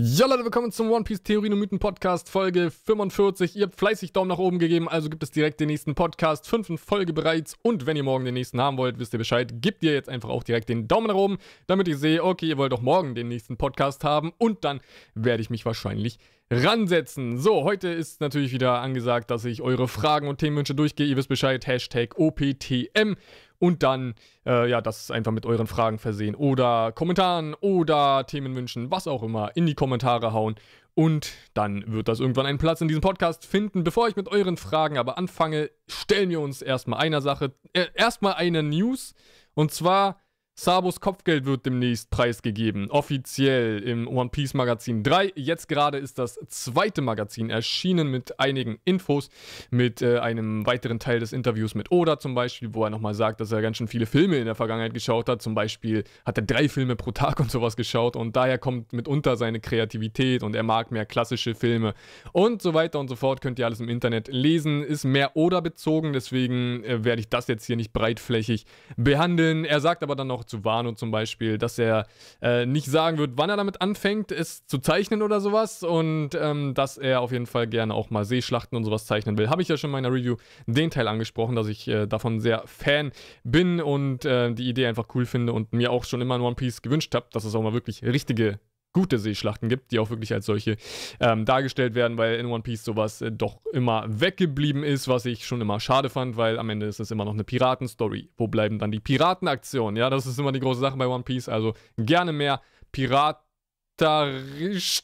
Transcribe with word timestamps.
Ja 0.00 0.28
Leute, 0.28 0.44
willkommen 0.44 0.70
zum 0.70 0.92
One 0.92 1.02
Piece 1.02 1.24
Theorien 1.24 1.54
und 1.54 1.58
Mythen 1.58 1.80
Podcast 1.80 2.28
Folge 2.28 2.70
45. 2.70 3.56
Ihr 3.56 3.64
habt 3.64 3.74
fleißig 3.74 4.12
Daumen 4.12 4.28
nach 4.28 4.38
oben 4.38 4.60
gegeben, 4.60 4.88
also 4.88 5.10
gibt 5.10 5.24
es 5.24 5.32
direkt 5.32 5.58
den 5.58 5.66
nächsten 5.66 5.96
Podcast. 5.96 6.46
Fünften 6.46 6.78
Folge 6.78 7.12
bereits. 7.12 7.56
Und 7.62 7.84
wenn 7.84 7.96
ihr 7.96 8.04
morgen 8.04 8.24
den 8.24 8.34
nächsten 8.34 8.60
haben 8.60 8.76
wollt, 8.76 9.00
wisst 9.00 9.12
ihr 9.12 9.18
Bescheid, 9.18 9.54
gebt 9.60 9.82
ihr 9.82 9.92
jetzt 9.92 10.08
einfach 10.08 10.28
auch 10.28 10.44
direkt 10.44 10.68
den 10.68 10.86
Daumen 10.86 11.08
nach 11.08 11.16
oben, 11.16 11.38
damit 11.66 11.88
ich 11.88 11.96
sehe, 11.96 12.22
okay, 12.22 12.46
ihr 12.46 12.58
wollt 12.58 12.72
auch 12.72 12.80
morgen 12.80 13.16
den 13.16 13.26
nächsten 13.26 13.56
Podcast 13.56 14.04
haben. 14.04 14.32
Und 14.38 14.62
dann 14.62 14.78
werde 15.16 15.42
ich 15.42 15.50
mich 15.50 15.66
wahrscheinlich 15.66 16.20
ransetzen. 16.48 17.38
So, 17.38 17.64
heute 17.64 17.88
ist 17.88 18.20
natürlich 18.20 18.52
wieder 18.52 18.80
angesagt, 18.80 19.32
dass 19.32 19.44
ich 19.44 19.62
eure 19.62 19.88
Fragen 19.88 20.28
und 20.28 20.38
Themenwünsche 20.38 20.76
durchgehe. 20.76 21.08
Ihr 21.08 21.16
wisst 21.16 21.28
Bescheid, 21.28 21.66
Hashtag 21.66 22.16
OPTM 22.16 23.16
und 23.58 23.82
dann, 23.82 24.14
äh, 24.46 24.68
ja, 24.68 24.80
das 24.80 25.10
einfach 25.10 25.32
mit 25.32 25.46
euren 25.46 25.66
Fragen 25.66 25.98
versehen 25.98 26.34
oder 26.34 26.92
Kommentaren 26.92 27.54
oder 27.54 28.26
Themenwünschen, 28.26 28.90
was 28.90 29.06
auch 29.06 29.22
immer, 29.22 29.56
in 29.56 29.66
die 29.66 29.74
Kommentare 29.74 30.32
hauen. 30.32 30.56
Und 30.94 31.32
dann 31.54 31.84
wird 31.86 32.08
das 32.08 32.18
irgendwann 32.18 32.46
einen 32.46 32.58
Platz 32.58 32.80
in 32.80 32.88
diesem 32.88 33.02
Podcast 33.02 33.46
finden. 33.46 33.84
Bevor 33.84 34.08
ich 34.08 34.16
mit 34.16 34.28
euren 34.28 34.56
Fragen 34.56 34.98
aber 34.98 35.16
anfange, 35.16 35.70
stellen 35.86 36.30
wir 36.30 36.40
uns 36.40 36.60
erstmal 36.60 36.98
einer 36.98 37.20
Sache, 37.20 37.52
äh, 37.72 37.86
erstmal 37.94 38.34
eine 38.34 38.64
News. 38.64 39.14
Und 39.54 39.70
zwar 39.70 40.18
Sabos 40.60 40.98
Kopfgeld 40.98 41.46
wird 41.46 41.66
demnächst 41.66 42.10
preisgegeben, 42.10 42.90
offiziell 42.90 43.78
im 43.78 44.08
One 44.08 44.28
Piece 44.28 44.54
Magazin 44.54 45.04
3. 45.04 45.34
Jetzt 45.36 45.68
gerade 45.68 45.98
ist 45.98 46.18
das 46.18 46.36
zweite 46.48 47.00
Magazin 47.00 47.48
erschienen 47.48 48.10
mit 48.10 48.40
einigen 48.40 48.80
Infos, 48.84 49.28
mit 49.70 50.02
äh, 50.02 50.18
einem 50.18 50.66
weiteren 50.66 50.98
Teil 50.98 51.20
des 51.20 51.32
Interviews 51.32 51.76
mit 51.76 51.92
Oda 51.92 52.18
zum 52.18 52.34
Beispiel, 52.34 52.74
wo 52.74 52.82
er 52.82 52.90
nochmal 52.90 53.14
sagt, 53.14 53.40
dass 53.40 53.52
er 53.52 53.62
ganz 53.62 53.76
schön 53.76 53.86
viele 53.86 54.04
Filme 54.04 54.38
in 54.38 54.46
der 54.46 54.56
Vergangenheit 54.56 54.94
geschaut 54.94 55.28
hat. 55.28 55.42
Zum 55.42 55.54
Beispiel 55.54 56.02
hat 56.26 56.38
er 56.38 56.42
drei 56.42 56.68
Filme 56.68 56.96
pro 56.96 57.12
Tag 57.12 57.38
und 57.38 57.52
sowas 57.52 57.76
geschaut 57.76 58.16
und 58.16 58.34
daher 58.34 58.58
kommt 58.58 58.92
mitunter 58.92 59.36
seine 59.36 59.60
Kreativität 59.60 60.42
und 60.42 60.56
er 60.56 60.64
mag 60.64 60.90
mehr 60.90 61.06
klassische 61.06 61.54
Filme 61.54 61.94
und 62.32 62.62
so 62.62 62.74
weiter 62.74 62.98
und 62.98 63.06
so 63.06 63.14
fort. 63.14 63.42
Könnt 63.42 63.60
ihr 63.60 63.66
alles 63.66 63.78
im 63.78 63.88
Internet 63.88 64.26
lesen. 64.26 64.82
Ist 64.82 65.04
mehr 65.04 65.36
Oda 65.36 65.60
bezogen, 65.60 66.12
deswegen 66.12 66.82
äh, 66.82 67.04
werde 67.04 67.20
ich 67.20 67.28
das 67.28 67.46
jetzt 67.46 67.64
hier 67.64 67.76
nicht 67.76 67.92
breitflächig 67.92 68.66
behandeln. 68.96 69.64
Er 69.64 69.78
sagt 69.78 70.02
aber 70.02 70.16
dann 70.16 70.26
noch 70.26 70.47
zu 70.48 70.64
Wano 70.64 70.92
zum 70.92 71.10
Beispiel, 71.10 71.58
dass 71.58 71.78
er 71.78 72.06
äh, 72.42 72.66
nicht 72.66 72.86
sagen 72.86 73.18
wird, 73.18 73.32
wann 73.36 73.50
er 73.50 73.56
damit 73.56 73.80
anfängt, 73.80 74.32
es 74.32 74.66
zu 74.66 74.78
zeichnen 74.78 75.22
oder 75.22 75.40
sowas 75.40 75.82
und 75.82 76.30
ähm, 76.34 76.74
dass 76.74 76.98
er 76.98 77.20
auf 77.20 77.32
jeden 77.32 77.46
Fall 77.46 77.66
gerne 77.66 77.94
auch 77.94 78.10
mal 78.10 78.24
Seeschlachten 78.24 78.76
und 78.76 78.84
sowas 78.84 79.06
zeichnen 79.06 79.38
will. 79.38 79.50
Habe 79.50 79.62
ich 79.62 79.68
ja 79.68 79.76
schon 79.76 79.88
in 79.88 79.92
meiner 79.92 80.12
Review 80.12 80.36
den 80.66 80.90
Teil 80.90 81.08
angesprochen, 81.08 81.56
dass 81.56 81.68
ich 81.68 81.88
äh, 81.88 82.06
davon 82.06 82.40
sehr 82.40 82.62
Fan 82.66 83.12
bin 83.44 83.80
und 83.80 84.24
äh, 84.24 84.52
die 84.52 84.68
Idee 84.68 84.86
einfach 84.86 85.06
cool 85.14 85.26
finde 85.26 85.52
und 85.52 85.72
mir 85.72 85.92
auch 85.92 86.04
schon 86.04 86.20
immer 86.20 86.36
in 86.36 86.42
One 86.42 86.56
Piece 86.56 86.82
gewünscht 86.82 87.14
habe, 87.14 87.26
dass 87.32 87.44
es 87.44 87.54
auch 87.54 87.62
mal 87.62 87.72
wirklich 87.72 88.02
richtige 88.02 88.58
gute 88.92 89.18
Seeschlachten 89.18 89.68
gibt, 89.68 89.92
die 89.92 89.98
auch 89.98 90.10
wirklich 90.10 90.32
als 90.32 90.46
solche 90.46 90.76
ähm, 91.20 91.44
dargestellt 91.44 91.94
werden, 91.94 92.18
weil 92.18 92.36
in 92.36 92.46
One 92.46 92.62
Piece 92.62 92.84
sowas 92.84 93.20
äh, 93.20 93.30
doch 93.30 93.60
immer 93.72 94.04
weggeblieben 94.08 94.82
ist, 94.82 95.08
was 95.08 95.24
ich 95.26 95.46
schon 95.46 95.60
immer 95.60 95.78
schade 95.80 96.08
fand, 96.08 96.36
weil 96.36 96.58
am 96.58 96.70
Ende 96.70 96.86
ist 96.86 97.00
es 97.00 97.10
immer 97.10 97.24
noch 97.24 97.34
eine 97.34 97.44
Piratenstory. 97.44 98.30
Wo 98.36 98.48
bleiben 98.48 98.78
dann 98.78 98.90
die 98.90 99.00
Piratenaktionen? 99.00 99.96
Ja, 99.96 100.10
das 100.10 100.26
ist 100.26 100.38
immer 100.38 100.52
die 100.52 100.60
große 100.60 100.80
Sache 100.80 100.96
bei 100.96 101.06
One 101.06 101.22
Piece. 101.22 101.48
Also 101.48 101.74
gerne 101.96 102.32
mehr 102.32 102.62
piraterisch 102.92 103.44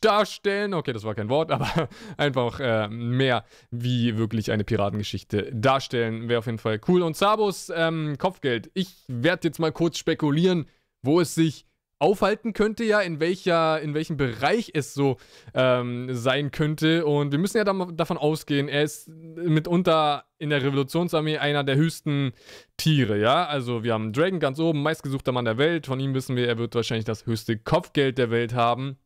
darstellen. 0.00 0.72
Okay, 0.74 0.92
das 0.92 1.04
war 1.04 1.14
kein 1.14 1.28
Wort, 1.28 1.50
aber 1.52 1.88
einfach 2.16 2.60
äh, 2.60 2.88
mehr 2.88 3.44
wie 3.70 4.16
wirklich 4.16 4.50
eine 4.50 4.64
Piratengeschichte 4.64 5.52
darstellen. 5.52 6.28
Wäre 6.28 6.38
auf 6.38 6.46
jeden 6.46 6.58
Fall 6.58 6.80
cool. 6.88 7.02
Und 7.02 7.16
Sabos 7.16 7.70
ähm, 7.74 8.16
Kopfgeld. 8.19 8.70
Ich 8.74 9.04
werde 9.08 9.48
jetzt 9.48 9.58
mal 9.58 9.72
kurz 9.72 9.98
spekulieren, 9.98 10.66
wo 11.02 11.20
es 11.20 11.34
sich 11.34 11.66
aufhalten 11.98 12.53
könnte, 12.53 12.84
ja, 12.84 13.00
in, 13.00 13.20
welcher, 13.20 13.81
in 13.81 13.95
welchem 13.95 14.17
Bereich 14.17 14.70
es 14.75 14.95
so 14.95 15.17
ähm, 15.55 16.09
sein 16.14 16.50
könnte. 16.50 17.06
Und 17.06 17.33
wir 17.33 17.39
müssen 17.39 17.56
ja 17.56 17.64
davon 17.64 18.19
ausgehen, 18.19 18.69
er 18.69 18.83
ist 18.83 19.09
mitunter 19.09 20.25
in 20.39 20.50
der 20.50 20.62
Revolutionsarmee 20.62 21.39
einer 21.39 21.65
der 21.65 21.77
höchsten 21.77 22.33
Tiere, 22.77 23.19
ja. 23.19 23.47
Also 23.47 23.84
wir 23.84 23.94
haben 23.94 24.12
Dragon 24.12 24.41
ganz 24.41 24.59
oben, 24.59 24.83
meistgesuchter 24.83 25.33
Mann 25.33 25.44
der 25.44 25.59
Welt. 25.59 25.87
Von 25.87 26.00
ihm 26.00 26.15
wissen 26.15 26.37
wir, 26.37 26.49
er 26.49 26.59
wird 26.59 26.75
wahrscheinlich 26.75 27.06
das 27.06 27.27
höchste 27.27 27.56
Kopfgeld 27.56 28.19
der 28.19 28.31
Welt 28.31 28.54
haben. 28.54 28.99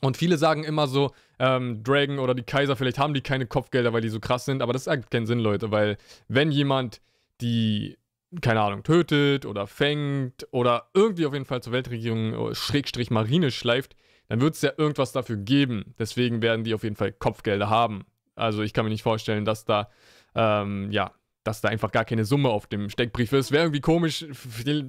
Und 0.00 0.16
viele 0.16 0.38
sagen 0.38 0.64
immer 0.64 0.86
so, 0.86 1.12
ähm, 1.38 1.82
Dragon 1.84 2.18
oder 2.18 2.34
die 2.34 2.42
Kaiser, 2.42 2.76
vielleicht 2.76 2.98
haben 2.98 3.14
die 3.14 3.20
keine 3.20 3.46
Kopfgelder, 3.46 3.92
weil 3.92 4.00
die 4.00 4.08
so 4.08 4.20
krass 4.20 4.44
sind, 4.44 4.62
aber 4.62 4.72
das 4.72 4.86
ergibt 4.86 5.10
keinen 5.10 5.26
Sinn, 5.26 5.38
Leute, 5.38 5.70
weil 5.70 5.98
wenn 6.28 6.50
jemand 6.50 7.00
die 7.40 7.98
keine 8.40 8.60
Ahnung, 8.60 8.82
tötet 8.82 9.44
oder 9.44 9.66
fängt 9.66 10.46
oder 10.50 10.88
irgendwie 10.94 11.26
auf 11.26 11.34
jeden 11.34 11.44
Fall 11.44 11.62
zur 11.62 11.72
Weltregierung 11.72 12.50
äh, 12.50 12.54
Schrägstrich 12.54 13.10
Marine 13.10 13.50
schleift, 13.50 13.96
dann 14.28 14.40
wird 14.40 14.54
es 14.54 14.62
ja 14.62 14.72
irgendwas 14.76 15.12
dafür 15.12 15.36
geben. 15.36 15.94
Deswegen 15.98 16.40
werden 16.40 16.64
die 16.64 16.74
auf 16.74 16.84
jeden 16.84 16.96
Fall 16.96 17.12
Kopfgelder 17.12 17.68
haben. 17.68 18.04
Also 18.34 18.62
ich 18.62 18.72
kann 18.72 18.84
mir 18.84 18.90
nicht 18.90 19.02
vorstellen, 19.02 19.44
dass 19.44 19.64
da, 19.64 19.90
ähm, 20.34 20.90
ja, 20.90 21.12
dass 21.44 21.60
da 21.60 21.68
einfach 21.68 21.90
gar 21.90 22.04
keine 22.04 22.24
Summe 22.24 22.48
auf 22.48 22.66
dem 22.66 22.88
Steckbrief 22.88 23.32
ist. 23.32 23.50
Wäre 23.50 23.64
irgendwie 23.64 23.80
komisch. 23.80 24.24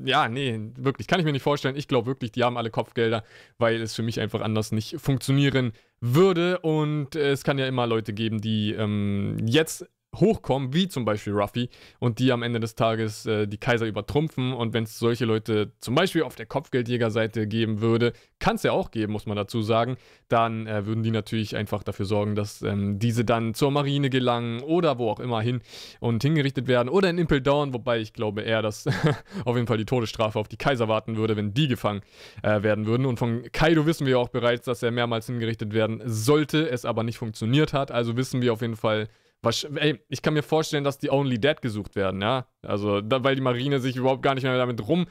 Ja, 0.06 0.30
nee, 0.30 0.60
wirklich, 0.78 1.08
kann 1.08 1.20
ich 1.20 1.26
mir 1.26 1.32
nicht 1.32 1.42
vorstellen. 1.42 1.76
Ich 1.76 1.88
glaube 1.88 2.08
wirklich, 2.08 2.32
die 2.32 2.44
haben 2.44 2.58
alle 2.58 2.70
Kopfgelder, 2.70 3.24
weil 3.58 3.82
es 3.82 3.96
für 3.96 4.04
mich 4.04 4.20
einfach 4.20 4.42
anders 4.42 4.72
nicht 4.72 4.96
funktionieren 5.00 5.74
würde. 6.00 6.60
Und 6.60 7.16
es 7.16 7.44
kann 7.44 7.58
ja 7.58 7.68
immer 7.68 7.88
Leute 7.88 8.14
geben, 8.14 8.40
die 8.40 8.72
ähm, 8.74 9.38
jetzt 9.46 9.90
hochkommen, 10.16 10.74
wie 10.74 10.88
zum 10.88 11.06
Beispiel 11.06 11.34
Ruffy, 11.34 11.70
und 12.00 12.20
die 12.20 12.32
am 12.32 12.44
Ende 12.44 12.60
des 12.60 12.76
Tages 12.76 13.26
äh, 13.26 13.48
die 13.48 13.58
Kaiser 13.58 13.86
übertrumpfen. 13.86 14.54
Und 14.54 14.74
wenn 14.74 14.84
es 14.84 15.00
solche 15.00 15.26
Leute 15.26 15.72
zum 15.80 15.96
Beispiel 15.96 16.24
auf 16.24 16.36
der 16.36 16.46
Kopfgeldjägerseite 16.46 17.48
geben 17.48 17.82
würde, 17.82 18.14
kann 18.40 18.56
es 18.56 18.64
ja 18.64 18.72
auch 18.72 18.92
geben, 18.92 19.14
muss 19.14 19.26
man 19.26 19.38
dazu 19.38 19.62
sagen, 19.62 19.98
dann 20.28 20.68
äh, 20.68 20.86
würden 20.86 21.04
die 21.04 21.12
natürlich 21.12 21.56
einfach 21.56 21.84
dafür 21.84 22.06
sorgen, 22.06 22.36
dass 22.36 22.62
ähm, 22.62 23.00
diese 23.00 23.24
dann 23.24 23.54
zur 23.54 23.72
Marine 23.72 24.10
gelangen 24.10 24.62
oder 24.62 24.98
wo 24.98 25.10
auch 25.10 25.20
immer 25.20 25.42
hin 25.42 25.62
und 26.00 26.22
hingerichtet 26.24 26.68
werden 26.68 26.90
oder 26.90 27.10
in 27.10 27.18
Impel 27.18 27.42
Down, 27.42 27.74
wobei 27.74 28.00
ich 28.00 28.14
glaube 28.14 28.42
eher, 28.42 28.62
dass 28.62 28.88
auf 29.46 29.56
jeden 29.56 29.68
Fall 29.68 29.78
die 29.78 29.86
Todesstrafe 29.86 30.40
auf 30.40 30.48
die 30.48 30.58
Kaiser 30.58 30.88
warten 30.88 31.16
würde, 31.16 31.36
wenn 31.36 31.54
die 31.54 31.68
gefangen 31.68 32.02
äh, 32.42 32.64
werden 32.64 32.86
würden. 32.86 33.06
Und 33.06 33.18
von 33.18 33.44
Kaido 33.52 33.86
wissen 33.86 34.06
wir 34.08 34.20
auch 34.20 34.30
bereits, 34.30 34.66
dass 34.66 34.84
er 34.84 34.92
mehrmals 34.92 35.28
hingerichtet 35.28 35.74
werden 35.74 36.02
sollte, 36.06 36.70
es 36.70 36.86
aber 36.86 37.04
nicht 37.04 37.18
funktioniert 37.18 37.74
hat. 37.74 37.92
Also 37.92 38.18
wissen 38.18 38.42
wir 38.42 38.54
auf 38.54 38.62
jeden 38.62 38.76
Fall, 38.76 39.08
was, 39.44 39.66
ey, 39.66 40.00
ich 40.08 40.22
kann 40.22 40.34
mir 40.34 40.42
vorstellen, 40.42 40.86
dass 40.86 40.98
die 40.98 41.12
Only 41.12 41.38
Dead 41.38 41.62
gesucht 41.62 41.96
werden, 41.96 42.22
ja. 42.22 42.48
Also, 42.62 43.02
da, 43.02 43.24
weil 43.26 43.36
die 43.36 43.42
Marine 43.42 43.80
sich 43.80 43.98
überhaupt 43.98 44.24
gar 44.24 44.36
nicht 44.36 44.44
mehr 44.44 44.58
damit 44.58 44.88
rum, 44.88 45.06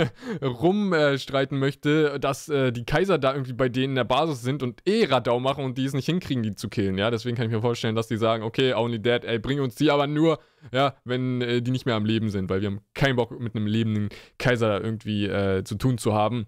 rumstreiten 0.42 1.56
äh, 1.56 1.60
möchte, 1.60 2.20
dass 2.20 2.50
äh, 2.50 2.70
die 2.70 2.84
Kaiser 2.84 3.16
da 3.16 3.32
irgendwie 3.32 3.54
bei 3.54 3.70
denen 3.70 3.92
in 3.92 3.94
der 3.96 4.04
Basis 4.04 4.42
sind 4.42 4.62
und 4.62 4.82
eh 4.86 5.06
Radau 5.06 5.40
machen 5.40 5.64
und 5.64 5.78
die 5.78 5.86
es 5.86 5.94
nicht 5.94 6.04
hinkriegen, 6.04 6.42
die 6.42 6.54
zu 6.54 6.68
killen, 6.68 6.98
ja. 6.98 7.10
Deswegen 7.10 7.36
kann 7.36 7.46
ich 7.46 7.52
mir 7.52 7.62
vorstellen, 7.62 7.96
dass 7.96 8.08
die 8.08 8.18
sagen, 8.18 8.42
okay, 8.42 8.74
Only 8.74 9.00
Dead, 9.00 9.24
ey, 9.24 9.38
bring 9.38 9.60
uns 9.60 9.74
die 9.74 9.90
aber 9.90 10.06
nur, 10.06 10.38
ja, 10.70 10.94
wenn 11.04 11.40
äh, 11.40 11.62
die 11.62 11.70
nicht 11.70 11.86
mehr 11.86 11.94
am 11.94 12.04
Leben 12.04 12.28
sind, 12.28 12.50
weil 12.50 12.60
wir 12.60 12.68
haben 12.68 12.80
keinen 12.92 13.16
Bock 13.16 13.40
mit 13.40 13.56
einem 13.56 13.66
lebenden 13.66 14.10
Kaiser 14.36 14.84
irgendwie 14.84 15.26
äh, 15.26 15.64
zu 15.64 15.76
tun 15.76 15.96
zu 15.96 16.12
haben. 16.12 16.46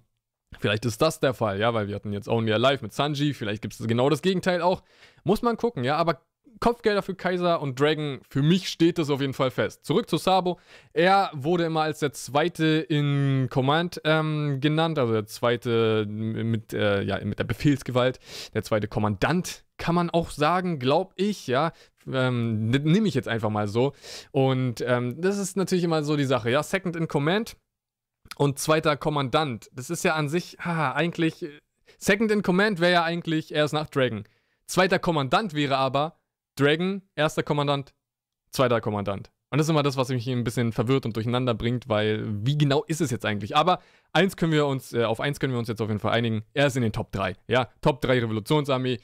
Vielleicht 0.59 0.85
ist 0.85 1.01
das 1.01 1.21
der 1.21 1.33
Fall, 1.33 1.61
ja, 1.61 1.73
weil 1.73 1.89
wir 1.89 1.95
hatten 1.95 2.13
jetzt 2.13 2.29
Only 2.29 2.53
Alive 2.53 2.83
mit 2.83 2.93
Sanji, 2.93 3.33
vielleicht 3.33 3.63
gibt 3.63 3.73
es 3.73 3.87
genau 3.87 4.11
das 4.11 4.21
Gegenteil 4.21 4.61
auch. 4.61 4.83
Muss 5.25 5.43
man 5.43 5.57
gucken, 5.57 5.85
ja, 5.85 5.97
aber 5.97 6.21
Kopfgelder 6.59 7.03
für 7.03 7.15
Kaiser 7.15 7.61
und 7.61 7.79
Dragon, 7.81 8.21
für 8.29 8.43
mich 8.43 8.69
steht 8.69 8.99
das 8.99 9.11
auf 9.11 9.21
jeden 9.21 9.33
Fall 9.33 9.51
fest. 9.51 9.85
Zurück 9.85 10.11
zu 10.11 10.17
Sabo. 10.17 10.59
Er 10.93 11.31
wurde 11.33 11.65
immer 11.65 11.83
als 11.83 12.01
der 12.01 12.13
zweite 12.13 12.85
in 12.89 13.49
Command 13.51 14.01
ähm, 14.05 14.59
genannt, 14.61 14.99
also 14.99 15.13
der 15.13 15.27
zweite 15.27 16.07
mit, 16.07 16.73
äh, 16.73 17.03
ja, 17.03 17.25
mit 17.25 17.39
der 17.39 17.45
Befehlsgewalt, 17.45 18.19
der 18.53 18.63
zweite 18.63 18.89
Kommandant, 18.89 19.65
kann 19.79 19.95
man 19.95 20.11
auch 20.11 20.31
sagen, 20.31 20.79
glaube 20.79 21.13
ich, 21.17 21.47
ja. 21.47 21.73
Ähm, 22.11 22.69
Nehme 22.69 23.09
ich 23.09 23.15
jetzt 23.15 23.29
einfach 23.29 23.51
mal 23.51 23.69
so. 23.69 23.93
Und 24.31 24.83
ähm, 24.87 25.21
das 25.21 25.39
ist 25.39 25.57
natürlich 25.57 25.85
immer 25.85 26.03
so 26.03 26.17
die 26.17 26.25
Sache, 26.25 26.51
ja. 26.51 26.63
Second 26.63 26.97
in 26.97 27.09
Command 27.09 27.57
und 28.37 28.59
zweiter 28.59 28.97
Kommandant. 28.97 29.69
Das 29.73 29.91
ist 29.91 30.05
ja 30.05 30.15
an 30.15 30.29
sich, 30.29 30.59
haha, 30.61 30.93
eigentlich. 30.93 31.47
Second 31.99 32.31
in 32.31 32.43
Command 32.43 32.81
wäre 32.81 32.93
ja 32.93 33.05
eigentlich 33.05 33.53
erst 33.53 33.75
nach 33.75 33.89
Dragon. 33.89 34.25
Zweiter 34.67 34.99
Kommandant 34.99 35.55
wäre 35.55 35.77
aber 35.77 36.20
Dragon, 36.61 37.03
erster 37.17 37.43
Kommandant, 37.43 37.95
zweiter 38.51 38.81
Kommandant. 38.81 39.31
Und 39.51 39.59
das 39.59 39.67
ist 39.67 39.71
immer 39.71 39.83
das, 39.83 39.97
was 39.97 40.11
mich 40.11 40.29
ein 40.29 40.45
bisschen 40.45 40.73
verwirrt 40.73 41.07
und 41.07 41.17
durcheinander 41.17 41.55
bringt, 41.55 41.89
weil 41.89 42.25
wie 42.47 42.57
genau 42.57 42.85
ist 42.85 43.01
es 43.01 43.11
jetzt 43.11 43.27
eigentlich? 43.27 43.57
Aber 43.57 43.81
eins 44.13 44.37
können 44.37 44.53
wir 44.53 44.67
uns, 44.67 44.93
äh, 44.93 45.05
auf 45.05 45.21
eins 45.21 45.41
können 45.41 45.53
wir 45.53 45.59
uns 45.59 45.67
jetzt 45.67 45.81
auf 45.81 45.89
jeden 45.89 45.99
Fall 45.99 46.13
einigen. 46.13 46.45
Er 46.55 46.69
ist 46.69 46.77
in 46.77 46.83
den 46.83 46.93
Top 46.93 47.11
3. 47.11 47.35
Ja, 47.49 47.69
Top 47.81 48.01
3 48.01 48.21
Revolutionsarmee. 48.21 48.99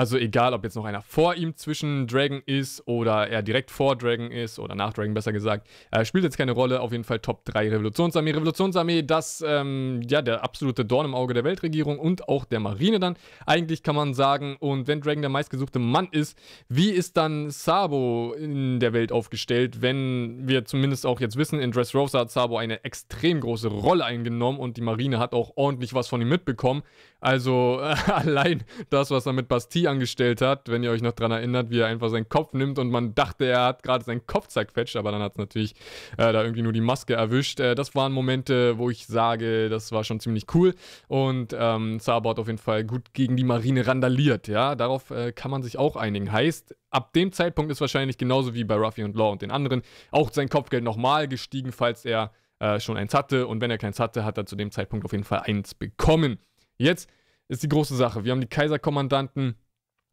Also 0.00 0.16
egal, 0.16 0.54
ob 0.54 0.64
jetzt 0.64 0.76
noch 0.76 0.86
einer 0.86 1.02
vor 1.02 1.34
ihm 1.34 1.54
zwischen 1.56 2.06
Dragon 2.06 2.40
ist 2.46 2.88
oder 2.88 3.28
er 3.28 3.42
direkt 3.42 3.70
vor 3.70 3.96
Dragon 3.96 4.30
ist 4.30 4.58
oder 4.58 4.74
nach 4.74 4.94
Dragon 4.94 5.12
besser 5.12 5.30
gesagt, 5.30 5.68
äh, 5.90 6.06
spielt 6.06 6.24
jetzt 6.24 6.38
keine 6.38 6.52
Rolle. 6.52 6.80
Auf 6.80 6.92
jeden 6.92 7.04
Fall 7.04 7.18
Top 7.18 7.44
3 7.44 7.68
Revolutionsarmee. 7.68 8.30
Revolutionsarmee, 8.30 9.02
das 9.02 9.44
ähm, 9.46 10.00
ja 10.08 10.22
der 10.22 10.42
absolute 10.42 10.86
Dorn 10.86 11.04
im 11.04 11.14
Auge 11.14 11.34
der 11.34 11.44
Weltregierung 11.44 11.98
und 11.98 12.30
auch 12.30 12.46
der 12.46 12.60
Marine 12.60 12.98
dann. 12.98 13.14
Eigentlich 13.44 13.82
kann 13.82 13.94
man 13.94 14.14
sagen, 14.14 14.56
und 14.58 14.86
wenn 14.88 15.02
Dragon 15.02 15.20
der 15.20 15.28
meistgesuchte 15.28 15.78
Mann 15.78 16.08
ist, 16.12 16.34
wie 16.70 16.88
ist 16.88 17.18
dann 17.18 17.50
Sabo 17.50 18.32
in 18.32 18.80
der 18.80 18.94
Welt 18.94 19.12
aufgestellt, 19.12 19.82
wenn 19.82 20.48
wir 20.48 20.64
zumindest 20.64 21.04
auch 21.04 21.20
jetzt 21.20 21.36
wissen, 21.36 21.60
in 21.60 21.72
Dressrosa 21.72 22.20
hat 22.20 22.30
Sabo 22.30 22.56
eine 22.56 22.84
extrem 22.84 23.42
große 23.42 23.68
Rolle 23.68 24.06
eingenommen 24.06 24.60
und 24.60 24.78
die 24.78 24.80
Marine 24.80 25.18
hat 25.18 25.34
auch 25.34 25.52
ordentlich 25.56 25.92
was 25.92 26.08
von 26.08 26.22
ihm 26.22 26.30
mitbekommen. 26.30 26.84
Also 27.20 27.80
äh, 27.82 27.94
allein 28.10 28.64
das, 28.88 29.10
was 29.10 29.26
er 29.26 29.34
mit 29.34 29.46
Bastille 29.46 29.89
angestellt 29.90 30.40
hat, 30.40 30.68
wenn 30.68 30.82
ihr 30.82 30.90
euch 30.90 31.02
noch 31.02 31.12
daran 31.12 31.32
erinnert, 31.32 31.70
wie 31.70 31.80
er 31.80 31.86
einfach 31.86 32.08
seinen 32.08 32.28
Kopf 32.28 32.52
nimmt 32.52 32.78
und 32.78 32.90
man 32.90 33.14
dachte, 33.14 33.44
er 33.44 33.64
hat 33.64 33.82
gerade 33.82 34.04
seinen 34.04 34.26
Kopf 34.26 34.48
zerquetscht, 34.48 34.96
aber 34.96 35.12
dann 35.12 35.22
hat 35.22 35.32
es 35.32 35.38
natürlich 35.38 35.74
äh, 36.16 36.32
da 36.32 36.42
irgendwie 36.42 36.62
nur 36.62 36.72
die 36.72 36.80
Maske 36.80 37.14
erwischt. 37.14 37.60
Äh, 37.60 37.74
das 37.74 37.94
waren 37.94 38.12
Momente, 38.12 38.78
wo 38.78 38.90
ich 38.90 39.06
sage, 39.06 39.68
das 39.68 39.92
war 39.92 40.04
schon 40.04 40.20
ziemlich 40.20 40.46
cool 40.54 40.74
und 41.08 41.54
ähm, 41.58 41.98
hat 42.06 42.38
auf 42.38 42.46
jeden 42.46 42.58
Fall 42.58 42.84
gut 42.84 43.12
gegen 43.12 43.36
die 43.36 43.44
Marine 43.44 43.86
randaliert, 43.86 44.48
ja, 44.48 44.74
darauf 44.74 45.10
äh, 45.10 45.32
kann 45.32 45.50
man 45.50 45.62
sich 45.62 45.78
auch 45.78 45.96
einigen. 45.96 46.32
Heißt, 46.32 46.74
ab 46.90 47.12
dem 47.12 47.32
Zeitpunkt 47.32 47.70
ist 47.70 47.80
wahrscheinlich 47.80 48.18
genauso 48.18 48.54
wie 48.54 48.64
bei 48.64 48.76
Ruffy 48.76 49.04
und 49.04 49.16
Law 49.16 49.32
und 49.32 49.42
den 49.42 49.50
anderen 49.50 49.82
auch 50.10 50.32
sein 50.32 50.48
Kopfgeld 50.48 50.84
nochmal 50.84 51.28
gestiegen, 51.28 51.72
falls 51.72 52.04
er 52.04 52.32
äh, 52.60 52.78
schon 52.78 52.96
eins 52.96 53.14
hatte 53.14 53.46
und 53.46 53.60
wenn 53.60 53.70
er 53.70 53.78
keins 53.78 53.98
hatte, 53.98 54.24
hat 54.24 54.38
er 54.38 54.46
zu 54.46 54.56
dem 54.56 54.70
Zeitpunkt 54.70 55.04
auf 55.04 55.12
jeden 55.12 55.24
Fall 55.24 55.40
eins 55.40 55.74
bekommen. 55.74 56.38
Jetzt 56.78 57.08
ist 57.48 57.62
die 57.62 57.68
große 57.68 57.96
Sache. 57.96 58.24
Wir 58.24 58.32
haben 58.32 58.40
die 58.40 58.46
Kaiserkommandanten 58.46 59.56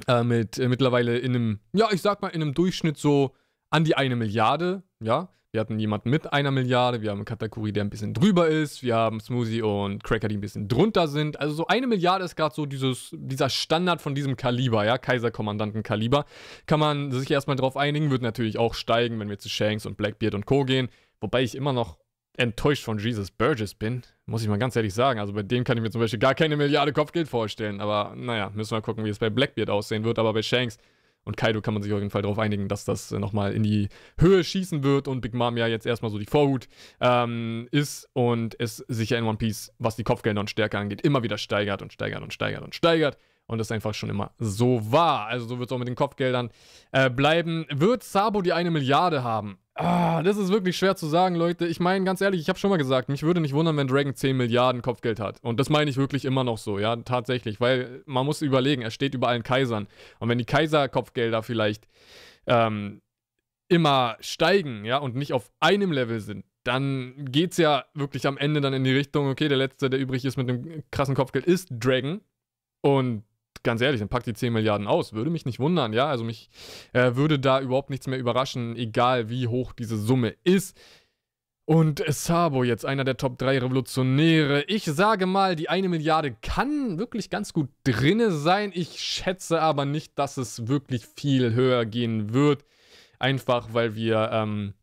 äh, 0.08 0.24
mit 0.24 0.58
äh, 0.58 0.68
mittlerweile 0.68 1.18
in 1.18 1.36
einem, 1.36 1.60
ja, 1.74 1.88
ich 1.92 2.02
sag 2.02 2.22
mal, 2.22 2.30
in 2.30 2.42
einem 2.42 2.54
Durchschnitt 2.54 2.98
so 2.98 3.34
an 3.70 3.84
die 3.84 3.96
eine 3.96 4.16
Milliarde, 4.16 4.84
ja. 5.00 5.30
Wir 5.54 5.62
hatten 5.62 5.80
jemanden 5.80 6.10
mit 6.10 6.32
einer 6.34 6.52
Milliarde, 6.52 7.02
wir 7.02 7.10
haben 7.10 7.24
Katakuri, 7.24 7.72
der 7.72 7.86
ein 7.86 7.90
bisschen 7.90 8.14
drüber 8.14 8.50
ist, 8.50 8.84
wir 8.84 8.96
haben 8.96 9.22
Smoothie 9.22 9.62
und 9.62 10.04
Cracker, 10.04 10.28
die 10.28 10.36
ein 10.36 10.42
bisschen 10.42 10.68
drunter 10.68 11.08
sind. 11.08 11.40
Also 11.40 11.56
so 11.56 11.68
eine 11.68 11.88
Milliarde 11.88 12.26
ist 12.26 12.36
gerade 12.36 12.54
so 12.54 12.66
dieses, 12.66 13.10
dieser 13.14 13.50
Standard 13.50 14.02
von 14.02 14.14
diesem 14.14 14.36
Kaliber, 14.36 14.86
ja, 14.86 14.98
Kaiserkommandanten-Kaliber. 14.98 16.26
Kann 16.66 16.80
man 16.82 17.12
sich 17.12 17.32
erstmal 17.32 17.56
drauf 17.56 17.78
einigen, 17.78 18.12
wird 18.12 18.22
natürlich 18.22 18.60
auch 18.60 18.74
steigen, 18.74 19.20
wenn 19.20 19.30
wir 19.30 19.40
zu 19.40 19.48
Shanks 19.48 19.86
und 19.86 19.96
Blackbeard 19.96 20.36
und 20.36 20.46
Co. 20.46 20.66
gehen. 20.66 20.90
Wobei 21.22 21.44
ich 21.44 21.56
immer 21.56 21.72
noch 21.72 21.98
enttäuscht 22.38 22.84
von 22.84 23.00
Jesus 23.00 23.32
Burgess 23.32 23.74
bin, 23.74 24.04
muss 24.26 24.44
ich 24.44 24.48
mal 24.48 24.58
ganz 24.58 24.76
ehrlich 24.76 24.94
sagen. 24.94 25.20
Also 25.20 25.34
bei 25.34 25.44
dem 25.44 25.64
kann 25.64 25.78
ich 25.78 25.84
mir 25.84 25.90
zum 25.90 26.02
Beispiel 26.02 26.20
gar 26.20 26.36
keine 26.36 26.56
Milliarde 26.56 26.94
Kopfgeld 26.94 27.28
vorstellen. 27.28 27.82
Aber 27.82 28.14
naja, 28.16 28.52
müssen 28.54 28.72
wir 28.72 28.78
mal 28.78 28.82
gucken, 28.82 29.04
wie 29.04 29.10
es 29.10 29.20
bei 29.20 29.30
Blackbeard 29.30 29.70
aussehen 29.70 30.04
wird. 30.04 30.20
Aber 30.20 30.34
bei 30.34 30.44
Shanks 30.44 30.78
und 31.28 31.36
Kaido 31.36 31.62
kann 31.62 31.74
man 31.74 31.84
sich 31.84 31.92
auf 31.92 32.00
jeden 32.00 32.10
Fall 32.10 32.22
darauf 32.22 32.40
einigen, 32.40 32.70
dass 32.70 32.86
das 32.86 33.12
nochmal 33.12 33.54
in 33.54 33.64
die 33.64 33.90
Höhe 34.18 34.44
schießen 34.44 34.84
wird 34.84 35.10
und 35.10 35.20
Big 35.20 35.34
Mom 35.34 35.58
ja 35.58 35.68
jetzt 35.68 35.86
erstmal 35.86 36.10
so 36.10 36.18
die 36.18 36.26
Vorhut 36.26 36.70
ähm, 37.02 37.68
ist 37.72 38.10
und 38.14 38.56
es 38.60 38.78
sich 38.88 39.10
ja 39.10 39.18
in 39.18 39.26
One 39.26 39.38
Piece, 39.38 39.74
was 39.78 39.98
die 39.98 40.06
Kopfgelder 40.06 40.40
und 40.40 40.50
Stärke 40.50 40.78
angeht, 40.78 41.02
immer 41.02 41.24
wieder 41.24 41.38
steigert 41.38 41.82
und 41.82 41.92
steigert 41.92 42.22
und 42.22 42.34
steigert 42.34 42.64
und 42.64 42.76
steigert. 42.76 43.18
Und 43.46 43.60
das 43.60 43.72
einfach 43.72 43.94
schon 43.94 44.10
immer 44.10 44.32
so 44.40 44.92
war. 44.92 45.28
Also 45.28 45.48
so 45.48 45.60
wird 45.60 45.70
es 45.70 45.74
auch 45.74 45.80
mit 45.80 45.88
den 45.88 45.96
Kopfgeldern 45.96 46.50
äh, 46.92 47.10
bleiben. 47.10 47.66
Wird 47.74 48.04
Sabo 48.04 48.42
die 48.42 48.52
eine 48.52 48.72
Milliarde 48.72 49.24
haben? 49.24 49.58
Ah, 49.80 50.24
das 50.24 50.38
ist 50.38 50.52
wirklich 50.52 50.76
schwer 50.76 50.96
zu 50.96 51.06
sagen, 51.06 51.36
Leute. 51.36 51.68
Ich 51.68 51.80
meine, 51.80 52.04
ganz 52.04 52.20
ehrlich, 52.20 52.42
ich 52.42 52.50
habe 52.50 52.58
schon 52.58 52.72
mal 52.72 52.78
gesagt, 52.78 53.10
mich 53.10 53.22
würde 53.22 53.42
nicht 53.42 53.54
wundern, 53.54 53.78
wenn 53.78 53.88
Dragon 53.88 54.16
10 54.16 54.36
Milliarden 54.36 54.82
Kopfgeld 54.82 55.20
hat. 55.20 55.38
Und 55.44 55.60
das 55.60 55.70
meine 55.70 55.88
ich 55.92 55.98
wirklich 55.98 56.26
immer 56.26 56.44
noch 56.44 56.58
so, 56.58 56.80
ja, 56.80 56.96
tatsächlich. 56.96 57.62
Weil 57.62 58.02
man 58.08 58.26
muss 58.26 58.42
überlegen, 58.42 58.82
er 58.82 58.90
steht 58.90 59.14
über 59.14 59.28
allen 59.28 59.44
Kaisern. 59.44 59.88
Und 60.18 60.30
wenn 60.30 60.40
die 60.40 60.46
Kaiser-Kopfgelder 60.46 61.44
vielleicht 61.44 61.88
ähm, 62.48 63.04
immer 63.68 64.18
steigen, 64.20 64.84
ja, 64.84 64.98
und 64.98 65.16
nicht 65.16 65.32
auf 65.32 65.52
einem 65.60 65.92
Level 65.92 66.22
sind, 66.22 66.44
dann 66.64 67.28
geht 67.32 67.52
es 67.52 67.58
ja 67.58 67.86
wirklich 67.94 68.26
am 68.26 68.38
Ende 68.40 68.62
dann 68.62 68.74
in 68.74 68.84
die 68.84 68.96
Richtung, 68.96 69.30
okay, 69.30 69.48
der 69.48 69.60
letzte, 69.60 69.92
der 69.92 70.00
übrig 70.00 70.26
ist 70.26 70.38
mit 70.38 70.50
einem 70.50 70.84
krassen 70.90 71.14
Kopfgeld, 71.14 71.46
ist 71.46 71.70
Dragon. 71.70 72.22
Und 72.82 73.26
ganz 73.68 73.82
ehrlich, 73.82 74.00
dann 74.00 74.08
packt 74.08 74.26
die 74.26 74.34
10 74.34 74.54
Milliarden 74.54 74.88
aus. 74.88 75.12
Würde 75.12 75.30
mich 75.30 75.46
nicht 75.46 75.60
wundern, 75.60 75.92
ja. 75.92 76.08
Also 76.08 76.24
mich 76.24 76.50
äh, 76.94 77.16
würde 77.16 77.38
da 77.38 77.60
überhaupt 77.60 77.90
nichts 77.90 78.08
mehr 78.08 78.18
überraschen, 78.18 78.78
egal 78.78 79.30
wie 79.30 79.48
hoch 79.48 79.74
diese 79.74 79.98
Summe 79.98 80.36
ist. 80.46 80.80
Und 81.66 82.02
Sabo, 82.08 82.64
jetzt 82.64 82.86
einer 82.86 83.04
der 83.04 83.18
Top 83.18 83.38
3 83.38 83.60
Revolutionäre. 83.60 84.64
Ich 84.70 84.86
sage 84.86 85.26
mal, 85.26 85.58
die 85.58 85.68
eine 85.68 85.90
Milliarde 85.90 86.34
kann 86.42 86.98
wirklich 86.98 87.30
ganz 87.30 87.52
gut 87.52 87.68
drinne 87.84 88.32
sein. 88.32 88.72
Ich 88.74 89.02
schätze 89.02 89.62
aber 89.62 89.84
nicht, 89.84 90.18
dass 90.18 90.38
es 90.38 90.70
wirklich 90.70 91.06
viel 91.06 91.54
höher 91.54 91.86
gehen 91.86 92.34
wird. 92.34 92.64
Einfach, 93.20 93.74
weil 93.74 93.96
wir, 93.96 94.30
ähm, 94.32 94.76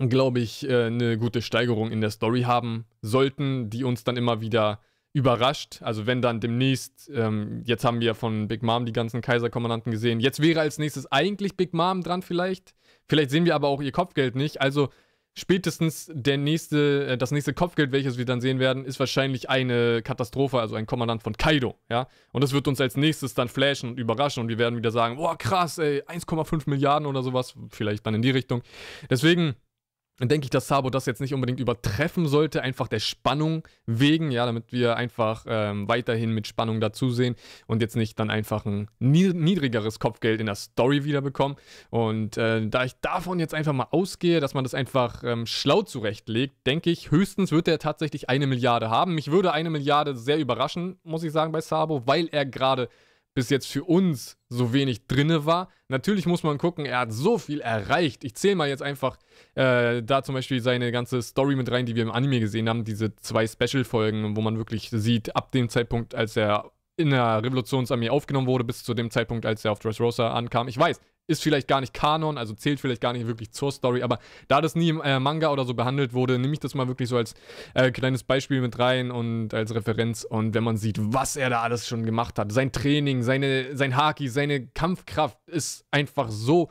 glaube 0.00 0.40
ich, 0.40 0.68
äh, 0.68 0.86
eine 0.86 1.18
gute 1.18 1.40
Steigerung 1.40 1.92
in 1.92 2.00
der 2.00 2.10
Story 2.10 2.42
haben 2.42 2.84
sollten, 3.00 3.70
die 3.70 3.84
uns 3.84 4.02
dann 4.02 4.16
immer 4.16 4.40
wieder 4.40 4.80
überrascht. 5.14 5.80
Also 5.80 6.06
wenn 6.06 6.20
dann 6.20 6.40
demnächst, 6.40 7.10
ähm, 7.14 7.62
jetzt 7.64 7.84
haben 7.84 8.00
wir 8.00 8.14
von 8.14 8.48
Big 8.48 8.62
Mom 8.62 8.84
die 8.84 8.92
ganzen 8.92 9.22
Kaiserkommandanten 9.22 9.92
gesehen. 9.92 10.20
Jetzt 10.20 10.42
wäre 10.42 10.60
als 10.60 10.78
nächstes 10.78 11.10
eigentlich 11.10 11.56
Big 11.56 11.72
Mom 11.72 12.02
dran 12.02 12.20
vielleicht. 12.20 12.74
Vielleicht 13.08 13.30
sehen 13.30 13.44
wir 13.44 13.54
aber 13.54 13.68
auch 13.68 13.80
ihr 13.80 13.92
Kopfgeld 13.92 14.34
nicht. 14.34 14.60
Also 14.60 14.88
spätestens 15.34 16.10
der 16.12 16.36
nächste, 16.36 17.06
äh, 17.06 17.16
das 17.16 17.30
nächste 17.30 17.54
Kopfgeld, 17.54 17.92
welches 17.92 18.18
wir 18.18 18.24
dann 18.24 18.40
sehen 18.40 18.58
werden, 18.58 18.84
ist 18.84 18.98
wahrscheinlich 18.98 19.48
eine 19.48 20.02
Katastrophe, 20.02 20.58
also 20.58 20.74
ein 20.74 20.86
Kommandant 20.86 21.22
von 21.22 21.34
Kaido, 21.34 21.76
ja. 21.88 22.08
Und 22.32 22.42
das 22.42 22.52
wird 22.52 22.66
uns 22.66 22.80
als 22.80 22.96
nächstes 22.96 23.34
dann 23.34 23.48
flashen 23.48 23.90
und 23.90 24.00
überraschen 24.00 24.40
und 24.40 24.48
wir 24.48 24.58
werden 24.58 24.76
wieder 24.76 24.90
sagen, 24.90 25.16
boah 25.16 25.38
krass, 25.38 25.78
ey, 25.78 26.02
1,5 26.02 26.68
Milliarden 26.68 27.06
oder 27.06 27.22
sowas, 27.22 27.54
vielleicht 27.70 28.04
dann 28.06 28.14
in 28.14 28.22
die 28.22 28.30
Richtung. 28.30 28.62
Deswegen 29.10 29.54
dann 30.18 30.28
denke 30.28 30.44
ich, 30.44 30.50
dass 30.50 30.68
Sabo 30.68 30.90
das 30.90 31.06
jetzt 31.06 31.20
nicht 31.20 31.34
unbedingt 31.34 31.58
übertreffen 31.58 32.26
sollte, 32.26 32.62
einfach 32.62 32.86
der 32.86 33.00
Spannung 33.00 33.66
wegen, 33.84 34.30
ja, 34.30 34.46
damit 34.46 34.72
wir 34.72 34.96
einfach 34.96 35.44
ähm, 35.48 35.88
weiterhin 35.88 36.30
mit 36.30 36.46
Spannung 36.46 36.80
dazusehen 36.80 37.34
und 37.66 37.82
jetzt 37.82 37.96
nicht 37.96 38.18
dann 38.20 38.30
einfach 38.30 38.64
ein 38.64 38.88
niedrigeres 39.00 39.98
Kopfgeld 39.98 40.38
in 40.38 40.46
der 40.46 40.54
Story 40.54 41.04
wiederbekommen. 41.04 41.56
Und 41.90 42.36
äh, 42.36 42.66
da 42.68 42.84
ich 42.84 42.94
davon 43.00 43.40
jetzt 43.40 43.54
einfach 43.54 43.72
mal 43.72 43.88
ausgehe, 43.90 44.38
dass 44.38 44.54
man 44.54 44.62
das 44.62 44.74
einfach 44.74 45.24
ähm, 45.24 45.46
schlau 45.46 45.82
zurechtlegt, 45.82 46.64
denke 46.66 46.90
ich, 46.90 47.10
höchstens 47.10 47.50
wird 47.50 47.66
er 47.66 47.80
tatsächlich 47.80 48.28
eine 48.28 48.46
Milliarde 48.46 48.90
haben. 48.90 49.14
Mich 49.14 49.32
würde 49.32 49.52
eine 49.52 49.70
Milliarde 49.70 50.16
sehr 50.16 50.38
überraschen, 50.38 50.98
muss 51.02 51.24
ich 51.24 51.32
sagen, 51.32 51.50
bei 51.50 51.60
Sabo, 51.60 52.06
weil 52.06 52.28
er 52.30 52.46
gerade 52.46 52.88
bis 53.34 53.50
jetzt 53.50 53.66
für 53.66 53.84
uns 53.84 54.38
so 54.48 54.72
wenig 54.72 55.06
drinne 55.06 55.44
war. 55.44 55.68
Natürlich 55.88 56.26
muss 56.26 56.44
man 56.44 56.56
gucken, 56.56 56.86
er 56.86 57.00
hat 57.00 57.12
so 57.12 57.36
viel 57.38 57.60
erreicht. 57.60 58.24
Ich 58.24 58.34
zähle 58.36 58.54
mal 58.54 58.68
jetzt 58.68 58.82
einfach 58.82 59.18
äh, 59.54 60.02
da 60.02 60.22
zum 60.22 60.34
Beispiel 60.34 60.60
seine 60.60 60.92
ganze 60.92 61.20
Story 61.20 61.56
mit 61.56 61.70
rein, 61.70 61.84
die 61.84 61.96
wir 61.96 62.04
im 62.04 62.12
Anime 62.12 62.40
gesehen 62.40 62.68
haben, 62.68 62.84
diese 62.84 63.14
zwei 63.16 63.46
Special-Folgen, 63.46 64.36
wo 64.36 64.40
man 64.40 64.56
wirklich 64.56 64.88
sieht, 64.90 65.34
ab 65.34 65.50
dem 65.52 65.68
Zeitpunkt, 65.68 66.14
als 66.14 66.36
er 66.36 66.70
in 66.96 67.10
der 67.10 67.42
Revolutionsarmee 67.42 68.08
aufgenommen 68.08 68.46
wurde, 68.46 68.64
bis 68.64 68.84
zu 68.84 68.94
dem 68.94 69.10
Zeitpunkt, 69.10 69.46
als 69.46 69.64
er 69.64 69.72
auf 69.72 69.80
Dressrosa 69.80 70.32
ankam. 70.32 70.68
Ich 70.68 70.78
weiß, 70.78 71.00
ist 71.26 71.42
vielleicht 71.42 71.68
gar 71.68 71.80
nicht 71.80 71.94
Kanon, 71.94 72.38
also 72.38 72.54
zählt 72.54 72.80
vielleicht 72.80 73.00
gar 73.00 73.12
nicht 73.12 73.26
wirklich 73.26 73.52
zur 73.52 73.72
Story, 73.72 74.02
aber 74.02 74.18
da 74.48 74.60
das 74.60 74.74
nie 74.74 74.88
im 74.88 75.00
äh, 75.00 75.18
Manga 75.18 75.50
oder 75.50 75.64
so 75.64 75.74
behandelt 75.74 76.12
wurde, 76.12 76.38
nehme 76.38 76.52
ich 76.52 76.60
das 76.60 76.74
mal 76.74 76.88
wirklich 76.88 77.08
so 77.08 77.16
als 77.16 77.34
äh, 77.74 77.90
kleines 77.90 78.24
Beispiel 78.24 78.60
mit 78.60 78.78
rein 78.78 79.10
und 79.10 79.54
als 79.54 79.74
Referenz. 79.74 80.24
Und 80.24 80.54
wenn 80.54 80.64
man 80.64 80.76
sieht, 80.76 80.98
was 81.00 81.36
er 81.36 81.50
da 81.50 81.62
alles 81.62 81.88
schon 81.88 82.04
gemacht 82.04 82.38
hat, 82.38 82.52
sein 82.52 82.72
Training, 82.72 83.22
seine, 83.22 83.76
sein 83.76 83.96
Haki, 83.96 84.28
seine 84.28 84.66
Kampfkraft 84.68 85.38
ist 85.48 85.86
einfach 85.90 86.30
so 86.30 86.70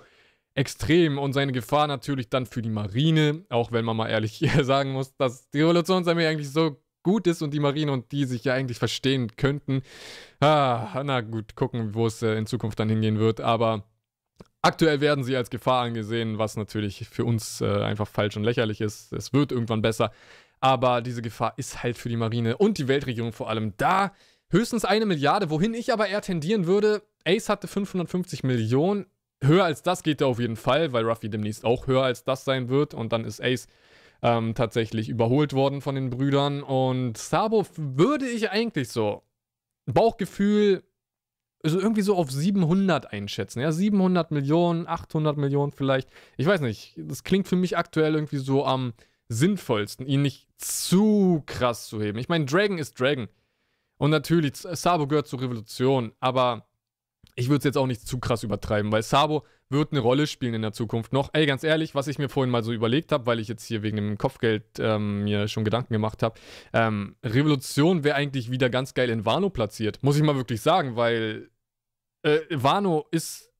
extrem 0.55 1.17
und 1.17 1.33
seine 1.33 1.51
Gefahr 1.51 1.87
natürlich 1.87 2.29
dann 2.29 2.45
für 2.45 2.61
die 2.61 2.69
Marine, 2.69 3.43
auch 3.49 3.71
wenn 3.71 3.85
man 3.85 3.97
mal 3.97 4.09
ehrlich 4.09 4.47
sagen 4.61 4.91
muss, 4.91 5.15
dass 5.17 5.49
die 5.49 5.61
Revolutionsarmee 5.61 6.27
eigentlich 6.27 6.51
so 6.51 6.79
gut 7.01 7.27
ist 7.27 7.41
und 7.41 7.53
die 7.53 7.59
Marine 7.59 7.91
und 7.91 8.11
die 8.11 8.25
sich 8.25 8.43
ja 8.45 8.53
eigentlich 8.53 8.79
verstehen 8.79 9.35
könnten. 9.35 9.81
Ah, 10.39 11.01
na 11.03 11.21
gut, 11.21 11.55
gucken, 11.55 11.93
wo 11.95 12.07
es 12.07 12.21
äh, 12.21 12.35
in 12.35 12.45
Zukunft 12.45 12.79
dann 12.79 12.89
hingehen 12.89 13.19
wird, 13.19 13.41
aber 13.41 13.83
Aktuell 14.65 15.01
werden 15.01 15.25
sie 15.25 15.35
als 15.35 15.49
Gefahr 15.49 15.83
angesehen, 15.83 16.37
was 16.37 16.55
natürlich 16.55 17.09
für 17.09 17.25
uns 17.25 17.59
äh, 17.59 17.65
einfach 17.65 18.07
falsch 18.07 18.37
und 18.37 18.45
lächerlich 18.45 18.79
ist. 18.79 19.11
Es 19.11 19.33
wird 19.33 19.51
irgendwann 19.51 19.81
besser. 19.81 20.11
Aber 20.61 21.01
diese 21.01 21.21
Gefahr 21.21 21.53
ist 21.57 21.83
halt 21.83 21.97
für 21.97 22.07
die 22.07 22.15
Marine 22.15 22.55
und 22.55 22.77
die 22.77 22.87
Weltregierung 22.87 23.33
vor 23.33 23.49
allem 23.49 23.73
da. 23.75 24.13
Höchstens 24.49 24.85
eine 24.85 25.05
Milliarde, 25.05 25.49
wohin 25.49 25.73
ich 25.73 25.91
aber 25.91 26.07
eher 26.07 26.21
tendieren 26.21 26.65
würde. 26.65 27.01
Ace 27.25 27.49
hatte 27.49 27.67
550 27.67 28.43
Millionen. 28.43 29.05
Höher 29.43 29.65
als 29.65 29.81
das 29.83 30.01
geht 30.01 30.21
er 30.21 30.27
auf 30.27 30.39
jeden 30.39 30.55
Fall, 30.55 30.93
weil 30.93 31.03
Ruffy 31.03 31.29
demnächst 31.29 31.65
auch 31.65 31.87
höher 31.87 32.03
als 32.03 32.23
das 32.23 32.45
sein 32.45 32.69
wird. 32.69 32.93
Und 32.93 33.11
dann 33.11 33.25
ist 33.25 33.43
Ace 33.43 33.67
ähm, 34.21 34.55
tatsächlich 34.55 35.09
überholt 35.09 35.51
worden 35.51 35.81
von 35.81 35.95
den 35.95 36.09
Brüdern. 36.09 36.63
Und 36.63 37.17
Sabo 37.17 37.65
würde 37.75 38.29
ich 38.29 38.49
eigentlich 38.49 38.87
so 38.87 39.23
Bauchgefühl 39.85 40.83
also 41.63 41.79
irgendwie 41.79 42.01
so 42.01 42.15
auf 42.15 42.29
700 42.29 43.11
einschätzen. 43.13 43.61
Ja, 43.61 43.71
700 43.71 44.31
Millionen, 44.31 44.85
800 44.85 45.37
Millionen 45.37 45.71
vielleicht. 45.71 46.09
Ich 46.37 46.45
weiß 46.45 46.61
nicht. 46.61 46.93
Das 46.97 47.23
klingt 47.23 47.47
für 47.47 47.55
mich 47.55 47.77
aktuell 47.77 48.15
irgendwie 48.15 48.37
so 48.37 48.65
am 48.65 48.93
sinnvollsten, 49.29 50.05
ihn 50.05 50.21
nicht 50.21 50.47
zu 50.57 51.43
krass 51.45 51.87
zu 51.87 52.01
heben. 52.01 52.19
Ich 52.19 52.29
meine, 52.29 52.45
Dragon 52.45 52.77
ist 52.77 52.99
Dragon. 52.99 53.27
Und 53.97 54.11
natürlich, 54.11 54.55
Sabo 54.55 55.07
gehört 55.07 55.27
zur 55.27 55.41
Revolution, 55.41 56.11
aber 56.19 56.67
ich 57.35 57.47
würde 57.47 57.59
es 57.59 57.63
jetzt 57.63 57.77
auch 57.77 57.87
nicht 57.87 58.05
zu 58.05 58.19
krass 58.19 58.43
übertreiben, 58.43 58.91
weil 58.91 59.01
Sabo 59.01 59.45
wird 59.69 59.91
eine 59.91 60.01
Rolle 60.01 60.27
spielen 60.27 60.53
in 60.53 60.61
der 60.61 60.73
Zukunft 60.73 61.13
noch. 61.13 61.29
Ey, 61.33 61.45
ganz 61.45 61.63
ehrlich, 61.63 61.95
was 61.95 62.07
ich 62.07 62.19
mir 62.19 62.29
vorhin 62.29 62.51
mal 62.51 62.63
so 62.63 62.73
überlegt 62.73 63.11
habe, 63.11 63.25
weil 63.25 63.39
ich 63.39 63.47
jetzt 63.47 63.65
hier 63.65 63.81
wegen 63.81 63.97
dem 63.97 64.17
Kopfgeld 64.17 64.65
ähm, 64.79 65.23
mir 65.23 65.47
schon 65.47 65.63
Gedanken 65.63 65.93
gemacht 65.93 66.21
habe, 66.21 66.39
ähm, 66.73 67.15
Revolution 67.23 68.03
wäre 68.03 68.15
eigentlich 68.15 68.51
wieder 68.51 68.69
ganz 68.69 68.93
geil 68.93 69.09
in 69.09 69.25
Wano 69.25 69.49
platziert. 69.49 70.03
Muss 70.03 70.17
ich 70.17 70.23
mal 70.23 70.35
wirklich 70.35 70.61
sagen, 70.61 70.95
weil 70.95 71.49
äh, 72.23 72.39
Wano 72.49 73.05
ist 73.11 73.51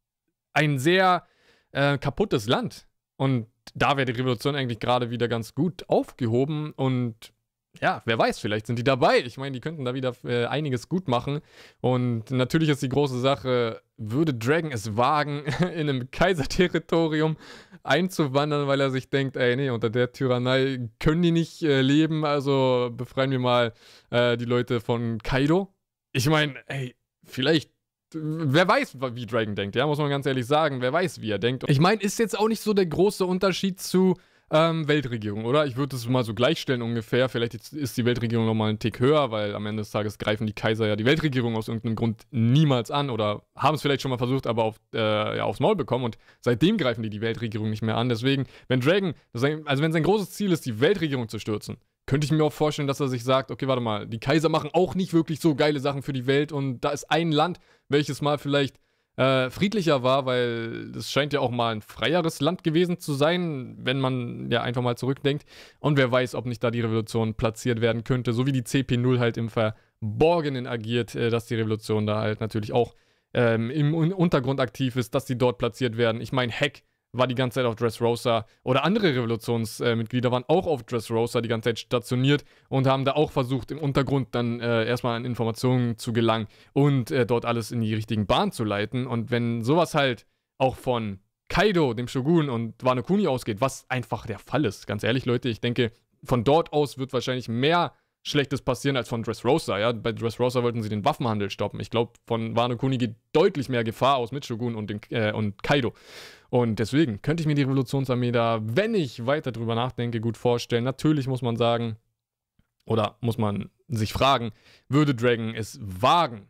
ein 0.54 0.80
sehr 0.80 1.26
äh, 1.72 1.98
kaputtes 1.98 2.48
Land. 2.48 2.88
Und 3.18 3.48
da 3.76 3.96
wäre 3.98 4.06
die 4.06 4.20
Revolution 4.20 4.56
eigentlich 4.56 4.80
gerade 4.80 5.10
wieder 5.10 5.28
ganz 5.28 5.56
gut 5.56 5.88
aufgehoben 5.88 6.74
und 6.74 7.34
ja, 7.82 8.04
wer 8.06 8.20
weiß, 8.20 8.40
vielleicht 8.40 8.68
sind 8.68 8.78
die 8.78 8.84
dabei. 8.84 9.20
Ich 9.20 9.38
meine, 9.38 9.54
die 9.54 9.60
könnten 9.60 9.84
da 9.84 9.96
wieder 9.96 10.14
äh, 10.24 10.46
einiges 10.46 10.90
gut 10.90 11.08
machen. 11.08 11.42
Und 11.82 12.30
natürlich 12.30 12.70
ist 12.70 12.84
die 12.84 12.90
große 12.90 13.20
Sache, 13.20 13.82
würde 13.98 14.34
Dragon 14.34 14.72
es 14.72 14.96
wagen, 14.96 15.44
in 15.74 15.90
einem 15.90 16.12
Kaiserterritorium 16.12 17.36
einzuwandern, 17.82 18.68
weil 18.68 18.80
er 18.80 18.92
sich 18.92 19.10
denkt, 19.10 19.38
ey, 19.38 19.56
nee, 19.56 19.72
unter 19.72 19.90
der 19.90 20.12
Tyrannei 20.12 20.88
können 21.00 21.24
die 21.24 21.32
nicht 21.32 21.64
äh, 21.64 21.82
leben, 21.82 22.26
also 22.26 22.92
befreien 22.96 23.32
wir 23.32 23.40
mal 23.40 23.74
äh, 24.12 24.38
die 24.38 24.46
Leute 24.46 24.80
von 24.80 25.18
Kaido. 25.18 25.74
Ich 26.12 26.30
meine, 26.30 26.56
ey, 26.68 26.96
vielleicht 27.24 27.73
wer 28.16 28.68
weiß, 28.68 28.98
wie 29.14 29.26
Dragon 29.26 29.56
denkt, 29.56 29.76
ja, 29.76 29.86
muss 29.88 29.98
man 29.98 30.10
ganz 30.10 30.26
ehrlich 30.26 30.46
sagen. 30.46 30.82
Wer 30.82 30.94
weiß, 30.94 31.22
wie 31.22 31.32
er 31.32 31.40
denkt. 31.40 31.64
Ich 31.68 31.80
meine, 31.80 32.02
ist 32.02 32.20
jetzt 32.20 32.38
auch 32.38 32.48
nicht 32.48 32.62
so 32.62 32.74
der 32.74 32.86
große 32.86 33.26
Unterschied 33.26 33.80
zu 33.80 34.16
ähm, 34.54 34.88
Weltregierung, 34.88 35.46
oder? 35.46 35.66
Ich 35.66 35.78
würde 35.78 35.96
es 35.96 36.08
mal 36.08 36.24
so 36.24 36.36
gleichstellen 36.36 36.84
ungefähr. 36.84 37.28
Vielleicht 37.28 37.56
ist 37.56 37.98
die 37.98 38.06
Weltregierung 38.06 38.46
nochmal 38.46 38.70
einen 38.70 38.78
Tick 38.78 39.00
höher, 39.00 39.32
weil 39.32 39.56
am 39.56 39.66
Ende 39.66 39.82
des 39.82 39.90
Tages 39.90 40.20
greifen 40.20 40.46
die 40.46 40.54
Kaiser 40.54 40.88
ja 40.88 40.96
die 40.96 41.06
Weltregierung 41.06 41.56
aus 41.56 41.68
irgendeinem 41.68 41.96
Grund 41.96 42.22
niemals 42.30 42.92
an 42.92 43.10
oder 43.10 43.42
haben 43.56 43.74
es 43.74 43.82
vielleicht 43.82 44.04
schon 44.04 44.12
mal 44.12 44.20
versucht, 44.20 44.46
aber 44.46 44.64
auf, 44.64 44.76
äh, 44.94 45.38
ja, 45.38 45.44
aufs 45.44 45.60
Maul 45.60 45.76
bekommen 45.76 46.06
und 46.06 46.20
seitdem 46.40 46.78
greifen 46.78 47.02
die 47.02 47.10
die 47.10 47.22
Weltregierung 47.22 47.72
nicht 47.72 47.82
mehr 47.82 47.98
an. 47.98 48.10
Deswegen, 48.10 48.46
wenn 48.68 48.80
Dragon, 48.80 49.16
also 49.34 49.48
wenn 49.84 49.92
sein 49.92 50.04
großes 50.04 50.30
Ziel 50.30 50.52
ist, 50.52 50.68
die 50.68 50.80
Weltregierung 50.80 51.30
zu 51.30 51.40
stürzen, 51.40 51.78
könnte 52.06 52.26
ich 52.26 52.32
mir 52.32 52.44
auch 52.44 52.54
vorstellen, 52.54 52.88
dass 52.88 53.00
er 53.00 53.08
sich 53.08 53.24
sagt, 53.24 53.50
okay, 53.50 53.68
warte 53.68 53.82
mal, 53.82 54.06
die 54.06 54.20
Kaiser 54.20 54.50
machen 54.50 54.70
auch 54.74 54.94
nicht 54.94 55.14
wirklich 55.14 55.40
so 55.40 55.56
geile 55.56 55.80
Sachen 55.80 56.04
für 56.04 56.14
die 56.14 56.28
Welt 56.28 56.52
und 56.52 56.82
da 56.82 56.92
ist 56.92 57.10
ein 57.10 57.32
Land, 57.32 57.60
welches 57.90 58.22
mal 58.22 58.38
vielleicht 58.38 58.76
äh, 59.16 59.50
friedlicher 59.50 60.04
war, 60.04 60.26
weil 60.26 60.92
es 60.96 61.12
scheint 61.12 61.34
ja 61.34 61.40
auch 61.40 61.52
mal 61.52 61.76
ein 61.76 61.82
freieres 61.82 62.42
Land 62.42 62.64
gewesen 62.64 63.00
zu 63.00 63.14
sein, 63.14 63.78
wenn 63.80 64.00
man 64.00 64.50
ja 64.50 64.62
einfach 64.62 64.82
mal 64.82 64.98
zurückdenkt. 64.98 65.46
Und 65.80 65.98
wer 65.98 66.12
weiß, 66.12 66.36
ob 66.36 66.46
nicht 66.46 66.64
da 66.64 66.72
die 66.72 66.82
Revolution 66.82 67.36
platziert 67.36 67.82
werden 67.82 68.04
könnte, 68.04 68.34
so 68.34 68.46
wie 68.48 68.52
die 68.52 68.64
CP0 68.64 69.20
halt 69.20 69.38
im 69.38 69.50
Verborgenen 69.50 70.68
agiert, 70.68 71.16
äh, 71.16 71.30
dass 71.30 71.46
die 71.46 71.56
Revolution 71.56 72.08
da 72.08 72.22
halt 72.22 72.40
natürlich 72.42 72.74
auch 72.74 72.96
ähm, 73.34 73.70
im 73.70 73.94
Untergrund 73.94 74.60
aktiv 74.60 74.96
ist, 74.96 75.14
dass 75.16 75.28
sie 75.28 75.38
dort 75.38 75.58
platziert 75.58 75.98
werden. 75.98 76.22
Ich 76.22 76.32
meine, 76.32 76.52
Hack 76.52 76.84
war 77.14 77.28
die 77.28 77.36
ganze 77.36 77.56
Zeit 77.56 77.66
auf 77.66 77.76
Dressrosa 77.76 78.46
oder 78.64 78.84
andere 78.84 79.16
Revolutionsmitglieder 79.16 80.30
äh, 80.30 80.32
waren 80.32 80.44
auch 80.48 80.68
auf 80.68 80.84
Dressrosa 80.84 81.42
die 81.42 81.48
ganze 81.48 81.70
Zeit 81.70 81.80
stationiert 81.80 82.44
und 82.70 82.88
haben 82.88 83.06
da 83.06 83.14
auch 83.14 83.32
versucht, 83.32 83.72
im 83.72 83.78
Untergrund 83.78 84.30
dann 84.36 84.60
äh, 84.60 84.86
erstmal 84.86 85.16
an 85.16 85.24
Informationen 85.24 85.98
zu 85.98 86.12
gelangen 86.12 86.48
und 86.74 87.12
äh, 87.12 87.26
dort 87.26 87.46
alles 87.46 87.72
in 87.72 87.82
die 87.82 87.94
richtigen 87.94 88.26
Bahn 88.26 88.52
zu 88.52 88.64
leiten. 88.64 89.06
Und 89.08 89.32
wenn 89.32 89.64
sowas 89.64 89.94
halt 89.94 90.26
auch 90.58 90.76
von 90.76 91.20
Kaido, 91.50 91.94
dem 91.94 92.08
Shogun 92.08 92.50
und 92.50 92.84
Wano 92.84 93.04
Kuni 93.04 93.28
ausgeht, 93.28 93.62
was 93.62 93.90
einfach 93.90 94.26
der 94.26 94.40
Fall 94.40 94.66
ist, 94.66 94.88
ganz 94.88 95.04
ehrlich, 95.04 95.26
Leute, 95.26 95.50
ich 95.50 95.62
denke, 95.62 95.92
von 96.24 96.44
dort 96.44 96.74
aus 96.74 96.98
wird 96.98 97.14
wahrscheinlich 97.14 97.48
mehr 97.48 97.94
Schlechtes 98.26 98.62
passieren 98.62 98.96
als 98.96 99.10
von 99.10 99.22
Dressrosa. 99.22 99.78
Ja? 99.78 99.92
Bei 99.92 100.14
Dressrosa 100.14 100.64
wollten 100.64 100.82
sie 100.82 100.90
den 100.90 101.04
Waffenhandel 101.04 101.50
stoppen. 101.50 101.80
Ich 101.82 101.90
glaube, 101.90 102.14
von 102.26 102.56
Wano 102.56 102.78
Kuni 102.78 102.98
geht 102.98 103.16
deutlich 103.34 103.68
mehr 103.68 103.84
Gefahr 103.84 104.16
aus 104.16 104.32
mit 104.32 104.46
Shogun 104.46 104.76
und, 104.76 104.90
den, 104.90 105.02
äh, 105.10 105.34
und 105.34 105.62
Kaido. 105.62 105.94
Und 106.50 106.80
deswegen 106.80 107.22
könnte 107.22 107.42
ich 107.42 107.48
mir 107.48 107.56
die 107.56 107.64
Revolutionsarmee 107.64 108.32
da, 108.32 108.62
wenn 108.64 108.96
ich 108.96 109.26
weiter 109.26 109.52
drüber 109.52 109.76
nachdenke, 109.76 110.22
gut 110.22 110.38
vorstellen. 110.38 110.86
Natürlich 110.86 111.28
muss 111.28 111.42
man 111.42 111.58
sagen, 111.58 111.98
oder 112.86 113.18
muss 113.20 113.38
man 113.38 113.70
sich 113.90 114.14
fragen, 114.14 114.52
würde 114.88 115.16
Dragon 115.16 115.54
es 115.54 115.80
wagen, 115.82 116.48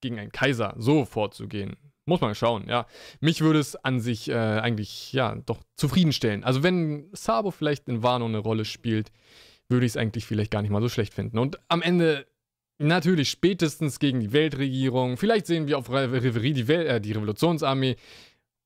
gegen 0.00 0.18
einen 0.18 0.32
Kaiser 0.32 0.74
so 0.76 1.04
vorzugehen? 1.04 1.76
Muss 2.04 2.20
man 2.20 2.34
schauen, 2.34 2.68
ja. 2.68 2.86
Mich 3.20 3.40
würde 3.40 3.58
es 3.58 3.76
an 3.76 4.00
sich 4.00 4.28
äh, 4.28 4.34
eigentlich, 4.34 5.12
ja, 5.12 5.34
doch 5.34 5.58
zufriedenstellen. 5.76 6.44
Also 6.44 6.62
wenn 6.62 7.10
Sabo 7.12 7.50
vielleicht 7.50 7.88
in 7.88 8.02
Wano 8.02 8.26
eine 8.26 8.38
Rolle 8.38 8.64
spielt, 8.64 9.10
würde 9.68 9.86
ich 9.86 9.92
es 9.92 9.96
eigentlich 9.96 10.26
vielleicht 10.26 10.50
gar 10.50 10.62
nicht 10.62 10.70
mal 10.70 10.82
so 10.82 10.88
schlecht 10.88 11.14
finden. 11.14 11.38
Und 11.38 11.58
am 11.68 11.82
Ende 11.82 12.26
natürlich 12.78 13.30
spätestens 13.30 13.98
gegen 13.98 14.20
die 14.20 14.32
Weltregierung. 14.32 15.16
Vielleicht 15.16 15.46
sehen 15.46 15.66
wir 15.66 15.78
auf 15.78 15.90
Reverie 15.90 16.52
die, 16.52 16.68
Wel 16.68 16.86
äh, 16.86 17.00
die 17.00 17.12
Revolutionsarmee. 17.12 17.96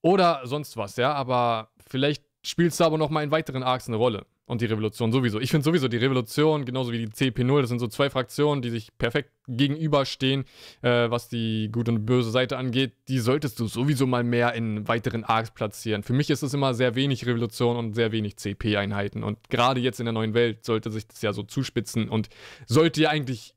Oder 0.02 0.40
sonst 0.45 0.76
was, 0.76 0.97
ja, 0.97 1.12
aber 1.12 1.71
vielleicht 1.87 2.25
spielst 2.42 2.80
du 2.80 2.85
aber 2.85 2.97
noch 2.97 3.11
mal 3.11 3.23
in 3.23 3.30
weiteren 3.30 3.62
Arcs 3.62 3.87
eine 3.87 3.97
Rolle. 3.97 4.26
Und 4.50 4.61
die 4.61 4.66
Revolution 4.66 5.12
sowieso. 5.12 5.38
Ich 5.38 5.52
finde 5.52 5.64
sowieso 5.64 5.87
die 5.87 5.97
Revolution, 5.97 6.64
genauso 6.64 6.90
wie 6.90 7.07
die 7.07 7.07
CP0, 7.07 7.61
das 7.61 7.69
sind 7.69 7.78
so 7.78 7.87
zwei 7.87 8.11
Fraktionen, 8.11 8.62
die 8.62 8.71
sich 8.71 8.88
perfekt 8.99 9.30
gegenüberstehen, 9.47 10.45
äh, 10.83 11.09
was 11.09 11.28
die 11.28 11.69
gute 11.71 11.92
und 11.92 12.04
böse 12.04 12.33
Seite 12.33 12.59
angeht. 12.59 12.95
Die 13.07 13.21
solltest 13.21 13.61
du 13.61 13.69
sowieso 13.69 14.09
mal 14.09 14.25
mehr 14.25 14.54
in 14.54 14.88
weiteren 14.88 15.23
Arcs 15.23 15.52
platzieren. 15.52 16.02
Für 16.02 16.14
mich 16.14 16.30
ist 16.30 16.42
es 16.42 16.52
immer 16.52 16.75
sehr 16.75 16.97
wenig 16.97 17.26
Revolution 17.26 17.76
und 17.76 17.95
sehr 17.95 18.11
wenig 18.11 18.38
CP-Einheiten. 18.38 19.23
Und 19.23 19.38
gerade 19.50 19.80
jetzt 19.80 20.00
in 20.00 20.07
der 20.07 20.12
neuen 20.14 20.35
Welt 20.35 20.64
sollte 20.64 20.90
sich 20.90 21.07
das 21.07 21.23
ja 21.23 21.33
so 21.33 21.45
zuspitzen 21.45 22.09
und 22.09 22.28
sollte 22.66 23.02
ja 23.02 23.11
eigentlich 23.11 23.54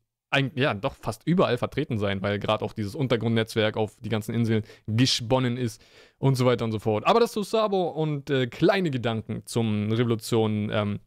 ja, 0.56 0.74
doch 0.74 0.96
fast 0.96 1.24
überall 1.26 1.58
vertreten 1.58 1.98
sein, 1.98 2.22
weil 2.22 2.40
gerade 2.40 2.64
auch 2.64 2.74
dieses 2.74 2.96
Untergrundnetzwerk 2.96 3.78
auf 3.78 3.96
die 4.00 4.10
ganzen 4.10 4.34
Inseln 4.34 4.64
gesponnen 4.88 5.58
ist 5.58 5.82
und 6.18 6.36
so 6.36 6.46
weiter 6.46 6.66
und 6.66 6.72
so 6.72 6.80
fort. 6.80 7.06
Aber 7.06 7.20
das 7.20 7.32
zu 7.32 7.44
Sabo 7.44 7.90
und 7.90 8.30
äh, 8.30 8.48
kleine 8.48 8.92
Gedanken 8.92 9.46
zum 9.46 9.92
Revolution, 9.92 10.70
ähm, 10.72 11.00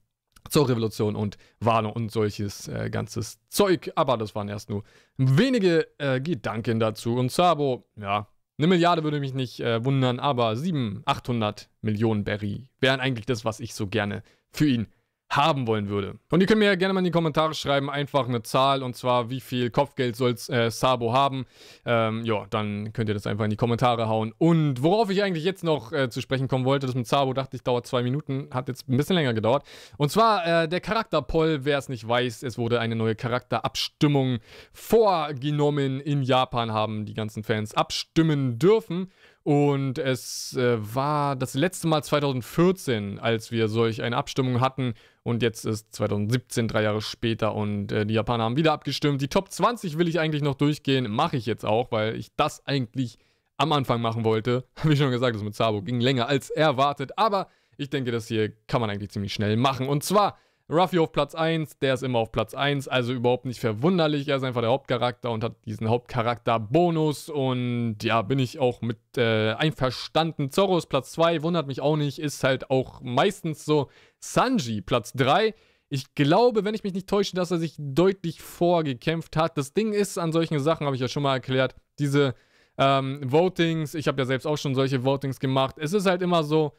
zur 0.48 0.68
Revolution 0.68 1.16
und 1.16 1.38
Wano 1.60 1.90
und 1.90 2.12
solches 2.12 2.68
äh, 2.68 2.88
ganzes 2.90 3.40
Zeug. 3.48 3.90
Aber 3.96 4.16
das 4.16 4.34
waren 4.34 4.48
erst 4.48 4.70
nur 4.70 4.84
wenige 5.16 5.88
äh, 5.98 6.20
Gedanken 6.20 6.78
dazu. 6.78 7.16
Und 7.16 7.32
Sabo, 7.32 7.88
ja, 7.96 8.28
eine 8.58 8.68
Milliarde 8.68 9.04
würde 9.04 9.20
mich 9.20 9.34
nicht 9.34 9.60
äh, 9.60 9.84
wundern, 9.84 10.18
aber 10.18 10.56
700, 10.56 11.06
800 11.06 11.68
Millionen 11.82 12.24
Berry 12.24 12.68
wären 12.80 13.00
eigentlich 13.00 13.26
das, 13.26 13.44
was 13.44 13.60
ich 13.60 13.74
so 13.74 13.86
gerne 13.86 14.22
für 14.50 14.66
ihn 14.66 14.86
haben 15.28 15.66
wollen 15.66 15.88
würde. 15.88 16.18
Und 16.30 16.40
ihr 16.40 16.46
könnt 16.46 16.60
mir 16.60 16.66
ja 16.66 16.74
gerne 16.76 16.94
mal 16.94 17.00
in 17.00 17.04
die 17.04 17.10
Kommentare 17.10 17.54
schreiben, 17.54 17.90
einfach 17.90 18.28
eine 18.28 18.42
Zahl 18.42 18.82
und 18.82 18.94
zwar 18.94 19.28
wie 19.28 19.40
viel 19.40 19.70
Kopfgeld 19.70 20.14
soll 20.14 20.36
äh, 20.48 20.70
Sabo 20.70 21.12
haben. 21.12 21.46
Ähm, 21.84 22.24
ja, 22.24 22.46
dann 22.50 22.92
könnt 22.92 23.08
ihr 23.08 23.14
das 23.14 23.26
einfach 23.26 23.44
in 23.44 23.50
die 23.50 23.56
Kommentare 23.56 24.08
hauen. 24.08 24.32
Und 24.38 24.82
worauf 24.82 25.10
ich 25.10 25.22
eigentlich 25.22 25.44
jetzt 25.44 25.64
noch 25.64 25.92
äh, 25.92 26.08
zu 26.10 26.20
sprechen 26.20 26.48
kommen 26.48 26.64
wollte, 26.64 26.86
das 26.86 26.94
mit 26.94 27.06
Sabo 27.06 27.32
dachte 27.32 27.56
ich 27.56 27.62
dauert 27.62 27.86
zwei 27.86 28.02
Minuten, 28.02 28.48
hat 28.52 28.68
jetzt 28.68 28.88
ein 28.88 28.96
bisschen 28.96 29.16
länger 29.16 29.34
gedauert. 29.34 29.66
Und 29.96 30.10
zwar 30.10 30.46
äh, 30.46 30.68
der 30.68 30.80
Charakter-Poll, 30.80 31.64
wer 31.64 31.78
es 31.78 31.88
nicht 31.88 32.06
weiß, 32.06 32.44
es 32.44 32.56
wurde 32.56 32.78
eine 32.78 32.94
neue 32.94 33.16
Charakterabstimmung 33.16 34.38
vorgenommen. 34.72 36.00
In 36.00 36.22
Japan 36.22 36.72
haben 36.72 37.04
die 37.04 37.14
ganzen 37.14 37.42
Fans 37.42 37.74
abstimmen 37.74 38.58
dürfen. 38.58 39.10
Und 39.46 39.98
es 39.98 40.56
äh, 40.56 40.76
war 40.76 41.36
das 41.36 41.54
letzte 41.54 41.86
Mal 41.86 42.02
2014, 42.02 43.20
als 43.20 43.52
wir 43.52 43.68
solch 43.68 44.02
eine 44.02 44.16
Abstimmung 44.16 44.60
hatten. 44.60 44.94
Und 45.22 45.40
jetzt 45.40 45.64
ist 45.64 45.94
2017, 45.94 46.66
drei 46.66 46.82
Jahre 46.82 47.00
später. 47.00 47.54
Und 47.54 47.92
äh, 47.92 48.04
die 48.04 48.14
Japaner 48.14 48.42
haben 48.42 48.56
wieder 48.56 48.72
abgestimmt. 48.72 49.22
Die 49.22 49.28
Top 49.28 49.52
20 49.52 49.98
will 49.98 50.08
ich 50.08 50.18
eigentlich 50.18 50.42
noch 50.42 50.56
durchgehen. 50.56 51.08
Mache 51.08 51.36
ich 51.36 51.46
jetzt 51.46 51.64
auch, 51.64 51.92
weil 51.92 52.16
ich 52.16 52.34
das 52.34 52.66
eigentlich 52.66 53.18
am 53.56 53.70
Anfang 53.70 54.00
machen 54.00 54.24
wollte. 54.24 54.64
Habe 54.78 54.94
ich 54.94 54.98
schon 54.98 55.12
gesagt, 55.12 55.36
das 55.36 55.44
mit 55.44 55.54
Sabo 55.54 55.80
ging 55.80 56.00
länger 56.00 56.26
als 56.26 56.50
erwartet. 56.50 57.16
Aber 57.16 57.46
ich 57.76 57.88
denke, 57.88 58.10
das 58.10 58.26
hier 58.26 58.50
kann 58.66 58.80
man 58.80 58.90
eigentlich 58.90 59.10
ziemlich 59.10 59.32
schnell 59.32 59.56
machen. 59.56 59.86
Und 59.86 60.02
zwar 60.02 60.38
Ruffy 60.68 60.98
auf 60.98 61.12
Platz 61.12 61.36
1, 61.36 61.78
der 61.78 61.94
ist 61.94 62.02
immer 62.02 62.18
auf 62.18 62.32
Platz 62.32 62.52
1, 62.52 62.88
also 62.88 63.12
überhaupt 63.12 63.44
nicht 63.44 63.60
verwunderlich. 63.60 64.26
Er 64.26 64.36
ist 64.36 64.42
einfach 64.42 64.62
der 64.62 64.70
Hauptcharakter 64.70 65.30
und 65.30 65.44
hat 65.44 65.64
diesen 65.64 65.88
Hauptcharakter-Bonus. 65.88 67.28
Und 67.28 67.98
ja, 68.02 68.22
bin 68.22 68.40
ich 68.40 68.58
auch 68.58 68.80
mit 68.82 68.98
äh, 69.16 69.52
einverstanden. 69.52 70.50
Zorro 70.50 70.76
ist 70.76 70.86
Platz 70.86 71.12
2, 71.12 71.42
wundert 71.44 71.68
mich 71.68 71.80
auch 71.80 71.96
nicht, 71.96 72.18
ist 72.18 72.42
halt 72.42 72.70
auch 72.70 73.00
meistens 73.00 73.64
so. 73.64 73.90
Sanji 74.18 74.80
Platz 74.80 75.12
3. 75.12 75.54
Ich 75.88 76.16
glaube, 76.16 76.64
wenn 76.64 76.74
ich 76.74 76.82
mich 76.82 76.94
nicht 76.94 77.08
täusche, 77.08 77.36
dass 77.36 77.52
er 77.52 77.58
sich 77.58 77.76
deutlich 77.78 78.42
vorgekämpft 78.42 79.36
hat. 79.36 79.56
Das 79.56 79.72
Ding 79.72 79.92
ist, 79.92 80.18
an 80.18 80.32
solchen 80.32 80.58
Sachen 80.58 80.84
habe 80.84 80.96
ich 80.96 81.02
ja 81.02 81.06
schon 81.06 81.22
mal 81.22 81.34
erklärt, 81.34 81.76
diese 82.00 82.34
ähm, 82.76 83.20
Votings, 83.24 83.94
ich 83.94 84.08
habe 84.08 84.20
ja 84.20 84.26
selbst 84.26 84.46
auch 84.46 84.58
schon 84.58 84.74
solche 84.74 85.04
Votings 85.04 85.38
gemacht. 85.38 85.76
Es 85.78 85.92
ist 85.92 86.06
halt 86.06 86.22
immer 86.22 86.42
so, 86.42 86.72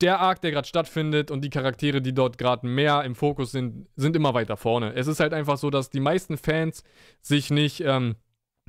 der 0.00 0.20
Arc, 0.20 0.40
der 0.40 0.50
gerade 0.50 0.66
stattfindet 0.66 1.30
und 1.30 1.42
die 1.42 1.50
Charaktere, 1.50 2.00
die 2.00 2.14
dort 2.14 2.38
gerade 2.38 2.66
mehr 2.66 3.04
im 3.04 3.14
Fokus 3.14 3.52
sind, 3.52 3.88
sind 3.96 4.16
immer 4.16 4.34
weiter 4.34 4.56
vorne. 4.56 4.94
Es 4.94 5.06
ist 5.06 5.20
halt 5.20 5.34
einfach 5.34 5.58
so, 5.58 5.70
dass 5.70 5.90
die 5.90 6.00
meisten 6.00 6.36
Fans 6.36 6.82
sich 7.20 7.50
nicht 7.50 7.80
ähm, 7.80 8.16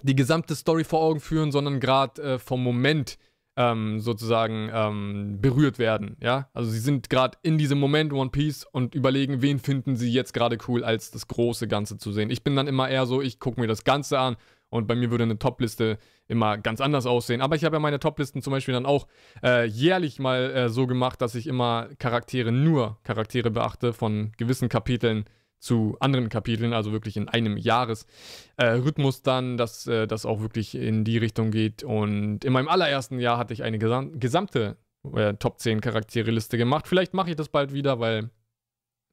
die 0.02 0.16
gesamte 0.16 0.56
Story 0.56 0.84
vor 0.84 1.02
Augen 1.02 1.20
führen, 1.20 1.52
sondern 1.52 1.80
gerade 1.80 2.22
äh, 2.22 2.40
vom 2.40 2.64
Moment 2.64 3.18
ähm, 3.58 4.00
sozusagen 4.00 4.70
ähm, 4.74 5.42
berührt 5.42 5.78
werden. 5.78 6.18
Ja, 6.22 6.50
also 6.54 6.70
sie 6.70 6.80
sind 6.80 7.10
gerade 7.10 7.38
in 7.42 7.58
diesem 7.58 7.80
Moment 7.80 8.14
One 8.14 8.30
Piece 8.30 8.66
und 8.72 8.96
überlegen, 8.96 9.42
wen 9.42 9.60
finden 9.60 9.96
sie 9.96 10.12
jetzt 10.12 10.34
gerade 10.34 10.58
cool, 10.68 10.84
als 10.84 11.12
das 11.12 11.28
große 11.28 11.68
Ganze 11.68 11.98
zu 11.98 12.12
sehen. 12.12 12.30
Ich 12.30 12.44
bin 12.44 12.56
dann 12.56 12.68
immer 12.68 12.90
eher 12.90 13.06
so, 13.06 13.22
ich 13.22 13.40
gucke 13.40 13.60
mir 13.60 13.68
das 13.68 13.84
Ganze 13.84 14.20
an 14.20 14.38
Und 14.72 14.88
bei 14.88 14.96
mir 14.96 15.12
würde 15.12 15.26
eine 15.26 15.38
Top-Liste 15.38 16.00
immer 16.28 16.58
ganz 16.58 16.80
anders 16.80 17.06
aussehen. 17.06 17.42
Aber 17.42 17.58
ich 17.58 17.66
habe 17.66 17.76
ja 17.76 17.80
meine 17.80 18.00
Top-Listen 18.00 18.42
zum 18.42 18.52
Beispiel 18.52 18.74
dann 18.74 18.86
auch 18.86 19.06
äh, 19.44 19.66
jährlich 19.66 20.18
mal 20.18 20.50
äh, 20.52 20.70
so 20.70 20.88
gemacht, 20.88 21.22
dass 21.22 21.36
ich 21.36 21.46
immer 21.46 21.90
Charaktere, 22.00 22.54
nur 22.54 22.98
Charaktere 23.04 23.52
beachte 23.52 23.92
von 23.92 24.32
gewissen 24.38 24.70
Kapiteln 24.70 25.26
zu 25.60 25.98
anderen 26.00 26.30
Kapiteln, 26.30 26.74
also 26.74 26.94
wirklich 26.94 27.18
in 27.18 27.28
einem 27.28 27.58
Jahresrhythmus 27.58 29.20
äh, 29.20 29.24
dann, 29.24 29.58
dass 29.58 29.86
äh, 29.88 30.08
das 30.08 30.26
auch 30.26 30.40
wirklich 30.40 30.74
in 30.74 31.04
die 31.04 31.18
Richtung 31.18 31.52
geht. 31.52 31.84
Und 31.84 32.46
in 32.46 32.54
meinem 32.54 32.70
allerersten 32.70 33.20
Jahr 33.20 33.38
hatte 33.38 33.54
ich 33.54 33.64
eine 33.64 33.78
gesam 33.78 34.20
gesamte 34.20 34.78
äh, 35.14 35.34
Top 35.36 35.60
10 35.60 35.82
Charaktere-Liste 35.82 36.58
gemacht. 36.58 36.88
Vielleicht 36.88 37.14
mache 37.14 37.32
ich 37.32 37.36
das 37.36 37.50
bald 37.50 37.74
wieder, 37.74 38.00
weil 38.00 38.32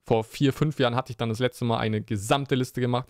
vor 0.06 0.24
vier, 0.24 0.52
fünf 0.52 0.78
Jahren 0.78 0.94
hatte 0.94 1.10
ich 1.10 1.16
dann 1.16 1.28
das 1.28 1.40
letzte 1.40 1.64
Mal 1.64 1.78
eine 1.78 2.00
gesamte 2.00 2.54
Liste 2.54 2.80
gemacht. 2.80 3.08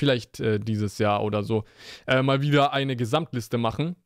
Vielleicht 0.00 0.40
äh, 0.40 0.58
dieses 0.58 0.96
Jahr 0.96 1.22
oder 1.22 1.42
so 1.42 1.64
äh, 2.06 2.22
mal 2.22 2.40
wieder 2.40 2.72
eine 2.72 2.96
Gesamtliste 2.96 3.58
machen 3.58 3.96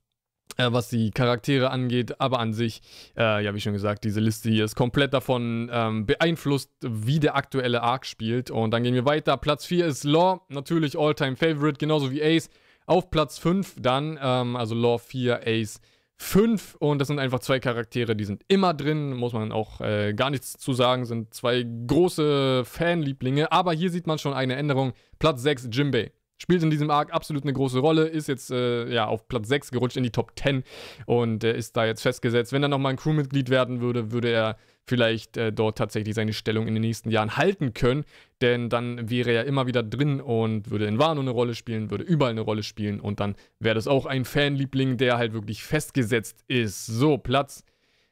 äh, 0.57 0.73
was 0.73 0.89
die 0.89 1.11
Charaktere 1.11 1.71
angeht, 1.71 2.21
aber 2.21 2.39
an 2.39 2.53
sich, 2.53 2.83
äh, 3.17 3.45
ja, 3.45 3.55
wie 3.55 3.61
schon 3.61 3.73
gesagt, 3.73 4.05
diese 4.05 4.21
Liste 4.21 4.51
hier 4.51 4.65
ist 4.65 4.77
komplett 4.77 5.15
davon 5.15 5.71
ähm, 5.73 6.07
beeinflusst, 6.07 6.71
wie 6.83 7.19
der 7.19 7.37
aktuelle 7.37 7.83
Arc 7.83 8.07
spielt. 8.07 8.51
Und 8.51 8.71
dann 8.73 8.83
gehen 8.83 8.95
wir 8.95 9.05
weiter. 9.05 9.37
Platz 9.37 9.65
4 9.67 9.87
ist 9.87 10.05
Law, 10.05 10.43
natürlich 10.49 10.99
All-Time 10.99 11.37
Favorite, 11.37 11.79
genauso 11.79 12.11
wie 12.11 12.23
Ace. 12.23 12.51
Auf 12.87 13.11
Platz 13.11 13.39
5 13.39 13.77
dann, 13.81 14.19
ähm, 14.21 14.57
also 14.57 14.75
Law 14.75 14.99
4, 14.99 15.41
Ace 15.47 15.81
5. 16.17 16.77
Und 16.79 16.99
das 16.99 17.09
sind 17.09 17.19
einfach 17.19 17.41
zwei 17.41 17.61
Charaktere, 17.61 18.17
die 18.17 18.25
sind 18.25 18.43
immer 18.49 18.75
drin, 18.75 19.15
muss 19.15 19.33
man 19.33 19.53
auch 19.53 19.81
äh, 19.81 20.15
gar 20.15 20.31
nichts 20.31 20.53
zu 20.53 20.73
sagen, 20.73 21.05
sind 21.05 21.35
zwei 21.35 21.65
große 21.87 22.65
Fanlieblinge. 22.65 23.51
Aber 23.53 23.73
hier 23.73 23.91
sieht 23.91 24.07
man 24.07 24.19
schon 24.19 24.33
eine 24.33 24.57
Änderung. 24.57 24.93
Platz 25.19 25.43
6, 25.43 25.69
Jimbei. 25.73 26.13
Spielt 26.39 26.63
in 26.63 26.71
diesem 26.71 26.91
Arc 26.91 27.13
absolut 27.13 27.45
eine 27.45 27.53
große 27.53 27.79
Rolle, 27.79 28.07
ist 28.07 28.29
jetzt 28.29 28.51
äh, 28.51 28.93
ja, 28.93 29.07
auf 29.07 29.29
Platz 29.29 29.49
6 29.49 29.71
gerutscht 29.71 29.97
in 29.97 30.03
die 30.03 30.11
Top 30.11 30.33
10 30.37 30.65
und 31.07 31.45
äh, 31.45 31.57
ist 31.57 31.77
da 31.77 31.87
jetzt 31.87 32.03
festgesetzt. 32.03 32.53
Wenn 32.53 32.63
er 32.63 32.69
nochmal 32.69 32.93
ein 32.93 32.97
Crewmitglied 32.97 33.51
werden 33.51 33.81
würde, 33.81 34.11
würde 34.11 34.31
er 34.31 34.57
vielleicht 34.87 35.37
äh, 35.37 35.53
dort 35.53 35.79
tatsächlich 35.79 36.15
seine 36.15 36.33
Stellung 36.33 36.67
in 36.67 36.75
den 36.75 36.83
nächsten 36.83 37.11
Jahren 37.11 37.37
halten 37.37 37.73
können, 37.73 38.05
denn 38.43 38.69
dann 38.69 39.09
wäre 39.09 39.31
er 39.31 39.45
immer 39.45 39.67
wieder 39.67 39.83
drin 39.83 40.21
und 40.21 40.71
würde 40.71 40.87
in 40.87 40.99
Wano 40.99 41.21
eine 41.21 41.31
Rolle 41.31 41.55
spielen, 41.55 41.91
würde 41.91 42.05
überall 42.05 42.33
eine 42.33 42.43
Rolle 42.43 42.63
spielen 42.63 43.01
und 43.01 43.21
dann 43.21 43.37
wäre 43.61 43.75
das 43.75 43.87
auch 43.87 44.05
ein 44.05 44.25
Fanliebling, 44.25 44.97
der 44.97 45.17
halt 45.17 45.33
wirklich 45.33 45.63
festgesetzt 45.63 46.45
ist. 46.49 46.87
So, 46.87 47.17
Platz 47.17 47.65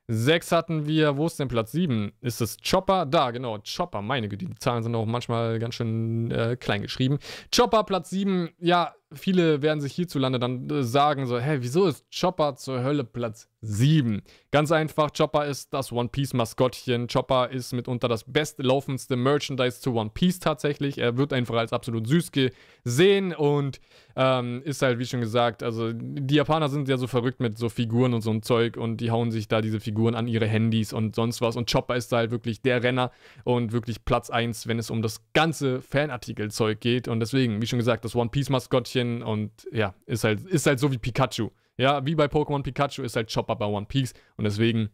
6 0.08 0.52
hatten 0.52 0.86
wir, 0.86 1.16
wo 1.16 1.26
ist 1.26 1.38
denn 1.38 1.48
Platz 1.48 1.72
7? 1.72 2.12
Ist 2.20 2.40
es 2.40 2.56
Chopper? 2.58 3.06
Da, 3.06 3.30
genau, 3.30 3.58
Chopper, 3.60 4.02
meine 4.02 4.28
Güte, 4.28 4.46
die 4.46 4.54
Zahlen 4.56 4.82
sind 4.82 4.94
auch 4.94 5.06
manchmal 5.06 5.58
ganz 5.58 5.74
schön 5.74 6.30
äh, 6.30 6.56
klein 6.56 6.82
geschrieben. 6.82 7.18
Chopper, 7.54 7.84
Platz 7.84 8.10
7, 8.10 8.50
ja, 8.58 8.94
viele 9.12 9.62
werden 9.62 9.80
sich 9.80 9.92
hierzulande 9.94 10.38
dann 10.38 10.68
äh, 10.68 10.82
sagen 10.82 11.26
so, 11.26 11.38
hä, 11.38 11.58
wieso 11.60 11.86
ist 11.86 12.04
Chopper 12.12 12.56
zur 12.56 12.82
Hölle 12.82 13.04
Platz 13.04 13.48
7? 13.62 14.22
Ganz 14.50 14.72
einfach, 14.72 15.12
Chopper 15.16 15.46
ist 15.46 15.72
das 15.72 15.92
One 15.92 16.08
Piece 16.08 16.34
Maskottchen. 16.34 17.06
Chopper 17.06 17.50
ist 17.50 17.72
mitunter 17.72 18.08
das 18.08 18.24
bestlaufendste 18.24 19.16
Merchandise 19.16 19.80
zu 19.80 19.94
One 19.94 20.10
Piece 20.12 20.40
tatsächlich. 20.40 20.98
Er 20.98 21.16
wird 21.16 21.32
einfach 21.32 21.54
als 21.54 21.72
absolut 21.72 22.06
süß 22.06 22.32
gesehen 22.32 23.32
und 23.32 23.80
ähm, 24.16 24.62
ist 24.64 24.82
halt, 24.82 24.98
wie 24.98 25.06
schon 25.06 25.20
gesagt, 25.20 25.62
also 25.62 25.92
die 25.92 26.34
Japaner 26.34 26.68
sind 26.68 26.88
ja 26.88 26.96
so 26.96 27.06
verrückt 27.06 27.40
mit 27.40 27.56
so 27.56 27.68
Figuren 27.68 28.12
und 28.14 28.20
so 28.20 28.30
ein 28.30 28.42
Zeug 28.42 28.76
und 28.76 28.98
die 28.98 29.10
hauen 29.10 29.30
sich 29.30 29.48
da 29.48 29.60
diese 29.60 29.80
Figuren 29.80 30.14
an 30.14 30.26
ihre 30.26 30.46
Handys 30.46 30.92
und 30.92 31.14
sonst 31.14 31.40
was. 31.40 31.56
Und 31.56 31.70
Chopper 31.70 31.96
ist 31.96 32.12
da 32.12 32.18
halt 32.18 32.32
wirklich 32.32 32.62
der 32.62 32.82
Renner 32.82 33.12
und 33.44 33.72
wirklich 33.72 34.04
Platz 34.04 34.28
1, 34.28 34.66
wenn 34.66 34.78
es 34.78 34.90
um 34.90 35.02
das 35.02 35.22
ganze 35.34 35.80
Fanartikelzeug 35.80 36.80
geht. 36.80 37.06
Und 37.08 37.20
deswegen, 37.20 37.62
wie 37.62 37.66
schon 37.66 37.78
gesagt, 37.78 38.04
das 38.04 38.16
One 38.16 38.30
Piece 38.30 38.50
Maskottchen 38.50 39.22
und 39.22 39.52
ja, 39.72 39.94
ist 40.06 40.24
halt, 40.24 40.44
ist 40.44 40.66
halt 40.66 40.80
so 40.80 40.90
wie 40.90 40.98
Pikachu. 40.98 41.50
Ja, 41.76 42.04
wie 42.04 42.14
bei 42.14 42.26
Pokémon 42.26 42.62
Pikachu 42.62 43.02
ist 43.02 43.16
halt 43.16 43.32
Chopper 43.32 43.56
bei 43.56 43.66
One 43.66 43.86
Piece 43.86 44.14
und 44.36 44.44
deswegen 44.44 44.90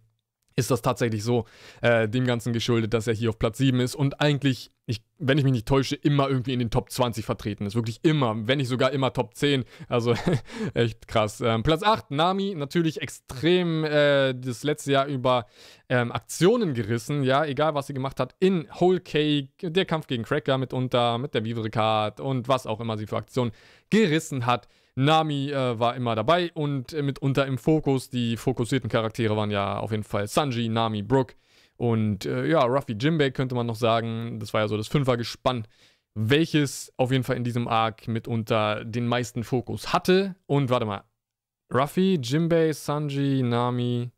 ist 0.58 0.72
das 0.72 0.82
tatsächlich 0.82 1.22
so 1.22 1.44
äh, 1.82 2.08
dem 2.08 2.26
Ganzen 2.26 2.52
geschuldet, 2.52 2.92
dass 2.92 3.06
er 3.06 3.14
hier 3.14 3.30
auf 3.30 3.38
Platz 3.38 3.58
7 3.58 3.78
ist 3.78 3.94
und 3.94 4.20
eigentlich, 4.20 4.72
ich, 4.86 5.02
wenn 5.18 5.38
ich 5.38 5.44
mich 5.44 5.52
nicht 5.52 5.68
täusche, 5.68 5.94
immer 5.94 6.28
irgendwie 6.28 6.52
in 6.52 6.58
den 6.58 6.70
Top 6.70 6.90
20 6.90 7.24
vertreten 7.24 7.64
ist. 7.64 7.76
Wirklich 7.76 8.00
immer, 8.02 8.34
wenn 8.48 8.58
nicht 8.58 8.66
sogar 8.66 8.90
immer 8.90 9.12
Top 9.12 9.36
10. 9.36 9.64
Also 9.88 10.14
echt 10.74 11.06
krass. 11.06 11.40
Ähm, 11.40 11.62
Platz 11.62 11.84
8, 11.84 12.10
Nami, 12.10 12.56
natürlich 12.56 13.00
extrem 13.00 13.84
äh, 13.84 14.34
das 14.34 14.64
letzte 14.64 14.92
Jahr 14.92 15.06
über 15.06 15.46
ähm, 15.88 16.10
Aktionen 16.10 16.74
gerissen, 16.74 17.22
ja, 17.22 17.44
egal 17.44 17.74
was 17.74 17.86
sie 17.86 17.94
gemacht 17.94 18.18
hat, 18.18 18.34
in 18.40 18.66
Whole 18.80 19.00
Cake, 19.00 19.70
der 19.70 19.84
Kampf 19.84 20.08
gegen 20.08 20.24
Cracker 20.24 20.58
mitunter, 20.58 21.18
mit 21.18 21.34
der 21.34 21.44
Vivre 21.44 21.70
Card 21.70 22.18
und 22.18 22.48
was 22.48 22.66
auch 22.66 22.80
immer 22.80 22.98
sie 22.98 23.06
für 23.06 23.16
Aktionen 23.16 23.52
gerissen 23.90 24.44
hat. 24.44 24.66
Nami 24.98 25.52
äh, 25.52 25.78
war 25.78 25.94
immer 25.94 26.16
dabei 26.16 26.50
und 26.54 26.92
äh, 26.92 27.02
mitunter 27.02 27.46
im 27.46 27.56
Fokus. 27.56 28.10
Die 28.10 28.36
fokussierten 28.36 28.90
Charaktere 28.90 29.36
waren 29.36 29.52
ja 29.52 29.78
auf 29.78 29.92
jeden 29.92 30.02
Fall 30.02 30.26
Sanji, 30.26 30.68
Nami, 30.68 31.02
Brooke 31.02 31.36
und 31.76 32.26
äh, 32.26 32.46
ja, 32.48 32.64
Ruffy 32.64 32.96
Jimbei 32.98 33.30
könnte 33.30 33.54
man 33.54 33.66
noch 33.66 33.76
sagen. 33.76 34.40
Das 34.40 34.52
war 34.52 34.62
ja 34.62 34.68
so 34.68 34.76
das 34.76 34.88
Fünfergespann, 34.88 35.68
welches 36.14 36.92
auf 36.96 37.12
jeden 37.12 37.22
Fall 37.22 37.36
in 37.36 37.44
diesem 37.44 37.68
Arc 37.68 38.08
mitunter 38.08 38.84
den 38.84 39.06
meisten 39.06 39.44
Fokus 39.44 39.92
hatte. 39.92 40.34
Und 40.46 40.68
warte 40.68 40.84
mal, 40.86 41.04
Ruffy, 41.72 42.18
Jimbei, 42.20 42.72
Sanji, 42.72 43.44
Nami. 43.44 44.10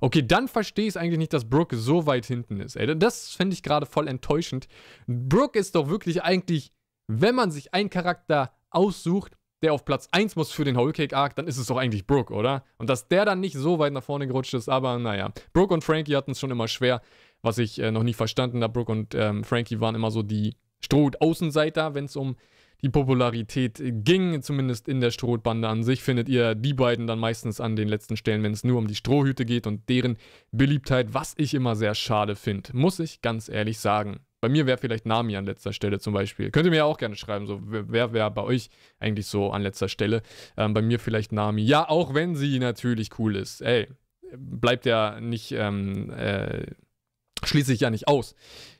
Okay, 0.00 0.24
dann 0.24 0.46
verstehe 0.46 0.86
ich 0.86 0.96
eigentlich 0.96 1.18
nicht, 1.18 1.32
dass 1.32 1.50
Brooke 1.50 1.76
so 1.76 2.06
weit 2.06 2.26
hinten 2.26 2.60
ist. 2.60 2.76
Ey, 2.76 2.96
das 2.96 3.30
fände 3.30 3.54
ich 3.54 3.64
gerade 3.64 3.86
voll 3.86 4.06
enttäuschend. 4.06 4.68
Brooke 5.08 5.58
ist 5.58 5.74
doch 5.74 5.88
wirklich 5.88 6.22
eigentlich, 6.22 6.72
wenn 7.08 7.34
man 7.34 7.50
sich 7.50 7.74
einen 7.74 7.90
Charakter 7.90 8.52
aussucht, 8.70 9.36
der 9.64 9.72
auf 9.72 9.84
Platz 9.84 10.08
1 10.12 10.36
muss 10.36 10.52
für 10.52 10.64
den 10.64 10.76
Whole 10.76 10.92
Cake 10.92 11.16
Arc, 11.16 11.34
dann 11.34 11.48
ist 11.48 11.56
es 11.56 11.66
doch 11.66 11.76
eigentlich 11.76 12.06
Brooke, 12.06 12.32
oder? 12.32 12.64
Und 12.78 12.88
dass 12.90 13.08
der 13.08 13.24
dann 13.24 13.40
nicht 13.40 13.56
so 13.56 13.78
weit 13.78 13.92
nach 13.92 14.02
vorne 14.02 14.26
gerutscht 14.26 14.54
ist, 14.54 14.68
aber 14.68 14.98
naja. 14.98 15.32
Brooke 15.52 15.74
und 15.74 15.82
Frankie 15.82 16.14
hatten 16.14 16.32
es 16.32 16.40
schon 16.40 16.50
immer 16.50 16.68
schwer, 16.68 17.00
was 17.42 17.58
ich 17.58 17.78
äh, 17.80 17.90
noch 17.90 18.02
nie 18.02 18.14
verstanden 18.14 18.62
habe. 18.62 18.72
Brooke 18.72 18.92
und 18.92 19.14
ähm, 19.14 19.42
Frankie 19.42 19.80
waren 19.80 19.94
immer 19.94 20.10
so 20.10 20.22
die 20.22 20.54
Stroh-Außenseiter, 20.84 21.94
wenn 21.94 22.04
es 22.04 22.14
um 22.14 22.36
die 22.82 22.90
Popularität 22.90 23.80
ging, 23.82 24.42
zumindest 24.42 24.88
in 24.88 25.00
der 25.00 25.10
Strohbande 25.10 25.66
an 25.68 25.82
sich, 25.82 26.02
findet 26.02 26.28
ihr 26.28 26.54
die 26.54 26.74
beiden 26.74 27.06
dann 27.06 27.18
meistens 27.18 27.58
an 27.58 27.76
den 27.76 27.88
letzten 27.88 28.18
Stellen, 28.18 28.42
wenn 28.42 28.52
es 28.52 28.62
nur 28.62 28.76
um 28.76 28.86
die 28.86 28.94
Strohhüte 28.94 29.46
geht 29.46 29.66
und 29.66 29.88
deren 29.88 30.18
Beliebtheit, 30.52 31.14
was 31.14 31.32
ich 31.38 31.54
immer 31.54 31.76
sehr 31.76 31.94
schade 31.94 32.36
finde, 32.36 32.70
muss 32.74 32.98
ich 32.98 33.22
ganz 33.22 33.48
ehrlich 33.48 33.78
sagen. 33.78 34.20
Bei 34.44 34.50
mir 34.50 34.66
wäre 34.66 34.76
vielleicht 34.76 35.06
Nami 35.06 35.38
an 35.38 35.46
letzter 35.46 35.72
Stelle 35.72 36.00
zum 36.00 36.12
Beispiel. 36.12 36.50
Könnt 36.50 36.66
ihr 36.66 36.70
mir 36.70 36.76
ja 36.76 36.84
auch 36.84 36.98
gerne 36.98 37.16
schreiben, 37.16 37.46
so 37.46 37.62
wer 37.64 38.12
wäre 38.12 38.30
bei 38.30 38.42
euch 38.42 38.68
eigentlich 39.00 39.26
so 39.26 39.52
an 39.52 39.62
letzter 39.62 39.88
Stelle. 39.88 40.20
Ähm, 40.58 40.74
bei 40.74 40.82
mir 40.82 41.00
vielleicht 41.00 41.32
Nami. 41.32 41.62
Ja, 41.62 41.88
auch 41.88 42.12
wenn 42.12 42.36
sie 42.36 42.58
natürlich 42.58 43.18
cool 43.18 43.36
ist. 43.36 43.62
Ey, 43.62 43.88
bleibt 44.36 44.84
ja 44.84 45.18
nicht, 45.18 45.52
ähm, 45.52 46.10
äh, 46.10 46.66
schließe 47.42 47.72
ich 47.72 47.80
ja 47.80 47.88
nicht 47.88 48.06
aus, 48.06 48.34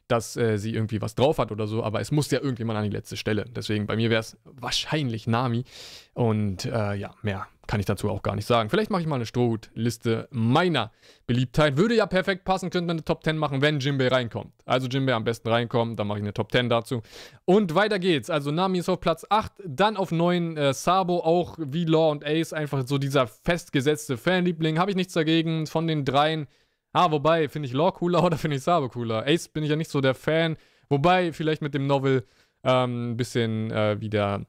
dass 0.08 0.36
äh, 0.36 0.58
sie 0.58 0.74
irgendwie 0.74 1.00
was 1.00 1.14
drauf 1.14 1.38
hat 1.38 1.50
oder 1.50 1.66
so, 1.66 1.82
aber 1.82 2.00
es 2.00 2.10
muss 2.10 2.30
ja 2.30 2.40
irgendjemand 2.40 2.78
an 2.78 2.84
die 2.84 2.90
letzte 2.90 3.16
Stelle. 3.16 3.46
Deswegen 3.48 3.86
bei 3.86 3.96
mir 3.96 4.10
wäre 4.10 4.20
es 4.20 4.36
wahrscheinlich 4.44 5.26
Nami. 5.26 5.64
Und 6.12 6.66
äh, 6.66 6.94
ja, 6.94 7.14
mehr 7.22 7.46
kann 7.66 7.80
ich 7.80 7.86
dazu 7.86 8.10
auch 8.10 8.22
gar 8.22 8.36
nicht 8.36 8.46
sagen. 8.46 8.68
Vielleicht 8.68 8.90
mache 8.90 9.00
ich 9.00 9.08
mal 9.08 9.16
eine 9.16 9.26
Strohhut-Liste 9.26 10.28
meiner 10.30 10.92
Beliebtheit. 11.26 11.76
Würde 11.76 11.94
ja 11.94 12.06
perfekt 12.06 12.44
passen, 12.44 12.70
könnte 12.70 12.86
man 12.86 12.96
eine 12.96 13.04
Top 13.04 13.24
10 13.24 13.38
machen, 13.38 13.62
wenn 13.62 13.80
Jimbei 13.80 14.08
reinkommt. 14.08 14.52
Also 14.66 14.86
Jimbei 14.86 15.14
am 15.14 15.24
besten 15.24 15.48
reinkommt, 15.48 15.98
dann 15.98 16.06
mache 16.06 16.18
ich 16.18 16.24
eine 16.24 16.34
Top 16.34 16.52
10 16.52 16.68
dazu. 16.68 17.02
Und 17.46 17.74
weiter 17.74 17.98
geht's. 17.98 18.30
Also 18.30 18.50
Nami 18.50 18.78
ist 18.78 18.88
auf 18.88 19.00
Platz 19.00 19.26
8, 19.28 19.52
dann 19.66 19.96
auf 19.96 20.12
9 20.12 20.56
äh, 20.56 20.74
Sabo, 20.74 21.18
auch 21.20 21.56
wie 21.58 21.84
Law 21.84 22.10
und 22.10 22.24
Ace, 22.24 22.52
einfach 22.52 22.86
so 22.86 22.98
dieser 22.98 23.26
festgesetzte 23.26 24.16
Fanliebling. 24.16 24.78
Habe 24.78 24.90
ich 24.90 24.96
nichts 24.96 25.14
dagegen. 25.14 25.66
Von 25.66 25.86
den 25.86 26.04
dreien. 26.04 26.46
Ah, 26.94 27.10
wobei, 27.10 27.48
finde 27.48 27.66
ich 27.66 27.74
Law 27.74 27.90
cooler 27.90 28.22
oder 28.24 28.38
finde 28.38 28.56
ich 28.56 28.62
Sabo 28.62 28.88
cooler? 28.88 29.26
Ace 29.26 29.48
bin 29.48 29.64
ich 29.64 29.70
ja 29.70 29.76
nicht 29.76 29.90
so 29.90 30.00
der 30.00 30.14
Fan. 30.14 30.56
Wobei, 30.88 31.32
vielleicht 31.32 31.60
mit 31.60 31.74
dem 31.74 31.88
Novel 31.88 32.24
ähm, 32.62 33.10
ein 33.10 33.16
bisschen 33.16 33.72
äh, 33.72 34.00
wieder 34.00 34.46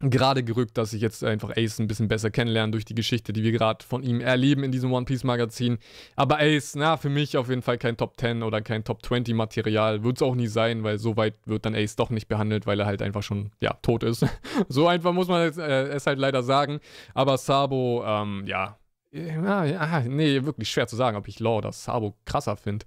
gerade 0.00 0.44
gerückt, 0.44 0.78
dass 0.78 0.92
ich 0.92 1.02
jetzt 1.02 1.24
einfach 1.24 1.56
Ace 1.56 1.80
ein 1.80 1.88
bisschen 1.88 2.06
besser 2.06 2.30
kennenlerne 2.30 2.70
durch 2.70 2.84
die 2.84 2.94
Geschichte, 2.94 3.32
die 3.32 3.42
wir 3.42 3.50
gerade 3.50 3.84
von 3.84 4.04
ihm 4.04 4.20
erleben 4.20 4.62
in 4.62 4.70
diesem 4.70 4.92
One 4.92 5.06
Piece 5.06 5.24
Magazin. 5.24 5.78
Aber 6.14 6.38
Ace, 6.38 6.76
na, 6.76 6.96
für 6.96 7.08
mich 7.08 7.36
auf 7.36 7.48
jeden 7.48 7.62
Fall 7.62 7.78
kein 7.78 7.96
Top 7.96 8.14
10 8.16 8.44
oder 8.44 8.60
kein 8.60 8.84
Top 8.84 9.04
20 9.04 9.34
Material. 9.34 10.04
Wird 10.04 10.18
es 10.18 10.22
auch 10.22 10.36
nie 10.36 10.46
sein, 10.46 10.84
weil 10.84 10.98
so 10.98 11.16
weit 11.16 11.34
wird 11.46 11.66
dann 11.66 11.74
Ace 11.74 11.96
doch 11.96 12.10
nicht 12.10 12.28
behandelt, 12.28 12.64
weil 12.64 12.78
er 12.78 12.86
halt 12.86 13.02
einfach 13.02 13.24
schon, 13.24 13.50
ja, 13.60 13.72
tot 13.82 14.04
ist. 14.04 14.24
so 14.68 14.86
einfach 14.86 15.12
muss 15.12 15.26
man 15.26 15.48
es, 15.48 15.58
äh, 15.58 15.88
es 15.88 16.06
halt 16.06 16.20
leider 16.20 16.44
sagen. 16.44 16.78
Aber 17.12 17.36
Sabo, 17.36 18.04
ähm, 18.06 18.44
ja, 18.46 18.78
ja, 19.10 19.64
ja, 19.64 20.00
nee, 20.00 20.44
wirklich 20.44 20.70
schwer 20.70 20.86
zu 20.86 20.94
sagen, 20.94 21.16
ob 21.16 21.28
ich 21.28 21.40
Law 21.40 21.58
oder 21.58 21.72
Sabo 21.72 22.14
krasser 22.26 22.56
finde. 22.56 22.84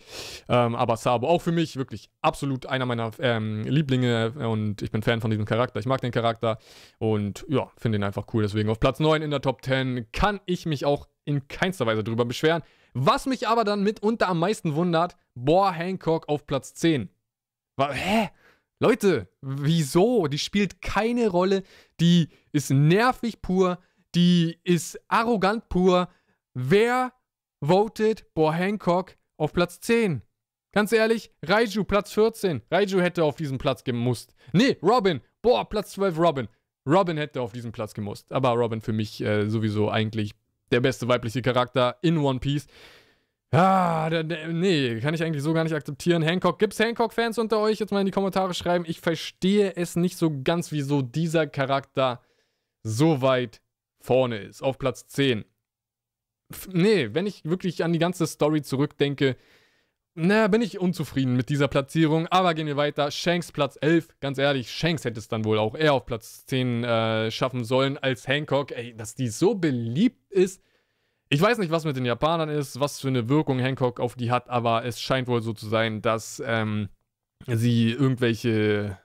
Ähm, 0.48 0.76
aber 0.76 0.96
Sabo 0.98 1.28
auch 1.28 1.42
für 1.42 1.52
mich 1.52 1.78
wirklich 1.78 2.12
absolut 2.22 2.68
einer 2.68 2.86
meiner 2.86 3.12
ähm, 3.20 3.64
Lieblinge 3.64 4.32
und 4.48 4.82
ich 4.82 4.92
bin 4.92 5.02
Fan 5.02 5.22
von 5.22 5.32
diesem 5.32 5.46
Charakter. 5.46 5.80
Ich 5.80 5.88
mag 5.88 6.02
den 6.02 6.12
Charakter 6.12 6.60
und 7.00 7.46
ja, 7.50 7.72
finde 7.78 7.98
ihn 7.98 8.04
einfach 8.04 8.28
cool. 8.34 8.44
Deswegen 8.44 8.70
auf 8.70 8.80
Platz 8.80 9.00
9 9.00 9.22
in 9.22 9.32
der 9.32 9.42
Top 9.42 9.64
10 9.66 10.12
kann 10.12 10.40
ich 10.46 10.66
mich 10.66 10.86
auch 10.86 11.08
in 11.26 11.48
keinster 11.48 11.86
Weise 11.86 12.04
drüber 12.04 12.26
beschweren. 12.26 12.62
Was 12.94 13.26
mich 13.26 13.48
aber 13.48 13.64
dann 13.64 13.84
mitunter 13.84 14.28
am 14.28 14.40
meisten 14.40 14.76
wundert, 14.76 15.16
boah, 15.34 15.72
Hancock 15.72 16.30
auf 16.30 16.46
Platz 16.46 16.74
10. 16.76 17.10
War, 17.78 17.94
hä? 17.94 18.30
Leute, 18.80 19.28
wieso? 19.42 20.28
Die 20.28 20.40
spielt 20.40 20.82
keine 20.82 21.30
Rolle. 21.30 21.64
Die 22.00 22.30
ist 22.52 22.72
nervig 22.72 23.42
pur. 23.42 23.80
Die 24.16 24.60
ist 24.64 25.00
arrogant 25.08 25.70
pur. 25.70 26.10
Wer 26.54 27.14
votet 27.62 28.34
Boah 28.34 28.54
Hancock 28.54 29.16
auf 29.38 29.54
Platz 29.54 29.80
10? 29.82 30.22
Ganz 30.74 30.92
ehrlich, 30.94 31.32
Raiju, 31.44 31.84
Platz 31.84 32.14
14. 32.14 32.62
Raiju 32.72 33.02
hätte 33.02 33.24
auf 33.24 33.36
diesen 33.36 33.58
Platz 33.58 33.84
gemusst. 33.84 34.36
Nee, 34.54 34.78
Robin. 34.82 35.22
Boah, 35.42 35.68
Platz 35.68 35.92
12, 35.92 36.18
Robin. 36.18 36.48
Robin 36.88 37.18
hätte 37.18 37.42
auf 37.42 37.52
diesen 37.52 37.72
Platz 37.72 37.94
gemusst. 37.94 38.32
Aber 38.32 38.50
Robin 38.52 38.82
für 38.82 38.94
mich 38.94 39.22
äh, 39.22 39.50
sowieso 39.50 39.90
eigentlich 39.90 40.34
der 40.72 40.80
beste 40.80 41.08
weibliche 41.08 41.42
Charakter 41.42 41.98
in 42.02 42.18
One 42.18 42.40
Piece. 42.40 42.68
Ah, 43.54 44.10
nee, 44.50 45.02
kann 45.02 45.14
ich 45.14 45.22
eigentlich 45.22 45.44
so 45.44 45.54
gar 45.54 45.66
nicht 45.66 45.76
akzeptieren. 45.76 46.22
Hancock, 46.22 46.58
gibt's 46.58 46.80
Hancock-Fans 46.80 47.38
unter 47.38 47.60
euch? 47.60 47.80
Jetzt 47.80 47.92
mal 47.92 48.00
in 48.00 48.06
die 48.06 48.14
Kommentare 48.14 48.54
schreiben. 48.54 48.86
Ich 48.88 49.02
verstehe 49.02 49.76
es 49.76 49.98
nicht 49.98 50.18
so 50.18 50.32
ganz, 50.44 50.72
wieso 50.72 51.02
dieser 51.02 51.48
Charakter 51.48 52.22
so 52.84 53.22
weit 53.22 53.62
vorne 54.02 54.40
ist. 54.40 54.62
Auf 54.62 54.78
Platz 54.78 55.08
10. 55.08 55.46
Nee, 56.72 57.10
wenn 57.14 57.28
ich 57.28 57.46
wirklich 57.46 57.84
an 57.84 57.94
die 57.94 58.00
ganze 58.00 58.28
Story 58.28 58.62
zurückdenke, 58.62 59.38
na, 60.14 60.50
bin 60.50 60.62
ich 60.62 60.80
unzufrieden 60.80 61.38
mit 61.38 61.48
dieser 61.48 61.70
Platzierung. 61.70 62.28
Aber 62.28 62.54
gehen 62.54 62.68
wir 62.68 62.76
weiter. 62.76 63.12
Shanks 63.12 63.52
Platz 63.52 63.78
11. 63.80 64.20
Ganz 64.20 64.38
ehrlich, 64.38 64.72
Shanks 64.72 65.06
hätte 65.06 65.20
es 65.20 65.30
dann 65.30 65.46
wohl 65.46 65.58
auch 65.58 65.76
eher 65.76 65.94
auf 65.94 66.06
Platz 66.06 66.46
10 66.48 66.84
äh, 66.84 67.32
schaffen 67.32 67.64
sollen 67.64 67.98
als 67.98 68.28
Hancock. 68.28 68.72
Ey, 68.72 68.96
dass 68.96 69.16
die 69.16 69.30
so 69.30 69.56
beliebt 69.56 70.30
ist 70.32 70.62
ich 71.34 71.42
weiß 71.42 71.60
nicht, 71.60 71.72
was 71.72 71.86
mit 71.86 71.96
den 71.96 72.04
Japanern 72.04 72.50
ist, 72.50 72.82
was 72.82 73.00
für 73.00 73.08
eine 73.08 73.30
Wirkung 73.30 73.58
Hancock 73.58 74.02
auf 74.02 74.16
die 74.16 74.32
hat, 74.32 74.50
aber 74.50 74.84
es 74.84 75.00
scheint 75.00 75.30
wohl 75.30 75.42
so 75.42 75.54
zu 75.54 75.66
sein, 75.70 76.02
dass 76.02 76.44
ähm, 76.46 76.90
sie 77.48 77.92
irgendwelche 77.92 78.98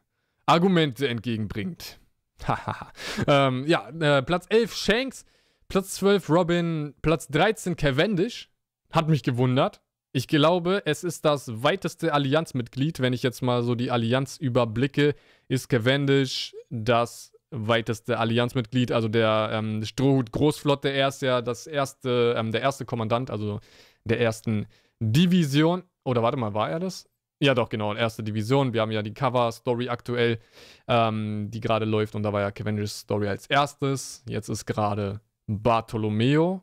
Argumente 0.45 1.07
entgegenbringt. 1.07 2.01
Hahaha. 2.45 2.93
ähm, 3.27 3.65
ja, 3.67 3.89
äh, 3.89 4.23
Platz 4.23 4.47
11 4.49 4.75
Shanks, 4.75 5.25
Platz 5.69 5.95
12 5.95 6.29
Robin, 6.31 6.95
Platz 7.03 7.29
13 7.29 7.77
Cavendish. 7.77 8.51
Hat 8.93 9.09
mich 9.09 9.23
gewundert. 9.23 9.81
Ich 10.13 10.29
glaube, 10.29 10.83
es 10.87 11.05
ist 11.05 11.25
das 11.25 11.63
weiteste 11.63 12.15
Allianzmitglied. 12.15 13.01
Wenn 13.01 13.13
ich 13.13 13.23
jetzt 13.23 13.43
mal 13.43 13.63
so 13.63 13.75
die 13.75 13.91
Allianz 13.91 14.39
überblicke, 14.39 15.15
ist 15.49 15.69
Cavendish 15.69 16.55
das 16.71 17.33
weiteste 17.51 18.19
Allianzmitglied, 18.19 18.93
also 18.93 19.09
der 19.09 19.51
ähm, 19.53 19.85
Strohhut-Großflotte. 19.85 20.89
Er 20.89 21.09
ist 21.09 21.23
ja 21.23 21.43
das 21.43 21.67
erste, 21.67 22.35
ähm, 22.37 22.53
der 22.53 22.63
erste 22.63 22.85
Kommandant, 22.85 23.31
also 23.31 23.61
der 24.05 24.21
ersten 24.21 24.67
Division. 25.01 25.83
Oder 26.05 26.23
warte 26.23 26.39
mal, 26.39 26.55
war 26.55 26.71
er 26.71 26.81
das? 26.81 27.09
Ja, 27.39 27.55
doch, 27.55 27.69
genau, 27.69 27.95
erste 27.95 28.23
Division. 28.23 28.73
Wir 28.73 28.81
haben 28.81 28.91
ja 28.91 29.03
die 29.03 29.13
Cover-Story 29.13 29.91
aktuell, 29.91 30.39
ähm, 30.89 31.51
die 31.51 31.61
gerade 31.61 31.85
läuft. 31.85 32.15
Und 32.15 32.23
da 32.23 32.33
war 32.33 32.41
ja 32.41 32.51
Cavendish's 32.51 33.01
Story 33.01 33.29
als 33.29 33.47
erstes. 33.47 34.23
Jetzt 34.27 34.49
ist 34.49 34.65
gerade 34.65 35.21
Bartolomeo. 35.47 36.63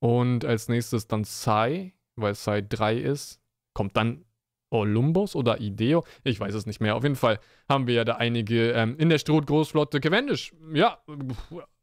Und 0.00 0.44
als 0.44 0.68
nächstes 0.68 1.08
dann 1.08 1.24
Sai, 1.24 1.92
weil 2.14 2.34
Sai 2.36 2.60
3 2.60 2.98
ist. 2.98 3.40
Kommt 3.74 3.96
dann 3.96 4.24
Olympus 4.70 5.34
oder 5.34 5.60
Ideo, 5.60 6.04
ich 6.24 6.38
weiß 6.38 6.54
es 6.54 6.66
nicht 6.66 6.80
mehr. 6.80 6.96
Auf 6.96 7.02
jeden 7.02 7.16
Fall 7.16 7.40
haben 7.68 7.86
wir 7.86 7.94
ja 7.94 8.04
da 8.04 8.14
einige 8.14 8.72
ähm, 8.72 8.96
in 8.98 9.08
der 9.08 9.18
Stroh-Großflotte. 9.18 10.00
Cavendish, 10.00 10.52
ja, 10.72 10.98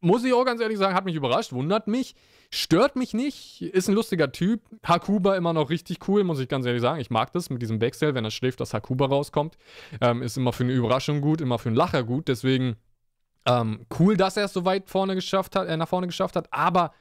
muss 0.02 0.24
ich 0.24 0.34
auch 0.34 0.46
ganz 0.46 0.62
ehrlich 0.62 0.78
sagen, 0.78 0.96
hat 0.96 1.06
mich 1.06 1.16
überrascht, 1.16 1.52
wundert 1.52 1.88
mich, 1.88 2.16
stört 2.52 2.96
mich 2.96 3.14
nicht, 3.14 3.62
ist 3.62 3.90
ein 3.90 3.96
lustiger 3.96 4.32
Typ. 4.32 4.62
Hakuba 4.84 5.36
immer 5.36 5.54
noch 5.54 5.70
richtig 5.70 6.08
cool, 6.08 6.24
muss 6.24 6.40
ich 6.40 6.48
ganz 6.48 6.66
ehrlich 6.66 6.82
sagen. 6.82 7.00
Ich 7.00 7.10
mag 7.10 7.32
das 7.32 7.50
mit 7.50 7.62
diesem 7.62 7.80
Backsell, 7.80 8.14
wenn 8.14 8.26
er 8.26 8.32
schläft, 8.32 8.60
dass 8.60 8.74
Hakuba 8.74 9.08
rauskommt. 9.08 9.58
Ähm, 10.02 10.22
ist 10.22 10.38
immer 10.38 10.54
für 10.54 10.64
eine 10.64 10.74
Überraschung 10.74 11.22
gut, 11.22 11.42
immer 11.42 11.60
für 11.60 11.70
einen 11.70 11.76
Lacher 11.76 12.04
gut. 12.04 12.28
Deswegen 12.28 12.76
ähm, 13.46 13.86
cool, 14.00 14.18
dass 14.18 14.38
er 14.38 14.46
es 14.46 14.54
so 14.54 14.66
weit 14.66 14.90
vorne 14.90 15.16
geschafft 15.16 15.56
hat, 15.56 15.68
äh, 15.68 15.78
nach 15.78 15.88
vorne 15.88 16.08
geschafft 16.08 16.36
hat, 16.36 16.48
aber 16.52 16.94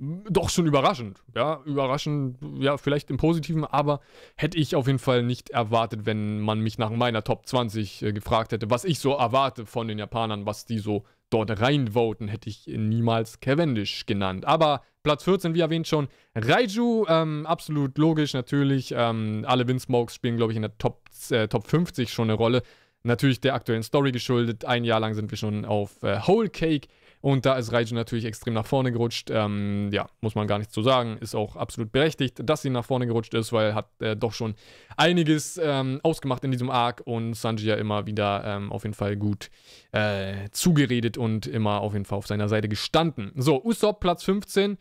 doch 0.00 0.48
schon 0.48 0.66
überraschend. 0.66 1.22
Ja, 1.34 1.60
überraschend, 1.66 2.38
ja, 2.58 2.78
vielleicht 2.78 3.10
im 3.10 3.18
Positiven, 3.18 3.64
aber 3.64 4.00
hätte 4.36 4.56
ich 4.56 4.74
auf 4.74 4.86
jeden 4.86 4.98
Fall 4.98 5.22
nicht 5.22 5.50
erwartet, 5.50 6.06
wenn 6.06 6.40
man 6.40 6.60
mich 6.60 6.78
nach 6.78 6.90
meiner 6.90 7.22
Top 7.22 7.46
20 7.46 8.02
äh, 8.02 8.12
gefragt 8.12 8.52
hätte, 8.52 8.70
was 8.70 8.84
ich 8.84 8.98
so 8.98 9.12
erwarte 9.12 9.66
von 9.66 9.88
den 9.88 9.98
Japanern, 9.98 10.46
was 10.46 10.64
die 10.64 10.78
so 10.78 11.04
dort 11.28 11.60
reinvoten, 11.60 12.28
hätte 12.28 12.48
ich 12.48 12.66
niemals 12.66 13.40
Cavendish 13.40 14.06
genannt. 14.06 14.46
Aber 14.46 14.82
Platz 15.02 15.24
14, 15.24 15.54
wie 15.54 15.60
erwähnt 15.60 15.86
schon, 15.86 16.08
Raiju, 16.34 17.06
ähm, 17.08 17.46
absolut 17.46 17.96
logisch 17.98 18.32
natürlich. 18.32 18.94
Ähm, 18.96 19.44
alle 19.46 19.68
Windsmokes 19.68 20.14
spielen, 20.14 20.36
glaube 20.36 20.52
ich, 20.52 20.56
in 20.56 20.62
der 20.62 20.76
Top, 20.78 21.02
äh, 21.30 21.46
Top 21.46 21.66
50 21.66 22.12
schon 22.12 22.30
eine 22.30 22.34
Rolle. 22.34 22.62
Natürlich 23.02 23.40
der 23.40 23.54
aktuellen 23.54 23.82
Story 23.82 24.12
geschuldet. 24.12 24.64
Ein 24.64 24.84
Jahr 24.84 25.00
lang 25.00 25.14
sind 25.14 25.30
wir 25.30 25.38
schon 25.38 25.64
auf 25.64 26.02
äh, 26.02 26.20
Whole 26.26 26.50
Cake 26.50 26.88
und 27.20 27.44
da 27.44 27.56
ist 27.56 27.72
Raiju 27.72 27.94
natürlich 27.94 28.24
extrem 28.24 28.54
nach 28.54 28.64
vorne 28.64 28.92
gerutscht. 28.92 29.30
Ähm, 29.30 29.90
ja, 29.92 30.08
muss 30.20 30.34
man 30.34 30.46
gar 30.46 30.58
nicht 30.58 30.72
so 30.72 30.80
sagen. 30.80 31.18
Ist 31.18 31.34
auch 31.34 31.56
absolut 31.56 31.92
berechtigt, 31.92 32.40
dass 32.42 32.62
sie 32.62 32.70
nach 32.70 32.84
vorne 32.84 33.06
gerutscht 33.06 33.34
ist, 33.34 33.52
weil 33.52 33.74
hat 33.74 33.90
äh, 34.00 34.16
doch 34.16 34.32
schon 34.32 34.54
einiges 34.96 35.60
ähm, 35.62 36.00
ausgemacht 36.02 36.44
in 36.44 36.50
diesem 36.50 36.70
Arc 36.70 37.02
und 37.04 37.34
Sanji 37.34 37.66
ja 37.66 37.74
immer 37.74 38.06
wieder 38.06 38.42
ähm, 38.46 38.72
auf 38.72 38.84
jeden 38.84 38.94
Fall 38.94 39.16
gut 39.16 39.50
äh, 39.92 40.48
zugeredet 40.50 41.18
und 41.18 41.46
immer 41.46 41.80
auf 41.82 41.92
jeden 41.92 42.06
Fall 42.06 42.18
auf 42.18 42.26
seiner 42.26 42.48
Seite 42.48 42.68
gestanden. 42.68 43.32
So, 43.36 43.62
Usopp 43.62 44.00
Platz 44.00 44.24
15. 44.24 44.78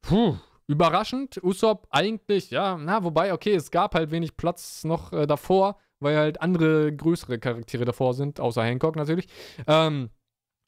Puh, 0.00 0.36
überraschend. 0.66 1.42
Usopp 1.42 1.88
eigentlich, 1.90 2.50
ja, 2.50 2.78
na, 2.78 3.04
wobei, 3.04 3.34
okay, 3.34 3.54
es 3.54 3.70
gab 3.70 3.94
halt 3.94 4.10
wenig 4.10 4.38
Platz 4.38 4.84
noch 4.84 5.12
äh, 5.12 5.26
davor, 5.26 5.76
weil 6.00 6.16
halt 6.16 6.40
andere 6.40 6.90
größere 6.94 7.38
Charaktere 7.38 7.84
davor 7.84 8.14
sind, 8.14 8.40
außer 8.40 8.62
Hancock 8.62 8.96
natürlich. 8.96 9.26
Ähm, 9.66 10.08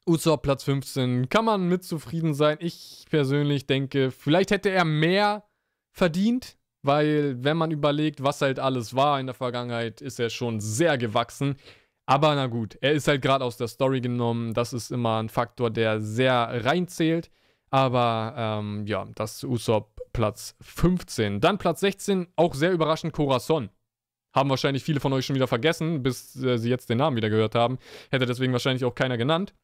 Usopp 0.08 0.42
Platz 0.42 0.64
15 0.64 1.28
kann 1.28 1.44
man 1.44 1.68
mit 1.68 1.84
zufrieden 1.84 2.34
sein. 2.34 2.56
Ich 2.60 3.04
persönlich 3.10 3.66
denke, 3.66 4.10
vielleicht 4.10 4.50
hätte 4.50 4.70
er 4.70 4.84
mehr 4.84 5.44
verdient, 5.92 6.56
weil 6.82 7.36
wenn 7.44 7.56
man 7.56 7.70
überlegt, 7.70 8.22
was 8.22 8.40
halt 8.40 8.58
alles 8.58 8.94
war 8.94 9.20
in 9.20 9.26
der 9.26 9.34
Vergangenheit, 9.34 10.00
ist 10.00 10.18
er 10.18 10.30
schon 10.30 10.60
sehr 10.60 10.96
gewachsen. 10.96 11.56
Aber 12.06 12.34
na 12.34 12.46
gut, 12.46 12.78
er 12.80 12.92
ist 12.92 13.06
halt 13.06 13.20
gerade 13.20 13.44
aus 13.44 13.58
der 13.58 13.68
Story 13.68 14.00
genommen. 14.00 14.54
Das 14.54 14.72
ist 14.72 14.90
immer 14.90 15.22
ein 15.22 15.28
Faktor, 15.28 15.70
der 15.70 16.00
sehr 16.00 16.64
reinzählt. 16.64 17.30
Aber 17.70 18.34
ähm, 18.36 18.86
ja, 18.86 19.06
das 19.14 19.44
Usopp 19.44 20.00
Platz 20.14 20.56
15. 20.62 21.40
Dann 21.40 21.58
Platz 21.58 21.80
16, 21.80 22.28
auch 22.34 22.54
sehr 22.54 22.72
überraschend, 22.72 23.12
Corazon. 23.12 23.68
Haben 24.34 24.48
wahrscheinlich 24.48 24.84
viele 24.84 25.00
von 25.00 25.12
euch 25.12 25.26
schon 25.26 25.36
wieder 25.36 25.48
vergessen, 25.48 26.02
bis 26.02 26.34
äh, 26.42 26.56
sie 26.56 26.70
jetzt 26.70 26.88
den 26.88 26.98
Namen 26.98 27.16
wieder 27.16 27.28
gehört 27.28 27.54
haben. 27.54 27.78
Hätte 28.10 28.24
deswegen 28.24 28.52
wahrscheinlich 28.52 28.86
auch 28.86 28.94
keiner 28.94 29.18
genannt. 29.18 29.54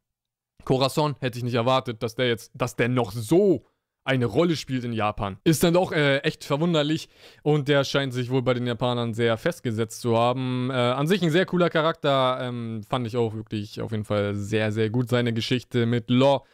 Corazon 0.65 1.17
hätte 1.21 1.39
ich 1.39 1.45
nicht 1.45 1.55
erwartet, 1.55 2.03
dass 2.03 2.15
der 2.15 2.29
jetzt, 2.29 2.53
dass 2.55 2.77
der 2.77 2.89
noch 2.89 3.13
so 3.13 3.67
eine 4.05 4.27
Rolle 4.27 4.57
spielt 4.57 4.85
in 4.85 4.93
Japan. 4.93 5.39
Ist 5.45 5.65
dann 5.65 5.75
doch 5.75 5.91
äh, 5.93 6.19
echt 6.19 6.45
verwunderlich 6.45 7.09
und 7.43 7.69
der 7.69 7.85
scheint 7.85 8.13
sich 8.13 8.31
wohl 8.31 8.43
bei 8.43 8.55
den 8.55 8.67
Japanern 8.67 9.15
sehr 9.15 9.39
festgesetzt 9.39 10.01
zu 10.01 10.17
haben. 10.17 10.71
Äh, 10.71 10.75
an 10.75 11.07
sich 11.07 11.23
ein 11.23 11.31
sehr 11.31 11.47
cooler 11.47 11.71
Charakter, 11.71 12.39
ähm, 12.43 12.83
fand 12.83 13.07
ich 13.07 13.17
auch 13.17 13.35
wirklich 13.35 13.81
auf 13.81 13.93
jeden 13.93 14.05
Fall 14.05 14.35
sehr, 14.35 14.73
sehr 14.73 14.91
gut. 14.91 15.09
Seine 15.09 15.33
Geschichte 15.33 15.87
mit 15.87 16.11
Law 16.11 16.45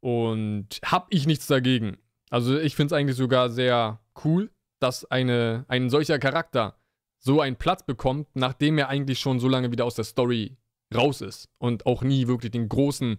und 0.00 0.80
hab 0.84 1.08
ich 1.10 1.26
nichts 1.26 1.46
dagegen. 1.48 1.98
Also 2.30 2.56
ich 2.58 2.76
finde 2.76 2.94
es 2.94 2.98
eigentlich 2.98 3.16
sogar 3.16 3.50
sehr 3.50 4.00
cool, 4.24 4.50
dass 4.78 5.04
eine, 5.10 5.64
ein 5.66 5.90
solcher 5.90 6.18
Charakter 6.20 6.76
so 7.18 7.40
einen 7.40 7.56
Platz 7.56 7.84
bekommt, 7.84 8.28
nachdem 8.34 8.78
er 8.78 8.88
eigentlich 8.88 9.18
schon 9.18 9.40
so 9.40 9.48
lange 9.48 9.72
wieder 9.72 9.84
aus 9.84 9.96
der 9.96 10.04
Story 10.04 10.56
raus 10.94 11.20
ist 11.20 11.48
und 11.58 11.86
auch 11.86 12.02
nie 12.02 12.28
wirklich 12.28 12.52
den 12.52 12.68
großen 12.68 13.18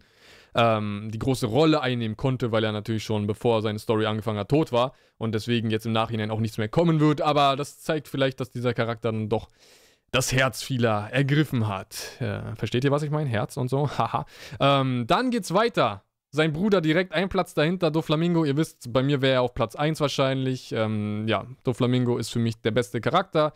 ähm, 0.56 1.10
die 1.12 1.20
große 1.20 1.46
Rolle 1.46 1.82
einnehmen 1.82 2.18
konnte, 2.18 2.52
weil 2.52 2.64
er 2.64 2.72
natürlich 2.72 3.04
schon 3.04 3.28
bevor 3.28 3.62
seine 3.62 3.80
Story 3.80 4.06
angefangen 4.06 4.40
hat, 4.40 4.50
tot 4.50 4.72
war 4.72 4.94
und 5.18 5.34
deswegen 5.34 5.70
jetzt 5.70 5.86
im 5.86 5.92
Nachhinein 5.92 6.32
auch 6.32 6.40
nichts 6.40 6.58
mehr 6.58 6.70
kommen 6.70 7.00
wird. 7.00 7.22
Aber 7.22 7.56
das 7.56 7.80
zeigt 7.80 8.08
vielleicht, 8.08 8.40
dass 8.40 8.50
dieser 8.50 8.74
Charakter 8.74 9.12
dann 9.12 9.30
doch 9.30 9.50
das 10.12 10.32
Herz 10.34 10.62
vieler 10.62 11.10
ergriffen 11.12 11.68
hat. 11.68 12.20
Äh, 12.20 12.56
versteht 12.56 12.84
ihr, 12.84 12.92
was 12.92 13.04
ich 13.04 13.12
meine? 13.12 13.30
Herz 13.30 13.58
und 13.58 13.70
so. 13.70 13.90
Haha. 13.98 14.26
ähm, 14.60 15.06
dann 15.08 15.32
geht's 15.32 15.54
weiter. 15.54 16.04
Sein 16.34 16.54
Bruder 16.54 16.80
direkt 16.80 17.12
ein 17.14 17.28
Platz 17.28 17.54
dahinter, 17.54 17.92
Doflamingo. 17.92 18.46
Ihr 18.46 18.56
wisst, 18.56 18.94
bei 18.94 19.04
mir 19.04 19.22
wäre 19.22 19.34
er 19.36 19.42
auf 19.42 19.54
Platz 19.54 19.76
1 19.76 20.00
wahrscheinlich. 20.00 20.72
Ähm, 20.72 21.28
ja, 21.28 21.46
Doflamingo 21.64 22.18
ist 22.18 22.30
für 22.30 22.40
mich 22.40 22.62
der 22.62 22.72
beste 22.72 23.02
Charakter. 23.02 23.54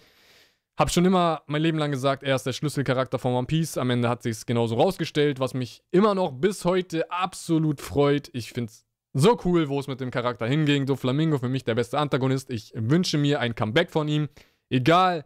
Hab 0.77 0.91
schon 0.91 1.05
immer 1.05 1.41
mein 1.47 1.61
Leben 1.61 1.77
lang 1.77 1.91
gesagt, 1.91 2.23
er 2.23 2.35
ist 2.35 2.45
der 2.45 2.51
Schlüsselcharakter 2.51 3.17
von 3.17 3.33
One 3.33 3.47
Piece. 3.47 3.77
Am 3.77 3.89
Ende 3.89 4.09
hat 4.09 4.23
sich 4.23 4.33
es 4.33 4.45
genauso 4.45 4.75
rausgestellt, 4.75 5.39
was 5.39 5.53
mich 5.53 5.81
immer 5.91 6.15
noch 6.15 6.33
bis 6.33 6.65
heute 6.65 7.09
absolut 7.09 7.79
freut. 7.79 8.29
Ich 8.33 8.51
finde 8.51 8.71
es 8.71 8.85
so 9.13 9.39
cool, 9.45 9.69
wo 9.69 9.79
es 9.79 9.87
mit 9.87 10.01
dem 10.01 10.11
Charakter 10.11 10.45
hinging. 10.45 10.85
Do 10.85 10.97
Flamingo 10.97 11.37
für 11.37 11.47
mich 11.47 11.63
der 11.63 11.75
beste 11.75 11.97
Antagonist. 11.97 12.49
Ich 12.49 12.73
wünsche 12.75 13.17
mir 13.17 13.39
ein 13.39 13.55
Comeback 13.55 13.89
von 13.89 14.09
ihm. 14.09 14.27
Egal, 14.69 15.23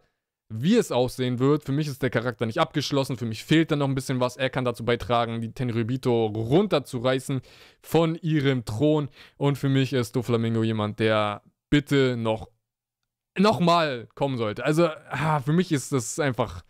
wie 0.48 0.76
es 0.76 0.92
aussehen 0.92 1.40
wird. 1.40 1.64
Für 1.64 1.72
mich 1.72 1.88
ist 1.88 2.00
der 2.00 2.10
Charakter 2.10 2.46
nicht 2.46 2.58
abgeschlossen. 2.58 3.16
Für 3.16 3.26
mich 3.26 3.42
fehlt 3.42 3.72
da 3.72 3.76
noch 3.76 3.88
ein 3.88 3.96
bisschen 3.96 4.20
was. 4.20 4.36
Er 4.36 4.50
kann 4.50 4.64
dazu 4.64 4.84
beitragen, 4.84 5.40
die 5.40 5.52
Tenryubito 5.52 6.26
runterzureißen 6.26 7.40
von 7.82 8.14
ihrem 8.14 8.64
Thron. 8.64 9.08
Und 9.36 9.58
für 9.58 9.68
mich 9.68 9.92
ist 9.92 10.14
Doflamingo 10.14 10.62
jemand, 10.62 11.00
der 11.00 11.42
bitte 11.70 12.16
noch 12.16 12.48
nochmal 13.38 14.08
kommen 14.14 14.36
sollte. 14.38 14.64
Also, 14.64 14.88
ah, 15.10 15.40
für 15.40 15.52
mich 15.52 15.72
ist 15.72 15.92
das 15.92 16.18
einfach 16.18 16.62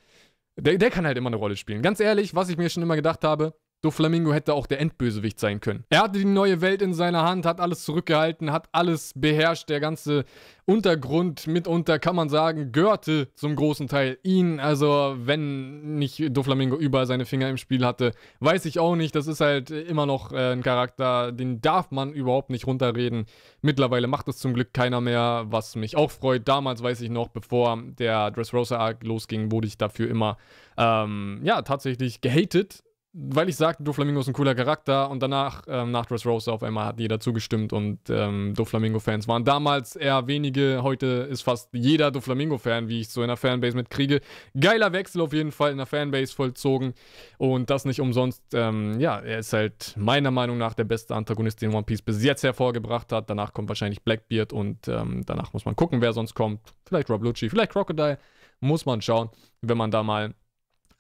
Der, 0.57 0.79
der 0.79 0.91
kann 0.91 1.07
halt 1.07 1.17
immer 1.17 1.29
eine 1.29 1.37
Rolle 1.37 1.57
spielen. 1.57 1.83
Ganz 1.83 2.01
ehrlich, 2.01 2.35
was 2.35 2.49
ich 2.51 2.57
mir 2.59 2.69
schon 2.69 2.83
immer 2.83 2.97
gedacht 2.97 3.25
habe, 3.25 3.55
Doflamingo 3.83 4.33
hätte 4.35 4.53
auch 4.53 4.67
der 4.67 4.81
Endbösewicht 4.81 5.41
sein 5.41 5.61
können. 5.61 5.85
Er 5.89 6.03
hatte 6.03 6.19
die 6.19 6.27
neue 6.27 6.61
Welt 6.61 6.83
in 6.83 6.93
seiner 6.93 7.23
Hand, 7.23 7.47
hat 7.47 7.61
alles 7.61 7.83
zurückgehalten, 7.85 8.53
hat 8.53 8.69
alles 8.73 9.13
beherrscht. 9.17 9.71
Der 9.71 9.81
ganze 9.81 10.25
Untergrund 10.67 11.47
mitunter, 11.47 11.99
kann 11.99 12.15
man 12.15 12.29
sagen, 12.29 12.73
gehörte 12.73 13.29
zum 13.35 13.57
großen 13.57 13.89
Teil 13.89 14.19
ihn. 14.23 14.61
Also, 14.61 15.15
wenn 15.17 15.97
nicht 15.99 16.37
Doflamingo 16.37 16.77
überall 16.77 17.07
seine 17.07 17.25
Finger 17.25 17.49
im 17.49 17.57
Spiel 17.57 17.85
hatte, 17.85 18.13
weiß 18.41 18.67
ich 18.67 18.79
auch 18.79 18.97
nicht. 18.97 19.15
Das 19.15 19.27
ist 19.27 19.41
halt 19.41 19.71
immer 19.71 20.05
noch 20.05 20.33
äh, 20.33 20.53
ein 20.53 20.63
Charakter, 20.63 21.33
den 21.33 21.63
darf 21.63 21.91
man 21.91 22.13
überhaupt 22.13 22.51
nicht 22.51 22.67
runterreden. 22.67 23.25
Mittlerweile 23.63 24.07
macht 24.09 24.29
es 24.29 24.37
zum 24.37 24.53
Glück 24.53 24.75
keiner 24.75 25.01
mehr, 25.01 25.47
was 25.49 25.75
mich 25.75 25.97
auch 25.97 26.11
freut. 26.11 26.47
Damals 26.47 26.83
weiß 26.83 27.01
ich 27.01 27.11
noch, 27.11 27.29
bevor 27.29 27.83
der 27.99 28.31
Dressrosa-Arc 28.31 29.05
losging, 29.05 29.51
wurde 29.51 29.69
ich 29.69 29.79
dafür 29.79 30.11
immer, 30.11 30.37
ähm, 30.77 31.41
ja, 31.43 31.63
tatsächlich 31.63 32.21
gehatet 32.21 32.83
weil 33.13 33.49
ich 33.49 33.57
sagte, 33.57 33.83
Doflamingo 33.83 34.21
ist 34.21 34.29
ein 34.29 34.35
cooler 34.35 34.55
Charakter 34.55 35.11
und 35.11 35.21
danach, 35.21 35.65
ähm, 35.67 35.91
nach 35.91 36.07
Dressrosa, 36.07 36.53
auf 36.53 36.63
einmal 36.63 36.87
hat 36.87 37.01
jeder 37.01 37.19
zugestimmt 37.19 37.73
und 37.73 37.99
ähm, 38.09 38.55
Doflamingo-Fans 38.55 39.27
waren 39.27 39.45
damals 39.45 39.97
eher 39.97 40.29
wenige. 40.29 40.81
Heute 40.85 41.27
ist 41.29 41.43
fast 41.43 41.71
jeder 41.73 42.13
Doflamingo-Fan, 42.13 42.89
wie 42.89 43.01
ich 43.01 43.09
so 43.09 43.23
in 43.23 43.29
der 43.29 43.37
Fanbase 43.37 43.77
mitkriege. 43.77 44.21
Geiler 44.59 44.93
Wechsel 44.93 45.23
auf 45.23 45.33
jeden 45.33 45.51
Fall 45.51 45.73
in 45.73 45.79
der 45.79 45.87
Fanbase 45.87 46.33
vollzogen 46.33 46.95
und 47.39 47.69
das 47.69 47.85
nicht 47.85 48.01
umsonst. 48.01 48.45
Ähm, 48.55 49.01
ja, 49.01 49.19
er 49.19 49.41
ist 49.41 49.53
halt 49.53 49.95
meiner 49.97 50.31
Meinung 50.31 50.57
nach 50.57 50.75
der 50.75 50.85
beste 50.85 51.17
Antagonist, 51.17 51.61
den 51.63 51.75
One 51.75 51.83
Piece 51.83 52.03
bis 52.03 52.23
jetzt 52.23 52.45
hervorgebracht 52.45 53.11
hat. 53.11 53.29
Danach 53.29 53.53
kommt 53.53 53.69
wahrscheinlich 53.69 54.03
Blackbeard 54.03 54.53
und 54.53 54.87
ähm, 54.87 55.25
danach 55.27 55.53
muss 55.53 55.65
man 55.65 55.75
gucken, 55.75 56.01
wer 56.01 56.13
sonst 56.13 56.35
kommt. 56.35 56.61
Vielleicht 56.87 57.11
Rob 57.11 57.25
Lucci, 57.25 57.51
vielleicht 57.51 57.73
Crocodile. 57.73 58.19
Muss 58.61 58.85
man 58.85 59.01
schauen, 59.01 59.31
wenn 59.63 59.79
man 59.79 59.91
da 59.91 60.03
mal 60.03 60.35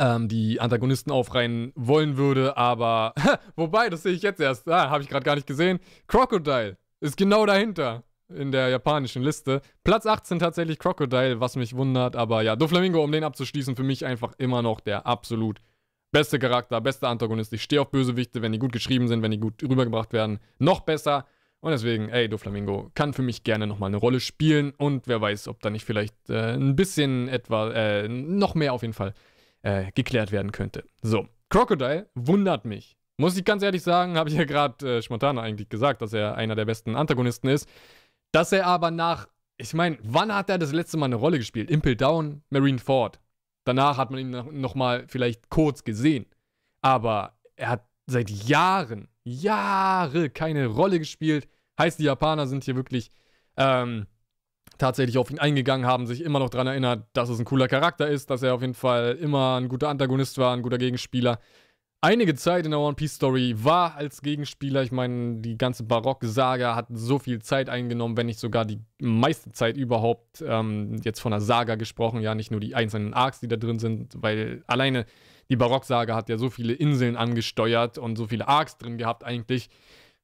ähm, 0.00 0.28
die 0.28 0.60
Antagonisten 0.60 1.12
aufreihen 1.12 1.72
wollen 1.76 2.16
würde, 2.16 2.56
aber 2.56 3.12
wobei, 3.56 3.90
das 3.90 4.02
sehe 4.02 4.14
ich 4.14 4.22
jetzt 4.22 4.40
erst, 4.40 4.66
ah, 4.68 4.88
habe 4.88 5.02
ich 5.02 5.08
gerade 5.08 5.24
gar 5.24 5.34
nicht 5.34 5.46
gesehen. 5.46 5.78
Crocodile 6.06 6.78
ist 7.00 7.16
genau 7.16 7.44
dahinter 7.46 8.02
in 8.34 8.50
der 8.50 8.70
japanischen 8.70 9.22
Liste. 9.22 9.60
Platz 9.84 10.06
18 10.06 10.38
tatsächlich 10.38 10.78
Crocodile, 10.78 11.40
was 11.40 11.56
mich 11.56 11.76
wundert, 11.76 12.16
aber 12.16 12.42
ja, 12.42 12.56
Doflamingo, 12.56 13.04
um 13.04 13.12
den 13.12 13.24
abzuschließen, 13.24 13.76
für 13.76 13.82
mich 13.82 14.06
einfach 14.06 14.32
immer 14.38 14.62
noch 14.62 14.80
der 14.80 15.06
absolut 15.06 15.60
beste 16.12 16.38
Charakter, 16.38 16.80
beste 16.80 17.06
Antagonist. 17.06 17.52
Ich 17.52 17.62
stehe 17.62 17.82
auf 17.82 17.90
Bösewichte, 17.90 18.40
wenn 18.40 18.52
die 18.52 18.58
gut 18.58 18.72
geschrieben 18.72 19.06
sind, 19.06 19.22
wenn 19.22 19.30
die 19.30 19.38
gut 19.38 19.62
rübergebracht 19.62 20.12
werden, 20.12 20.40
noch 20.58 20.80
besser. 20.80 21.26
Und 21.60 21.72
deswegen, 21.72 22.08
ey, 22.08 22.26
Doflamingo 22.28 22.90
kann 22.94 23.12
für 23.12 23.22
mich 23.22 23.44
gerne 23.44 23.66
nochmal 23.66 23.88
eine 23.88 23.98
Rolle 23.98 24.20
spielen 24.20 24.72
und 24.78 25.06
wer 25.06 25.20
weiß, 25.20 25.46
ob 25.48 25.60
da 25.60 25.68
nicht 25.68 25.84
vielleicht 25.84 26.30
äh, 26.30 26.54
ein 26.54 26.74
bisschen 26.74 27.28
etwa, 27.28 27.70
äh, 27.72 28.08
noch 28.08 28.54
mehr 28.54 28.72
auf 28.72 28.80
jeden 28.80 28.94
Fall 28.94 29.12
äh, 29.62 29.90
geklärt 29.92 30.32
werden 30.32 30.52
könnte. 30.52 30.84
So, 31.02 31.28
Crocodile 31.48 32.08
wundert 32.14 32.64
mich. 32.64 32.96
Muss 33.18 33.36
ich 33.36 33.44
ganz 33.44 33.62
ehrlich 33.62 33.82
sagen, 33.82 34.16
habe 34.16 34.30
ich 34.30 34.36
ja 34.36 34.44
gerade 34.44 34.98
äh, 34.98 35.02
spontan 35.02 35.38
eigentlich 35.38 35.68
gesagt, 35.68 36.00
dass 36.00 36.12
er 36.12 36.36
einer 36.36 36.54
der 36.54 36.64
besten 36.64 36.96
Antagonisten 36.96 37.48
ist. 37.48 37.68
Dass 38.32 38.52
er 38.52 38.66
aber 38.66 38.90
nach, 38.90 39.28
ich 39.58 39.74
meine, 39.74 39.98
wann 40.02 40.34
hat 40.34 40.48
er 40.48 40.58
das 40.58 40.72
letzte 40.72 40.96
Mal 40.96 41.06
eine 41.06 41.16
Rolle 41.16 41.38
gespielt? 41.38 41.70
Impel 41.70 41.96
Down, 41.96 42.42
Marine 42.48 42.78
Ford. 42.78 43.20
Danach 43.64 43.98
hat 43.98 44.10
man 44.10 44.20
ihn 44.20 44.30
noch, 44.30 44.50
noch 44.50 44.74
mal 44.74 45.04
vielleicht 45.08 45.50
kurz 45.50 45.84
gesehen. 45.84 46.26
Aber 46.80 47.36
er 47.56 47.68
hat 47.70 47.86
seit 48.06 48.30
Jahren, 48.30 49.08
Jahre 49.24 50.30
keine 50.30 50.66
Rolle 50.66 50.98
gespielt. 50.98 51.46
Heißt, 51.78 51.98
die 51.98 52.04
Japaner 52.04 52.46
sind 52.46 52.64
hier 52.64 52.76
wirklich 52.76 53.10
ähm, 53.56 54.06
tatsächlich 54.80 55.18
auf 55.18 55.30
ihn 55.30 55.38
eingegangen, 55.38 55.86
haben 55.86 56.06
sich 56.06 56.22
immer 56.22 56.38
noch 56.38 56.50
daran 56.50 56.66
erinnert, 56.66 57.06
dass 57.12 57.28
es 57.28 57.38
ein 57.38 57.44
cooler 57.44 57.68
Charakter 57.68 58.08
ist, 58.08 58.30
dass 58.30 58.42
er 58.42 58.54
auf 58.54 58.62
jeden 58.62 58.74
Fall 58.74 59.16
immer 59.20 59.56
ein 59.60 59.68
guter 59.68 59.88
Antagonist 59.88 60.38
war, 60.38 60.54
ein 60.54 60.62
guter 60.62 60.78
Gegenspieler. 60.78 61.38
Einige 62.02 62.34
Zeit 62.34 62.64
in 62.64 62.70
der 62.70 62.80
One 62.80 62.94
Piece 62.94 63.16
Story 63.16 63.54
war 63.58 63.94
als 63.94 64.22
Gegenspieler, 64.22 64.82
ich 64.82 64.90
meine, 64.90 65.42
die 65.42 65.58
ganze 65.58 65.84
Barock-Saga 65.84 66.74
hat 66.74 66.86
so 66.90 67.18
viel 67.18 67.42
Zeit 67.42 67.68
eingenommen, 67.68 68.16
wenn 68.16 68.24
nicht 68.24 68.38
sogar 68.38 68.64
die 68.64 68.80
meiste 69.02 69.52
Zeit 69.52 69.76
überhaupt, 69.76 70.42
ähm, 70.46 70.96
jetzt 71.04 71.20
von 71.20 71.32
der 71.32 71.42
Saga 71.42 71.74
gesprochen, 71.74 72.22
ja, 72.22 72.34
nicht 72.34 72.50
nur 72.50 72.60
die 72.60 72.74
einzelnen 72.74 73.12
Arcs, 73.12 73.40
die 73.40 73.48
da 73.48 73.56
drin 73.56 73.78
sind, 73.78 74.14
weil 74.16 74.64
alleine 74.66 75.04
die 75.50 75.56
Barock-Saga 75.56 76.14
hat 76.14 76.30
ja 76.30 76.38
so 76.38 76.48
viele 76.48 76.72
Inseln 76.72 77.16
angesteuert 77.16 77.98
und 77.98 78.16
so 78.16 78.26
viele 78.26 78.48
Arcs 78.48 78.78
drin 78.78 78.96
gehabt 78.96 79.22
eigentlich. 79.22 79.68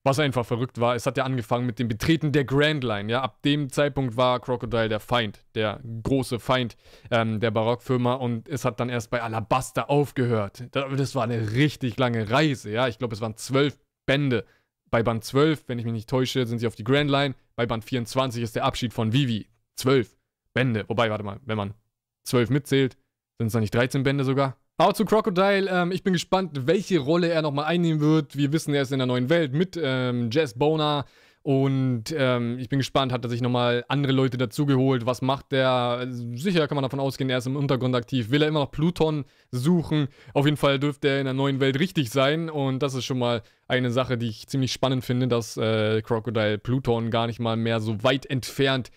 Was 0.07 0.21
einfach 0.21 0.47
verrückt 0.47 0.79
war, 0.79 0.95
es 0.95 1.05
hat 1.05 1.17
ja 1.17 1.25
angefangen 1.25 1.67
mit 1.67 1.81
dem 1.81 1.89
Betreten 1.89 2.31
der 2.31 2.45
Grand 2.45 2.85
Line. 2.85 3.11
Ja, 3.11 3.23
ab 3.23 3.43
dem 3.43 3.71
Zeitpunkt 3.71 4.17
war 4.17 4.39
Crocodile 4.39 4.89
der 4.89 5.01
Feind, 5.01 5.45
der 5.57 5.81
große 6.05 6.39
Feind 6.39 6.77
ähm, 7.11 7.41
der 7.41 7.51
Barockfirma 7.51 8.15
und 8.15 8.49
es 8.49 8.65
hat 8.65 8.79
dann 8.79 8.89
erst 8.89 9.11
bei 9.11 9.21
Alabaster 9.21 9.91
aufgehört. 9.91 10.63
Das 10.71 11.17
war 11.17 11.25
eine 11.25 11.51
richtig 11.55 11.99
lange 11.99 12.31
Reise. 12.31 12.71
Ja, 12.71 12.87
ich 12.87 12.99
glaube, 12.99 13.17
es 13.17 13.21
waren 13.21 13.37
zwölf 13.37 13.77
Bände. 14.07 14.47
Bei 14.93 15.03
Band 15.03 15.25
12, 15.25 15.65
wenn 15.67 15.81
ich 15.81 15.85
mich 15.85 15.95
nicht 15.95 16.09
täusche, 16.09 16.47
sind 16.47 16.61
sie 16.61 16.69
auf 16.69 16.77
die 16.77 16.85
Grand 16.85 17.11
Line. 17.11 17.35
Bei 17.57 17.67
Band 17.67 17.85
24 17.85 18.45
ist 18.45 18.55
der 18.55 18.65
Abschied 18.65 18.93
von 18.95 19.13
Vivi. 19.13 19.49
Zwölf 19.75 20.17
Bände. 20.55 20.85
Wobei, 20.87 21.11
warte 21.11 21.25
mal, 21.25 21.41
wenn 21.45 21.57
man 21.57 21.75
zwölf 22.23 22.49
mitzählt, 22.49 22.97
sind 23.39 23.49
es 23.49 23.55
dann 23.55 23.63
nicht 23.63 23.75
13 23.75 24.05
Bände 24.05 24.23
sogar? 24.23 24.57
Aber 24.79 24.93
zu 24.93 25.07
Crocodile, 25.07 25.71
ähm, 25.71 25.91
ich 25.91 26.03
bin 26.03 26.13
gespannt, 26.13 26.67
welche 26.67 26.99
Rolle 26.99 27.31
er 27.31 27.41
nochmal 27.41 27.65
einnehmen 27.65 28.01
wird. 28.01 28.37
Wir 28.37 28.53
wissen, 28.53 28.75
er 28.75 28.83
ist 28.83 28.93
in 28.93 28.99
der 28.99 29.07
neuen 29.07 29.31
Welt 29.31 29.55
mit 29.55 29.79
ähm, 29.83 30.29
Jess 30.31 30.53
Boner. 30.53 31.07
Und 31.47 32.13
ähm, 32.19 32.59
ich 32.59 32.69
bin 32.69 32.81
gespannt, 32.81 33.13
hat 33.13 33.25
er 33.25 33.31
sich 33.31 33.41
nochmal 33.41 33.85
andere 33.87 34.13
Leute 34.13 34.37
dazugeholt? 34.37 35.07
Was 35.07 35.23
macht 35.23 35.53
der? 35.53 36.05
Sicher 36.11 36.67
kann 36.67 36.75
man 36.75 36.83
davon 36.83 36.99
ausgehen, 36.99 37.31
er 37.31 37.39
ist 37.39 37.47
im 37.47 37.55
Untergrund 37.55 37.95
aktiv. 37.95 38.31
Will 38.31 38.43
er 38.43 38.49
immer 38.49 38.59
noch 38.59 38.73
Pluton 38.73 39.25
suchen? 39.53 40.09
Auf 40.35 40.47
jeden 40.47 40.57
Fall 40.57 40.81
dürfte 40.81 41.07
er 41.07 41.21
in 41.21 41.25
der 41.25 41.35
neuen 41.35 41.61
Welt 41.61 41.79
richtig 41.79 42.11
sein. 42.11 42.51
Und 42.51 42.81
das 42.81 42.95
ist 42.95 43.05
schon 43.05 43.21
mal 43.21 43.43
eine 43.69 43.93
Sache, 43.93 44.19
die 44.19 44.27
ich 44.27 44.49
ziemlich 44.49 44.73
spannend 44.73 45.05
finde, 45.05 45.29
dass 45.29 45.57
äh, 45.57 46.03
Crocodile 46.03 46.59
Pluton 46.59 47.13
gar 47.13 47.29
nicht 47.29 47.39
mal 47.39 47.57
mehr 47.57 47.79
so 47.79 48.03
weit 48.03 48.27
entfernt 48.27 48.91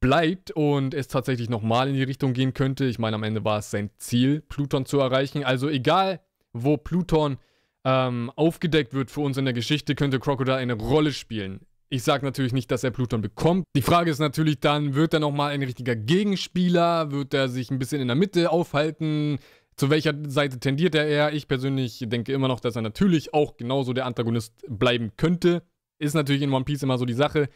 bleibt 0.00 0.50
und 0.50 0.94
es 0.94 1.06
tatsächlich 1.06 1.50
nochmal 1.50 1.86
in 1.86 1.94
die 1.94 2.02
Richtung 2.02 2.32
gehen 2.32 2.52
könnte. 2.52 2.84
Ich 2.84 2.98
meine, 2.98 3.14
am 3.14 3.22
Ende 3.22 3.44
war 3.44 3.60
es 3.60 3.70
sein 3.70 3.90
Ziel, 3.98 4.40
Pluton 4.40 4.86
zu 4.86 4.98
erreichen. 4.98 5.44
Also 5.44 5.68
egal, 5.68 6.18
wo 6.52 6.76
Pluton 6.78 7.36
ähm, 7.84 8.32
aufgedeckt 8.34 8.92
wird 8.92 9.12
für 9.12 9.20
uns 9.20 9.36
in 9.36 9.44
der 9.44 9.54
Geschichte, 9.54 9.94
könnte 9.94 10.18
Crocodile 10.18 10.56
eine 10.56 10.72
Rolle 10.72 11.12
spielen. 11.12 11.60
Ich 11.92 12.04
sage 12.04 12.24
natürlich 12.24 12.54
nicht, 12.54 12.70
dass 12.70 12.84
er 12.84 12.90
Pluton 12.90 13.20
bekommt. 13.20 13.66
Die 13.76 13.82
Frage 13.82 14.10
ist 14.10 14.18
natürlich 14.18 14.60
dann, 14.60 14.94
wird 14.94 15.12
er 15.12 15.20
nochmal 15.20 15.52
ein 15.52 15.62
richtiger 15.62 15.94
Gegenspieler? 15.94 17.10
Wird 17.10 17.34
er 17.34 17.50
sich 17.50 17.70
ein 17.70 17.78
bisschen 17.78 18.00
in 18.00 18.08
der 18.08 18.16
Mitte 18.16 18.50
aufhalten? 18.50 19.38
Zu 19.76 19.90
welcher 19.90 20.14
Seite 20.26 20.58
tendiert 20.58 20.94
er 20.94 21.06
eher? 21.06 21.34
Ich 21.34 21.48
persönlich 21.48 22.02
denke 22.06 22.32
immer 22.32 22.48
noch, 22.48 22.60
dass 22.60 22.76
er 22.76 22.82
natürlich 22.82 23.34
auch 23.34 23.58
genauso 23.58 23.92
der 23.92 24.06
Antagonist 24.06 24.54
bleiben 24.70 25.12
könnte. 25.18 25.64
Ist 25.98 26.14
natürlich 26.14 26.40
in 26.40 26.54
One 26.54 26.64
Piece 26.64 26.82
immer 26.82 26.96
so 26.96 27.04
die 27.04 27.12
Sache. 27.12 27.50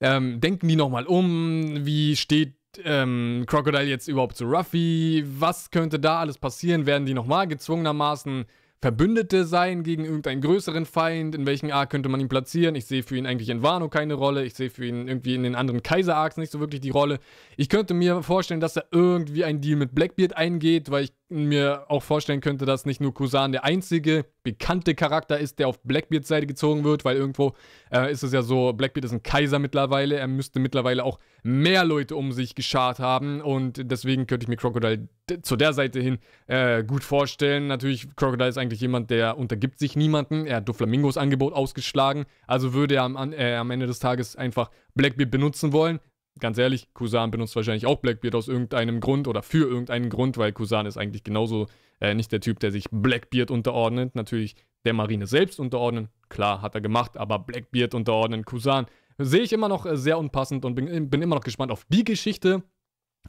Ähm, 0.00 0.40
denken 0.40 0.66
die 0.66 0.76
nochmal 0.76 1.04
um? 1.04 1.84
Wie 1.84 2.16
steht 2.16 2.54
ähm, 2.82 3.44
Crocodile 3.46 3.84
jetzt 3.84 4.08
überhaupt 4.08 4.38
zu 4.38 4.46
Ruffy? 4.46 5.24
Was 5.26 5.70
könnte 5.70 6.00
da 6.00 6.20
alles 6.20 6.38
passieren? 6.38 6.86
Werden 6.86 7.04
die 7.04 7.12
nochmal 7.12 7.46
gezwungenermaßen 7.46 8.46
Verbündete 8.82 9.44
sein 9.44 9.84
gegen 9.84 10.04
irgendeinen 10.04 10.40
größeren 10.40 10.86
Feind? 10.86 11.36
In 11.36 11.46
welchen 11.46 11.70
Arc 11.70 11.90
könnte 11.90 12.08
man 12.08 12.18
ihn 12.18 12.28
platzieren? 12.28 12.74
Ich 12.74 12.86
sehe 12.86 13.04
für 13.04 13.16
ihn 13.16 13.26
eigentlich 13.26 13.48
in 13.48 13.62
Wano 13.62 13.88
keine 13.88 14.14
Rolle. 14.14 14.44
Ich 14.44 14.54
sehe 14.54 14.70
für 14.70 14.84
ihn 14.84 15.06
irgendwie 15.06 15.36
in 15.36 15.44
den 15.44 15.54
anderen 15.54 15.84
Kaiser-Arcs 15.84 16.36
nicht 16.36 16.50
so 16.50 16.58
wirklich 16.58 16.80
die 16.80 16.90
Rolle. 16.90 17.20
Ich 17.56 17.68
könnte 17.68 17.94
mir 17.94 18.24
vorstellen, 18.24 18.58
dass 18.58 18.74
er 18.74 18.86
irgendwie 18.90 19.44
einen 19.44 19.60
Deal 19.60 19.76
mit 19.76 19.94
Blackbeard 19.94 20.36
eingeht, 20.36 20.90
weil 20.90 21.04
ich 21.04 21.12
mir 21.32 21.86
auch 21.88 22.02
vorstellen 22.02 22.40
könnte, 22.40 22.66
dass 22.66 22.86
nicht 22.86 23.00
nur 23.00 23.14
Kusan 23.14 23.52
der 23.52 23.64
einzige 23.64 24.24
bekannte 24.42 24.94
Charakter 24.94 25.38
ist, 25.38 25.58
der 25.58 25.68
auf 25.68 25.80
Blackbeards 25.82 26.28
Seite 26.28 26.46
gezogen 26.46 26.84
wird, 26.84 27.04
weil 27.04 27.16
irgendwo 27.16 27.54
äh, 27.90 28.10
ist 28.10 28.22
es 28.22 28.32
ja 28.32 28.42
so, 28.42 28.72
Blackbeard 28.72 29.04
ist 29.04 29.12
ein 29.12 29.22
Kaiser 29.22 29.58
mittlerweile, 29.58 30.16
er 30.16 30.26
müsste 30.28 30.60
mittlerweile 30.60 31.04
auch 31.04 31.18
mehr 31.42 31.84
Leute 31.84 32.16
um 32.16 32.32
sich 32.32 32.54
geschart 32.54 32.98
haben 32.98 33.40
und 33.40 33.90
deswegen 33.90 34.26
könnte 34.26 34.44
ich 34.44 34.48
mir 34.48 34.56
Crocodile 34.56 35.08
zu 35.42 35.56
der 35.56 35.72
Seite 35.72 36.00
hin 36.00 36.18
äh, 36.46 36.84
gut 36.84 37.04
vorstellen. 37.04 37.66
Natürlich, 37.66 38.14
Crocodile 38.16 38.48
ist 38.48 38.58
eigentlich 38.58 38.80
jemand, 38.80 39.10
der 39.10 39.38
untergibt 39.38 39.78
sich 39.78 39.96
niemanden, 39.96 40.46
er 40.46 40.56
hat 40.56 40.68
Doflamingos 40.68 41.16
Angebot 41.16 41.52
ausgeschlagen, 41.52 42.26
also 42.46 42.74
würde 42.74 42.96
er 42.96 43.04
am, 43.04 43.32
äh, 43.32 43.54
am 43.54 43.70
Ende 43.70 43.86
des 43.86 43.98
Tages 43.98 44.36
einfach 44.36 44.70
Blackbeard 44.94 45.30
benutzen 45.30 45.72
wollen, 45.72 46.00
ganz 46.38 46.58
ehrlich, 46.58 46.92
Kusan 46.94 47.30
benutzt 47.30 47.56
wahrscheinlich 47.56 47.86
auch 47.86 47.96
Blackbeard 47.96 48.34
aus 48.34 48.48
irgendeinem 48.48 49.00
Grund 49.00 49.28
oder 49.28 49.42
für 49.42 49.68
irgendeinen 49.68 50.10
Grund, 50.10 50.38
weil 50.38 50.52
Kusan 50.52 50.86
ist 50.86 50.96
eigentlich 50.96 51.24
genauso 51.24 51.66
äh, 52.00 52.14
nicht 52.14 52.32
der 52.32 52.40
Typ, 52.40 52.60
der 52.60 52.72
sich 52.72 52.86
Blackbeard 52.90 53.50
unterordnet. 53.50 54.14
Natürlich 54.14 54.56
der 54.84 54.94
Marine 54.94 55.26
selbst 55.26 55.60
unterordnen, 55.60 56.08
klar, 56.28 56.62
hat 56.62 56.74
er 56.74 56.80
gemacht, 56.80 57.16
aber 57.16 57.38
Blackbeard 57.38 57.94
unterordnen, 57.94 58.44
Kusan, 58.44 58.86
sehe 59.18 59.42
ich 59.42 59.52
immer 59.52 59.68
noch 59.68 59.86
äh, 59.86 59.96
sehr 59.96 60.18
unpassend 60.18 60.64
und 60.64 60.74
bin, 60.74 61.10
bin 61.10 61.22
immer 61.22 61.36
noch 61.36 61.44
gespannt 61.44 61.70
auf 61.70 61.84
die 61.88 62.04
Geschichte. 62.04 62.62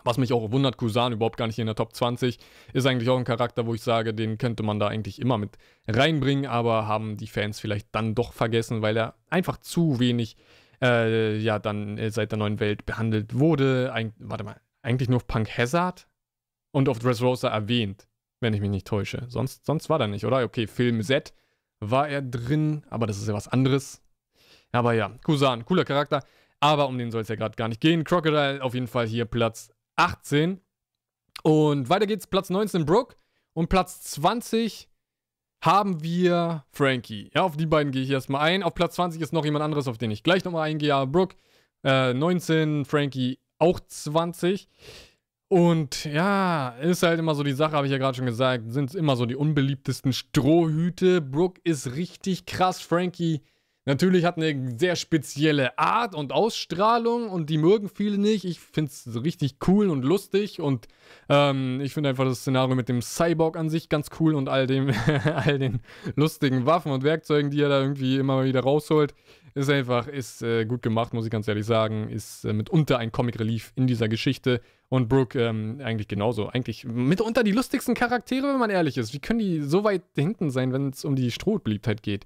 Was 0.03 0.17
mich 0.17 0.33
auch 0.33 0.51
wundert, 0.51 0.77
Kusan 0.77 1.13
überhaupt 1.13 1.37
gar 1.37 1.45
nicht 1.45 1.59
in 1.59 1.67
der 1.67 1.75
Top 1.75 1.93
20, 1.93 2.39
ist 2.73 2.85
eigentlich 2.87 3.09
auch 3.09 3.17
ein 3.17 3.25
Charakter, 3.25 3.67
wo 3.67 3.75
ich 3.75 3.83
sage, 3.83 4.13
den 4.15 4.39
könnte 4.39 4.63
man 4.63 4.79
da 4.79 4.87
eigentlich 4.87 5.21
immer 5.21 5.37
mit 5.37 5.57
reinbringen, 5.87 6.47
aber 6.47 6.87
haben 6.87 7.15
die 7.15 7.27
Fans 7.27 7.59
vielleicht 7.59 7.89
dann 7.91 8.15
doch 8.15 8.33
vergessen, 8.33 8.81
weil 8.81 8.97
er 8.97 9.15
einfach 9.29 9.57
zu 9.57 9.99
wenig 9.99 10.35
äh, 10.83 11.37
ja 11.37 11.59
dann 11.59 11.97
äh, 11.97 12.11
seit 12.11 12.31
der 12.31 12.39
neuen 12.39 12.59
Welt 12.59 12.85
behandelt 12.85 13.39
wurde. 13.39 13.91
Eig 13.93 14.13
warte 14.19 14.43
mal, 14.43 14.59
eigentlich 14.81 15.09
nur 15.09 15.17
auf 15.17 15.27
Punk 15.27 15.49
Hazard 15.57 16.07
und 16.71 16.89
auf 16.89 16.99
Dressrosa 16.99 17.49
erwähnt. 17.49 18.07
wenn 18.41 18.53
ich 18.53 18.59
mich 18.59 18.69
nicht 18.69 18.87
täusche. 18.87 19.25
Sonst, 19.29 19.65
sonst 19.65 19.89
war 19.89 19.99
da 19.99 20.05
nicht, 20.05 20.25
oder? 20.25 20.43
Okay, 20.43 20.67
Film 20.67 21.01
Z 21.01 21.33
war 21.79 22.09
er 22.09 22.21
drin, 22.21 22.83
aber 22.89 23.07
das 23.07 23.17
ist 23.17 23.27
ja 23.27 23.33
was 23.33 23.47
anderes. 23.47 24.01
Aber 24.73 24.93
ja, 24.93 25.17
Kusan, 25.23 25.63
cooler 25.63 25.85
Charakter. 25.85 26.23
Aber 26.59 26.87
um 26.87 26.97
den 26.97 27.11
soll 27.11 27.21
es 27.21 27.29
ja 27.29 27.35
gerade 27.35 27.55
gar 27.55 27.69
nicht 27.69 27.79
gehen. 27.79 28.03
Crocodile 28.03 28.61
auf 28.61 28.73
jeden 28.73 28.87
Fall 28.87 29.07
hier 29.07 29.25
Platz 29.25 29.71
18. 29.95 30.59
Und 31.43 31.89
weiter 31.89 32.05
geht's, 32.05 32.27
Platz 32.27 32.49
19 32.49 32.85
Brooke. 32.85 33.15
Und 33.53 33.69
Platz 33.69 34.01
20 34.01 34.89
haben 35.63 36.03
wir 36.03 36.65
Frankie. 36.71 37.31
Ja, 37.33 37.43
auf 37.43 37.55
die 37.55 37.65
beiden 37.65 37.93
gehe 37.93 38.03
ich 38.03 38.09
erstmal 38.09 38.41
ein. 38.41 38.63
Auf 38.63 38.75
Platz 38.75 38.95
20 38.95 39.21
ist 39.21 39.31
noch 39.31 39.45
jemand 39.45 39.63
anderes, 39.63 39.87
auf 39.87 39.97
den 39.97 40.11
ich 40.11 40.21
gleich 40.21 40.43
nochmal 40.43 40.69
eingehe. 40.69 40.89
Ja, 40.89 41.05
Brooke. 41.05 41.37
Äh, 41.85 42.13
19, 42.13 42.83
Frankie 42.83 43.39
auch 43.59 43.79
20. 43.79 44.67
Und 45.47 46.03
ja, 46.03 46.69
ist 46.81 47.03
halt 47.03 47.19
immer 47.19 47.33
so 47.33 47.43
die 47.43 47.53
Sache, 47.53 47.77
habe 47.77 47.87
ich 47.87 47.91
ja 47.91 47.97
gerade 47.97 48.17
schon 48.17 48.25
gesagt, 48.25 48.65
sind 48.73 48.93
immer 48.93 49.15
so 49.15 49.25
die 49.25 49.35
unbeliebtesten 49.35 50.11
Strohhüte. 50.11 51.21
Brooke 51.21 51.61
ist 51.63 51.95
richtig 51.95 52.45
krass. 52.45 52.81
Frankie 52.81 53.41
Natürlich 53.85 54.23
hat 54.23 54.37
eine 54.37 54.77
sehr 54.77 54.95
spezielle 54.95 55.77
Art 55.77 56.15
und 56.15 56.31
Ausstrahlung 56.31 57.29
und 57.29 57.49
die 57.49 57.57
mögen 57.57 57.89
viele 57.89 58.17
nicht. 58.17 58.45
Ich 58.45 58.61
finde 58.61 58.91
es 58.91 59.23
richtig 59.23 59.57
cool 59.67 59.89
und 59.89 60.05
lustig 60.05 60.61
und 60.61 60.87
ähm, 61.27 61.81
ich 61.81 61.93
finde 61.93 62.09
einfach 62.09 62.23
das 62.23 62.39
Szenario 62.39 62.75
mit 62.75 62.87
dem 62.87 63.01
Cyborg 63.01 63.57
an 63.57 63.69
sich 63.69 63.89
ganz 63.89 64.07
cool 64.21 64.35
und 64.35 64.47
all, 64.47 64.67
dem, 64.67 64.93
all 65.35 65.59
den 65.59 65.81
lustigen 66.15 66.65
Waffen 66.65 66.93
und 66.93 67.03
Werkzeugen, 67.03 67.51
die 67.51 67.61
er 67.61 67.67
da 67.67 67.81
irgendwie 67.81 68.15
immer 68.17 68.45
wieder 68.45 68.61
rausholt. 68.61 69.13
Ist 69.53 69.69
einfach, 69.69 70.07
ist 70.07 70.41
äh, 70.41 70.65
gut 70.65 70.81
gemacht, 70.81 71.13
muss 71.13 71.25
ich 71.25 71.31
ganz 71.31 71.47
ehrlich 71.47 71.65
sagen. 71.65 72.09
Ist 72.09 72.45
äh, 72.45 72.53
mitunter 72.53 72.97
ein 72.99 73.11
Comic 73.11 73.39
Relief 73.39 73.73
in 73.75 73.85
dieser 73.85 74.07
Geschichte. 74.07 74.61
Und 74.89 75.09
Brooke 75.09 75.39
ähm, 75.39 75.79
eigentlich 75.83 76.07
genauso. 76.07 76.47
Eigentlich 76.47 76.85
mitunter 76.85 77.43
die 77.43 77.51
lustigsten 77.51 77.95
Charaktere, 77.95 78.47
wenn 78.47 78.59
man 78.59 78.69
ehrlich 78.69 78.97
ist. 78.97 79.13
Wie 79.13 79.19
können 79.19 79.39
die 79.39 79.61
so 79.61 79.83
weit 79.83 80.03
hinten 80.15 80.51
sein, 80.51 80.71
wenn 80.71 80.89
es 80.89 81.03
um 81.03 81.15
die 81.15 81.31
Strohbeliebtheit 81.31 82.01
geht? 82.01 82.25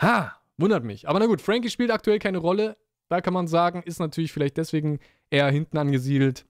Ha! 0.00 0.38
Wundert 0.58 0.84
mich. 0.84 1.08
Aber 1.08 1.18
na 1.18 1.26
gut, 1.26 1.40
Frankie 1.40 1.70
spielt 1.70 1.90
aktuell 1.90 2.18
keine 2.18 2.38
Rolle. 2.38 2.76
Da 3.08 3.20
kann 3.20 3.32
man 3.32 3.46
sagen, 3.46 3.82
ist 3.84 4.00
natürlich 4.00 4.32
vielleicht 4.32 4.56
deswegen 4.56 4.98
eher 5.30 5.50
hinten 5.50 5.78
angesiedelt. 5.78 6.46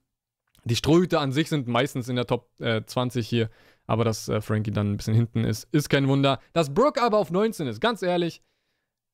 Die 0.65 0.75
Strohhüte 0.75 1.19
an 1.19 1.31
sich 1.31 1.47
sind 1.47 1.67
meistens 1.67 2.09
in 2.09 2.15
der 2.15 2.25
Top 2.25 2.49
äh, 2.59 2.83
20 2.85 3.27
hier. 3.27 3.49
Aber 3.87 4.03
dass 4.03 4.29
äh, 4.29 4.41
Frankie 4.41 4.71
dann 4.71 4.91
ein 4.91 4.97
bisschen 4.97 5.15
hinten 5.15 5.43
ist, 5.43 5.67
ist 5.71 5.89
kein 5.89 6.07
Wunder. 6.07 6.39
Dass 6.53 6.73
Brooke 6.73 7.01
aber 7.01 7.17
auf 7.17 7.31
19 7.31 7.67
ist, 7.67 7.79
ganz 7.79 8.01
ehrlich. 8.01 8.43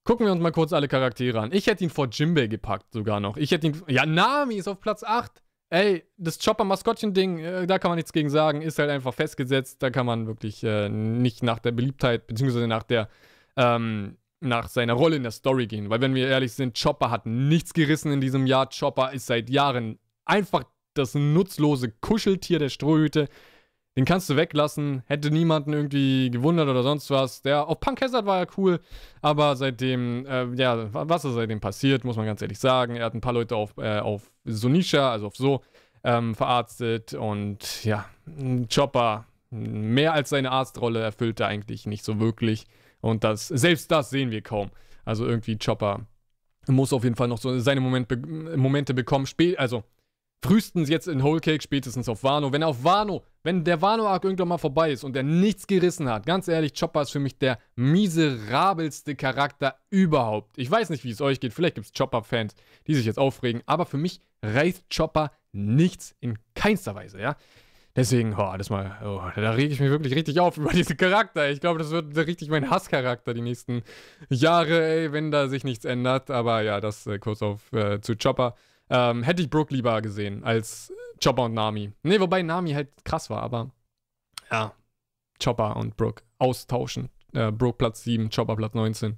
Gucken 0.03 0.25
wir 0.25 0.31
uns 0.34 0.41
mal 0.41 0.51
kurz 0.51 0.71
alle 0.73 0.88
Charaktere 0.88 1.39
an. 1.39 1.51
Ich 1.51 1.67
hätte 1.67 1.84
ihn 1.84 1.89
vor 1.89 2.08
Jimbei 2.12 2.47
gepackt, 2.47 2.91
sogar 2.91 3.19
noch. 3.19 3.38
Ich 3.38 3.51
hätte 3.51 3.67
ihn. 3.67 3.81
Ja, 3.88 4.05
Nami 4.05 4.55
ist 4.55 4.67
auf 4.67 4.79
Platz 4.79 5.03
8. 5.03 5.41
Ey, 5.69 6.03
das 6.17 6.38
Chopper-Maskottchen-Ding, 6.38 7.39
äh, 7.39 7.67
da 7.67 7.79
kann 7.79 7.89
man 7.89 7.95
nichts 7.95 8.13
gegen 8.13 8.29
sagen. 8.29 8.62
Ist 8.62 8.77
halt 8.77 8.91
einfach 8.91 9.13
festgesetzt. 9.13 9.81
Da 9.81 9.89
kann 9.89 10.05
man 10.05 10.27
wirklich 10.27 10.63
äh, 10.63 10.89
nicht 10.89 11.41
nach 11.41 11.60
der 11.60 11.71
Beliebtheit, 11.71 12.27
beziehungsweise 12.27 12.67
nach 12.67 12.84
der. 12.84 13.10
Ähm, 13.58 14.17
nach 14.45 14.69
seiner 14.69 14.93
Rolle 14.93 15.15
in 15.15 15.23
der 15.23 15.31
Story 15.31 15.67
gehen. 15.67 15.89
Weil, 15.89 16.01
wenn 16.01 16.15
wir 16.15 16.27
ehrlich 16.27 16.53
sind, 16.53 16.81
Chopper 16.81 17.12
hat 17.12 17.25
nichts 17.25 17.73
gerissen 17.73 18.12
in 18.12 18.21
diesem 18.21 18.47
Jahr. 18.47 18.69
Chopper 18.69 19.13
ist 19.13 19.27
seit 19.27 19.49
Jahren 19.49 19.99
einfach 20.25 20.63
das 20.93 21.13
nutzlose 21.13 21.91
Kuscheltier 21.91 22.60
der 22.60 22.69
Strohhüte. 22.69 23.27
Den 23.97 24.03
kannst 24.03 24.29
du 24.29 24.36
weglassen, 24.36 25.03
hätte 25.05 25.31
niemanden 25.31 25.71
irgendwie 25.71 26.29
gewundert 26.29 26.67
oder 26.67 26.84
sonst 26.84 27.10
was. 27.12 27.41
Der 27.41 27.67
auf 27.67 27.79
Punk 27.79 28.01
Hazard 28.01 28.25
war 28.25 28.39
ja 28.39 28.47
cool, 28.58 28.81
aber 29.21 29.55
seitdem, 29.55 30.25
äh, 30.25 30.53
ja, 30.55 30.93
was 30.93 31.23
ist 31.23 31.34
seitdem 31.34 31.62
passiert, 31.62 32.03
muss 32.03 32.17
man 32.17 32.25
ganz 32.25 32.41
ehrlich 32.41 32.60
sagen. 32.60 32.97
Er 32.97 33.05
hat 33.05 33.13
ein 33.13 33.21
paar 33.21 33.31
Leute 33.31 33.55
auf, 33.55 33.77
äh, 33.77 33.99
auf 33.99 34.31
Sonisha, 34.43 35.12
also 35.12 35.27
auf 35.27 35.38
so, 35.38 35.62
ähm, 36.03 36.36
verarztet 36.36 37.13
und 37.13 37.86
ja, 37.86 38.05
Chopper, 38.73 39.25
mehr 39.49 40.13
als 40.13 40.29
seine 40.29 40.51
Arztrolle 40.51 40.99
erfüllt 40.99 41.39
er 41.39 41.47
eigentlich 41.47 41.86
nicht 41.86 42.03
so 42.03 42.19
wirklich. 42.19 42.65
Und 43.06 43.24
das, 43.24 43.50
selbst 43.50 43.91
das 43.91 44.10
sehen 44.10 44.32
wir 44.32 44.41
kaum. 44.41 44.72
Also 45.06 45.28
irgendwie 45.28 45.60
Chopper 45.60 46.08
muss 46.68 46.91
auf 46.91 47.04
jeden 47.04 47.15
Fall 47.15 47.28
noch 47.28 47.38
so 47.38 47.60
seine 47.60 47.80
Moment 47.80 48.08
be 48.08 48.18
Momente 48.18 48.96
bekommen. 48.96 49.28
Spä 49.28 49.56
also 49.58 49.84
frühestens 50.44 50.89
jetzt 50.89 51.08
in 51.08 51.22
Whole 51.22 51.39
Cake, 51.39 51.62
spätestens 51.62 52.10
auf 52.10 52.24
Wano. 52.24 52.52
Wenn 52.52 52.63
auf 52.63 52.84
Wano, 52.84 53.24
wenn 53.44 53.63
der 53.63 53.80
Wano-Arc 53.80 54.24
irgendwann 54.24 54.48
mal 54.48 54.58
vorbei 54.58 54.91
ist 54.91 55.04
und 55.04 55.15
er 55.15 55.22
nichts 55.22 55.68
gerissen 55.68 56.10
hat, 56.10 56.26
ganz 56.26 56.48
ehrlich, 56.48 56.74
Chopper 56.74 57.04
ist 57.04 57.12
für 57.12 57.20
mich 57.20 57.38
der 57.38 57.60
miserabelste 57.76 59.15
Charakter 59.15 59.76
überhaupt. 59.91 60.58
Ich 60.58 60.72
weiß 60.72 60.89
nicht, 60.89 61.04
wie 61.04 61.12
es 61.12 61.22
euch 61.22 61.39
geht. 61.39 61.54
Vielleicht 61.54 61.76
gibt 61.76 61.86
es 61.86 61.94
Chopper-Fans, 61.94 62.56
die 62.88 62.96
sich 62.96 63.06
jetzt 63.06 63.20
aufregen. 63.20 63.62
Aber 63.68 63.86
für 63.86 63.98
mich 63.98 64.20
reißt 64.41 64.86
Chopper 64.89 65.32
nichts 65.52 66.15
in 66.22 66.39
keinster 66.56 66.96
Weise, 66.96 67.22
ja. 67.22 67.36
Deswegen, 67.95 68.36
oh, 68.38 68.53
das 68.58 68.69
mal, 68.69 68.97
oh, 69.05 69.21
da 69.39 69.51
rege 69.51 69.73
ich 69.73 69.79
mich 69.79 69.89
wirklich 69.89 70.15
richtig 70.15 70.39
auf 70.39 70.58
über 70.58 70.71
diesen 70.71 70.97
Charakter. 70.97 71.49
Ich 71.49 71.62
glaube, 71.62 71.79
das 71.79 71.91
wird 71.91 72.15
richtig 72.17 72.49
mein 72.49 72.69
Hasscharakter 72.69 73.34
die 73.34 73.41
nächsten 73.41 73.84
Jahre, 74.29 74.86
ey, 74.86 75.13
wenn 75.13 75.31
da 75.31 75.47
sich 75.47 75.63
nichts 75.63 75.86
ändert. 75.86 76.29
Aber 76.29 76.62
ja, 76.62 76.81
das 76.81 77.08
äh, 77.08 77.19
kurz 77.19 77.41
auf 77.41 77.71
äh, 77.71 78.01
zu 78.01 78.15
Chopper. 78.17 78.55
Ähm, 78.89 79.23
hätte 79.23 79.41
ich 79.41 79.49
Brooke 79.49 79.73
lieber 79.73 80.01
gesehen 80.01 80.43
als 80.43 80.93
Chopper 81.23 81.43
und 81.43 81.53
Nami. 81.53 81.91
Ne, 82.03 82.19
wobei 82.19 82.43
Nami 82.43 82.73
halt 82.73 82.89
krass 83.05 83.29
war, 83.29 83.41
aber 83.41 83.71
ja, 84.51 84.73
Chopper 85.43 85.75
und 85.77 85.97
Brooke 85.97 86.23
austauschen. 86.38 87.10
Äh, 87.34 87.51
Brooke 87.51 87.77
Platz 87.77 88.03
7, 88.03 88.29
Chopper 88.29 88.55
Platz 88.55 88.73
19. 88.73 89.17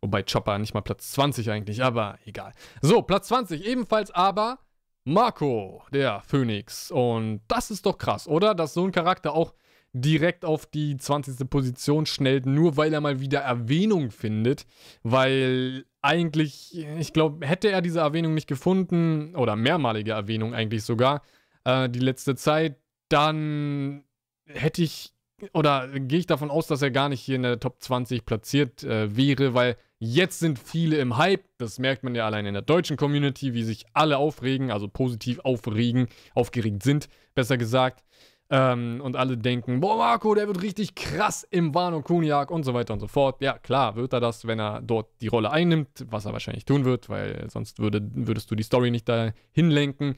Wobei 0.00 0.22
Chopper 0.22 0.58
nicht 0.58 0.74
mal 0.74 0.80
Platz 0.80 1.12
20 1.12 1.50
eigentlich, 1.50 1.82
aber 1.82 2.18
egal. 2.24 2.52
So, 2.82 3.02
Platz 3.02 3.28
20 3.28 3.64
ebenfalls 3.64 4.10
aber 4.10 4.58
Marco, 5.04 5.82
der 5.92 6.22
Phönix. 6.26 6.90
Und 6.90 7.42
das 7.48 7.70
ist 7.70 7.86
doch 7.86 7.98
krass, 7.98 8.26
oder? 8.26 8.54
Dass 8.54 8.74
so 8.74 8.84
ein 8.84 8.92
Charakter 8.92 9.34
auch 9.34 9.54
direkt 9.92 10.44
auf 10.44 10.66
die 10.66 10.96
20. 10.96 11.48
Position 11.48 12.04
schnellt, 12.04 12.46
nur 12.46 12.76
weil 12.76 12.92
er 12.92 13.00
mal 13.00 13.20
wieder 13.20 13.40
Erwähnung 13.40 14.10
findet. 14.10 14.66
Weil 15.02 15.84
eigentlich, 16.02 16.76
ich 16.98 17.12
glaube, 17.12 17.46
hätte 17.46 17.70
er 17.70 17.80
diese 17.80 18.00
Erwähnung 18.00 18.34
nicht 18.34 18.48
gefunden, 18.48 19.34
oder 19.36 19.56
mehrmalige 19.56 20.12
Erwähnung 20.12 20.52
eigentlich 20.52 20.82
sogar, 20.82 21.22
äh, 21.64 21.88
die 21.88 22.00
letzte 22.00 22.34
Zeit, 22.34 22.76
dann 23.08 24.04
hätte 24.46 24.82
ich, 24.82 25.13
oder 25.52 25.88
gehe 25.88 26.20
ich 26.20 26.26
davon 26.26 26.50
aus, 26.50 26.66
dass 26.66 26.82
er 26.82 26.90
gar 26.90 27.08
nicht 27.08 27.20
hier 27.20 27.36
in 27.36 27.42
der 27.42 27.60
Top 27.60 27.82
20 27.82 28.24
platziert 28.24 28.84
äh, 28.84 29.16
wäre, 29.16 29.54
weil 29.54 29.76
Jetzt 30.06 30.38
sind 30.38 30.58
viele 30.58 30.98
im 30.98 31.16
Hype. 31.16 31.44
Das 31.56 31.78
merkt 31.78 32.02
man 32.02 32.14
ja 32.14 32.26
allein 32.26 32.44
in 32.44 32.52
der 32.52 32.62
deutschen 32.62 32.98
Community, 32.98 33.54
wie 33.54 33.62
sich 33.62 33.86
alle 33.94 34.18
aufregen, 34.18 34.70
also 34.70 34.86
positiv 34.86 35.40
aufregen, 35.40 36.08
aufgeregt 36.34 36.82
sind, 36.82 37.08
besser 37.34 37.56
gesagt. 37.56 38.04
Ähm, 38.50 39.00
und 39.02 39.16
alle 39.16 39.38
denken, 39.38 39.80
boah, 39.80 39.96
Marco, 39.96 40.34
der 40.34 40.46
wird 40.46 40.60
richtig 40.60 40.94
krass 40.94 41.46
im 41.48 41.74
Wano 41.74 42.02
Kuniak 42.02 42.50
und 42.50 42.64
so 42.64 42.74
weiter 42.74 42.92
und 42.92 43.00
so 43.00 43.06
fort. 43.06 43.40
Ja, 43.40 43.56
klar, 43.56 43.96
wird 43.96 44.12
er 44.12 44.20
das, 44.20 44.46
wenn 44.46 44.60
er 44.60 44.82
dort 44.82 45.08
die 45.22 45.28
Rolle 45.28 45.50
einnimmt, 45.50 46.04
was 46.10 46.26
er 46.26 46.34
wahrscheinlich 46.34 46.66
tun 46.66 46.84
wird, 46.84 47.08
weil 47.08 47.48
sonst 47.48 47.78
würde, 47.78 48.02
würdest 48.12 48.50
du 48.50 48.54
die 48.54 48.62
Story 48.62 48.90
nicht 48.90 49.08
dahin 49.08 49.70
lenken, 49.70 50.16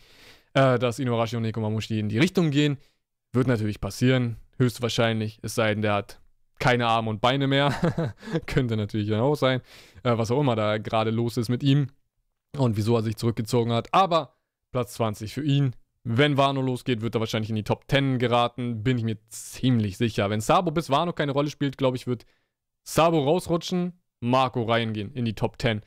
äh, 0.55 0.81
dass 0.81 0.99
Inuarashi 0.99 1.37
und 1.37 1.43
Nekomamushi 1.43 2.01
in 2.01 2.09
die 2.09 2.19
Richtung 2.19 2.51
gehen. 2.51 2.79
Wird 3.33 3.47
natürlich 3.47 3.81
passieren, 3.81 4.37
höchstwahrscheinlich, 4.59 5.39
es 5.43 5.55
sei 5.55 5.75
denn, 5.75 5.83
der 5.83 5.95
hat 5.95 6.21
keine 6.59 6.87
Arme 6.87 7.11
und 7.11 7.21
Beine 7.21 7.47
mehr. 7.47 7.75
Könnte 8.47 8.77
natürlich 8.77 9.09
dann 9.09 9.21
auch 9.21 9.35
sein. 9.35 9.61
Äh, 10.03 10.17
was 10.17 10.31
auch 10.31 10.41
immer 10.41 10.57
da 10.57 10.79
gerade 10.79 11.11
los 11.11 11.37
ist 11.37 11.49
mit 11.49 11.63
ihm 11.63 11.89
und 12.57 12.77
wieso 12.77 12.97
er 12.97 13.03
sich 13.03 13.17
zurückgezogen 13.17 13.73
hat. 13.73 13.93
Aber 13.93 14.37
Platz 14.73 14.95
20 14.95 15.33
für 15.33 15.45
ihn. 15.45 15.75
Wenn 16.09 16.37
Wano 16.37 16.61
losgeht, 16.61 17.01
wird 17.01 17.17
er 17.17 17.21
wahrscheinlich 17.21 17.51
in 17.51 17.57
die 17.57 17.65
Top 17.65 17.85
10 17.89 18.19
geraten. 18.19 18.85
Bin 18.85 18.97
ich 18.97 19.05
mir 19.05 19.19
ziemlich 19.29 19.97
sicher. 19.97 20.31
Wenn 20.31 20.41
Sabo 20.41 20.71
bis 20.71 20.89
Wano 20.89 21.13
keine 21.13 21.33
Rolle 21.33 21.51
spielt, 21.51 21.77
glaube 21.79 21.97
ich, 21.97 22.07
wird 22.07 22.27
Sabo 22.85 23.25
rausrutschen, 23.25 24.01
Marco 24.21 24.63
reingehen 24.63 25.13
in 25.13 25.25
die 25.25 25.35
Top 25.35 25.61
10. 25.61 25.81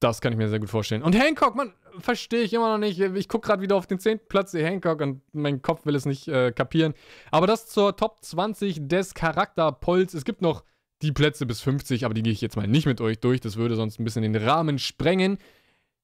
Das 0.00 0.20
kann 0.20 0.32
ich 0.32 0.38
mir 0.38 0.48
sehr 0.48 0.58
gut 0.58 0.70
vorstellen. 0.70 1.02
Und 1.02 1.14
Hancock, 1.14 1.54
man, 1.54 1.74
verstehe 1.98 2.42
ich 2.42 2.52
immer 2.52 2.70
noch 2.72 2.78
nicht. 2.78 2.98
Ich 3.00 3.28
gucke 3.28 3.46
gerade 3.46 3.62
wieder 3.62 3.76
auf 3.76 3.86
den 3.86 3.98
10. 3.98 4.20
Platz, 4.28 4.52
der 4.52 4.64
Hancock, 4.64 5.00
und 5.00 5.22
mein 5.32 5.62
Kopf 5.62 5.86
will 5.86 5.94
es 5.94 6.06
nicht 6.06 6.28
äh, 6.28 6.52
kapieren. 6.52 6.94
Aber 7.30 7.46
das 7.46 7.66
zur 7.66 7.96
Top 7.96 8.18
20 8.22 8.88
des 8.88 9.14
Charakterpolls. 9.14 10.14
Es 10.14 10.24
gibt 10.24 10.42
noch 10.42 10.64
die 11.02 11.12
Plätze 11.12 11.46
bis 11.46 11.60
50, 11.60 12.04
aber 12.04 12.14
die 12.14 12.22
gehe 12.22 12.32
ich 12.32 12.40
jetzt 12.40 12.56
mal 12.56 12.68
nicht 12.68 12.86
mit 12.86 13.00
euch 13.00 13.18
durch. 13.18 13.40
Das 13.40 13.56
würde 13.56 13.76
sonst 13.76 13.98
ein 13.98 14.04
bisschen 14.04 14.22
den 14.22 14.36
Rahmen 14.36 14.78
sprengen. 14.78 15.38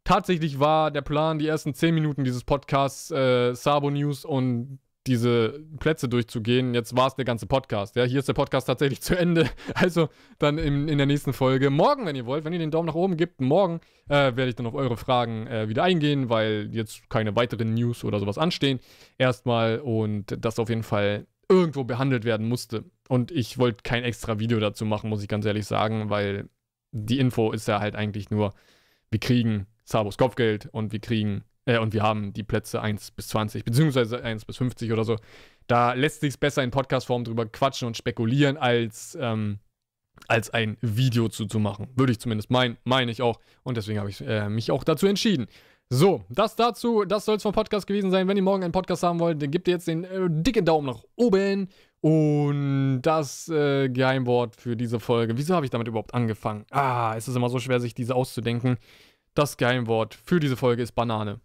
Tatsächlich 0.04 0.58
war 0.58 0.90
der 0.90 1.02
Plan, 1.02 1.38
die 1.38 1.46
ersten 1.46 1.74
10 1.74 1.94
Minuten 1.94 2.24
dieses 2.24 2.44
Podcasts 2.44 3.10
äh, 3.10 3.54
Sabo 3.54 3.90
News 3.90 4.24
und 4.24 4.78
diese 5.06 5.64
Plätze 5.78 6.08
durchzugehen. 6.08 6.74
Jetzt 6.74 6.96
war 6.96 7.06
es 7.06 7.14
der 7.14 7.24
ganze 7.24 7.46
Podcast. 7.46 7.96
Ja, 7.96 8.04
hier 8.04 8.18
ist 8.18 8.28
der 8.28 8.34
Podcast 8.34 8.66
tatsächlich 8.66 9.00
zu 9.02 9.16
Ende. 9.16 9.48
Also 9.74 10.08
dann 10.38 10.58
in, 10.58 10.88
in 10.88 10.98
der 10.98 11.06
nächsten 11.06 11.32
Folge. 11.32 11.70
Morgen, 11.70 12.06
wenn 12.06 12.16
ihr 12.16 12.26
wollt, 12.26 12.44
wenn 12.44 12.52
ihr 12.52 12.58
den 12.58 12.70
Daumen 12.70 12.86
nach 12.86 12.94
oben 12.94 13.16
gebt, 13.16 13.40
morgen 13.40 13.80
äh, 14.08 14.36
werde 14.36 14.48
ich 14.48 14.54
dann 14.54 14.66
auf 14.66 14.74
eure 14.74 14.96
Fragen 14.96 15.46
äh, 15.46 15.68
wieder 15.68 15.82
eingehen, 15.82 16.28
weil 16.28 16.68
jetzt 16.72 17.08
keine 17.08 17.36
weiteren 17.36 17.74
News 17.74 18.04
oder 18.04 18.20
sowas 18.20 18.38
anstehen. 18.38 18.80
Erstmal 19.16 19.78
und 19.78 20.36
das 20.44 20.58
auf 20.58 20.68
jeden 20.68 20.82
Fall 20.82 21.26
irgendwo 21.48 21.84
behandelt 21.84 22.24
werden 22.24 22.48
musste. 22.48 22.84
Und 23.08 23.30
ich 23.30 23.58
wollte 23.58 23.82
kein 23.82 24.04
extra 24.04 24.38
Video 24.38 24.60
dazu 24.60 24.84
machen, 24.84 25.08
muss 25.08 25.22
ich 25.22 25.28
ganz 25.28 25.46
ehrlich 25.46 25.66
sagen, 25.66 26.10
weil 26.10 26.48
die 26.92 27.18
Info 27.18 27.52
ist 27.52 27.68
ja 27.68 27.80
halt 27.80 27.96
eigentlich 27.96 28.30
nur, 28.30 28.52
wir 29.10 29.20
kriegen 29.20 29.66
Sabos 29.84 30.18
Kopfgeld 30.18 30.68
und 30.72 30.92
wir 30.92 31.00
kriegen 31.00 31.44
äh, 31.68 31.78
und 31.78 31.92
wir 31.92 32.02
haben 32.02 32.32
die 32.32 32.42
Plätze 32.42 32.80
1 32.80 33.12
bis 33.12 33.28
20, 33.28 33.64
beziehungsweise 33.64 34.22
1 34.24 34.44
bis 34.46 34.56
50 34.56 34.90
oder 34.92 35.04
so. 35.04 35.16
Da 35.66 35.92
lässt 35.92 36.22
sich 36.22 36.40
besser 36.40 36.64
in 36.64 36.70
Podcast-Form 36.70 37.24
drüber 37.24 37.46
quatschen 37.46 37.86
und 37.86 37.96
spekulieren, 37.96 38.56
als, 38.56 39.16
ähm, 39.20 39.58
als 40.26 40.50
ein 40.50 40.78
Video 40.80 41.28
zuzumachen. 41.28 41.88
Würde 41.94 42.12
ich 42.12 42.20
zumindest 42.20 42.50
meinen, 42.50 42.78
meine 42.84 43.12
ich 43.12 43.20
auch. 43.20 43.38
Und 43.62 43.76
deswegen 43.76 43.98
habe 44.00 44.08
ich 44.08 44.22
äh, 44.22 44.48
mich 44.48 44.70
auch 44.70 44.82
dazu 44.82 45.06
entschieden. 45.06 45.46
So, 45.90 46.24
das 46.30 46.56
dazu, 46.56 47.04
das 47.04 47.24
soll 47.24 47.36
es 47.36 47.42
vom 47.42 47.52
Podcast 47.52 47.86
gewesen 47.86 48.10
sein. 48.10 48.28
Wenn 48.28 48.36
ihr 48.36 48.42
morgen 48.42 48.62
einen 48.62 48.72
Podcast 48.72 49.02
haben 49.02 49.20
wollt, 49.20 49.40
dann 49.40 49.50
gebt 49.50 49.68
ihr 49.68 49.74
jetzt 49.74 49.88
den 49.88 50.04
äh, 50.04 50.28
dicken 50.28 50.64
Daumen 50.64 50.86
nach 50.86 51.04
oben. 51.16 51.68
Und 52.00 53.02
das 53.02 53.48
äh, 53.48 53.88
Geheimwort 53.88 54.56
für 54.56 54.76
diese 54.76 55.00
Folge. 55.00 55.36
Wieso 55.36 55.54
habe 55.54 55.66
ich 55.66 55.70
damit 55.70 55.88
überhaupt 55.88 56.14
angefangen? 56.14 56.64
Ah, 56.70 57.14
es 57.16 57.28
ist 57.28 57.36
immer 57.36 57.48
so 57.50 57.58
schwer, 57.58 57.80
sich 57.80 57.94
diese 57.94 58.14
auszudenken. 58.14 58.78
Das 59.34 59.56
Geheimwort 59.56 60.14
für 60.14 60.40
diese 60.40 60.56
Folge 60.56 60.82
ist 60.82 60.92
Banane. 60.92 61.40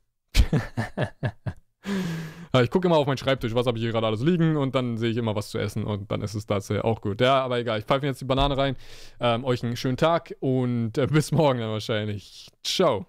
Ich 2.62 2.70
gucke 2.70 2.88
immer 2.88 2.98
auf 2.98 3.08
meinen 3.08 3.18
Schreibtisch, 3.18 3.56
was 3.56 3.66
habe 3.66 3.78
ich 3.78 3.84
hier 3.84 3.92
gerade 3.92 4.08
alles 4.08 4.22
liegen 4.22 4.58
und 4.58 4.76
dann 4.76 4.98
sehe 4.98 5.10
ich 5.12 5.18
immer 5.18 5.36
was 5.36 5.50
zu 5.50 5.58
essen 5.58 5.84
und 5.84 6.12
dann 6.12 6.22
ist 6.22 6.36
es 6.36 6.70
äh, 6.70 6.80
auch 6.80 7.02
gut. 7.02 7.22
Ja, 7.22 7.42
aber 7.44 7.60
egal, 7.60 7.80
ich 7.80 7.86
pfeife 7.86 8.06
jetzt 8.06 8.22
die 8.22 8.26
Banane 8.26 8.58
rein. 8.58 8.76
Ähm, 9.20 9.44
euch 9.44 9.64
einen 9.64 9.76
schönen 9.76 9.98
Tag 9.98 10.36
und 10.40 10.98
äh, 10.98 11.08
bis 11.12 11.32
morgen 11.32 11.60
dann 11.60 11.72
wahrscheinlich. 11.72 12.50
Ciao. 12.64 13.08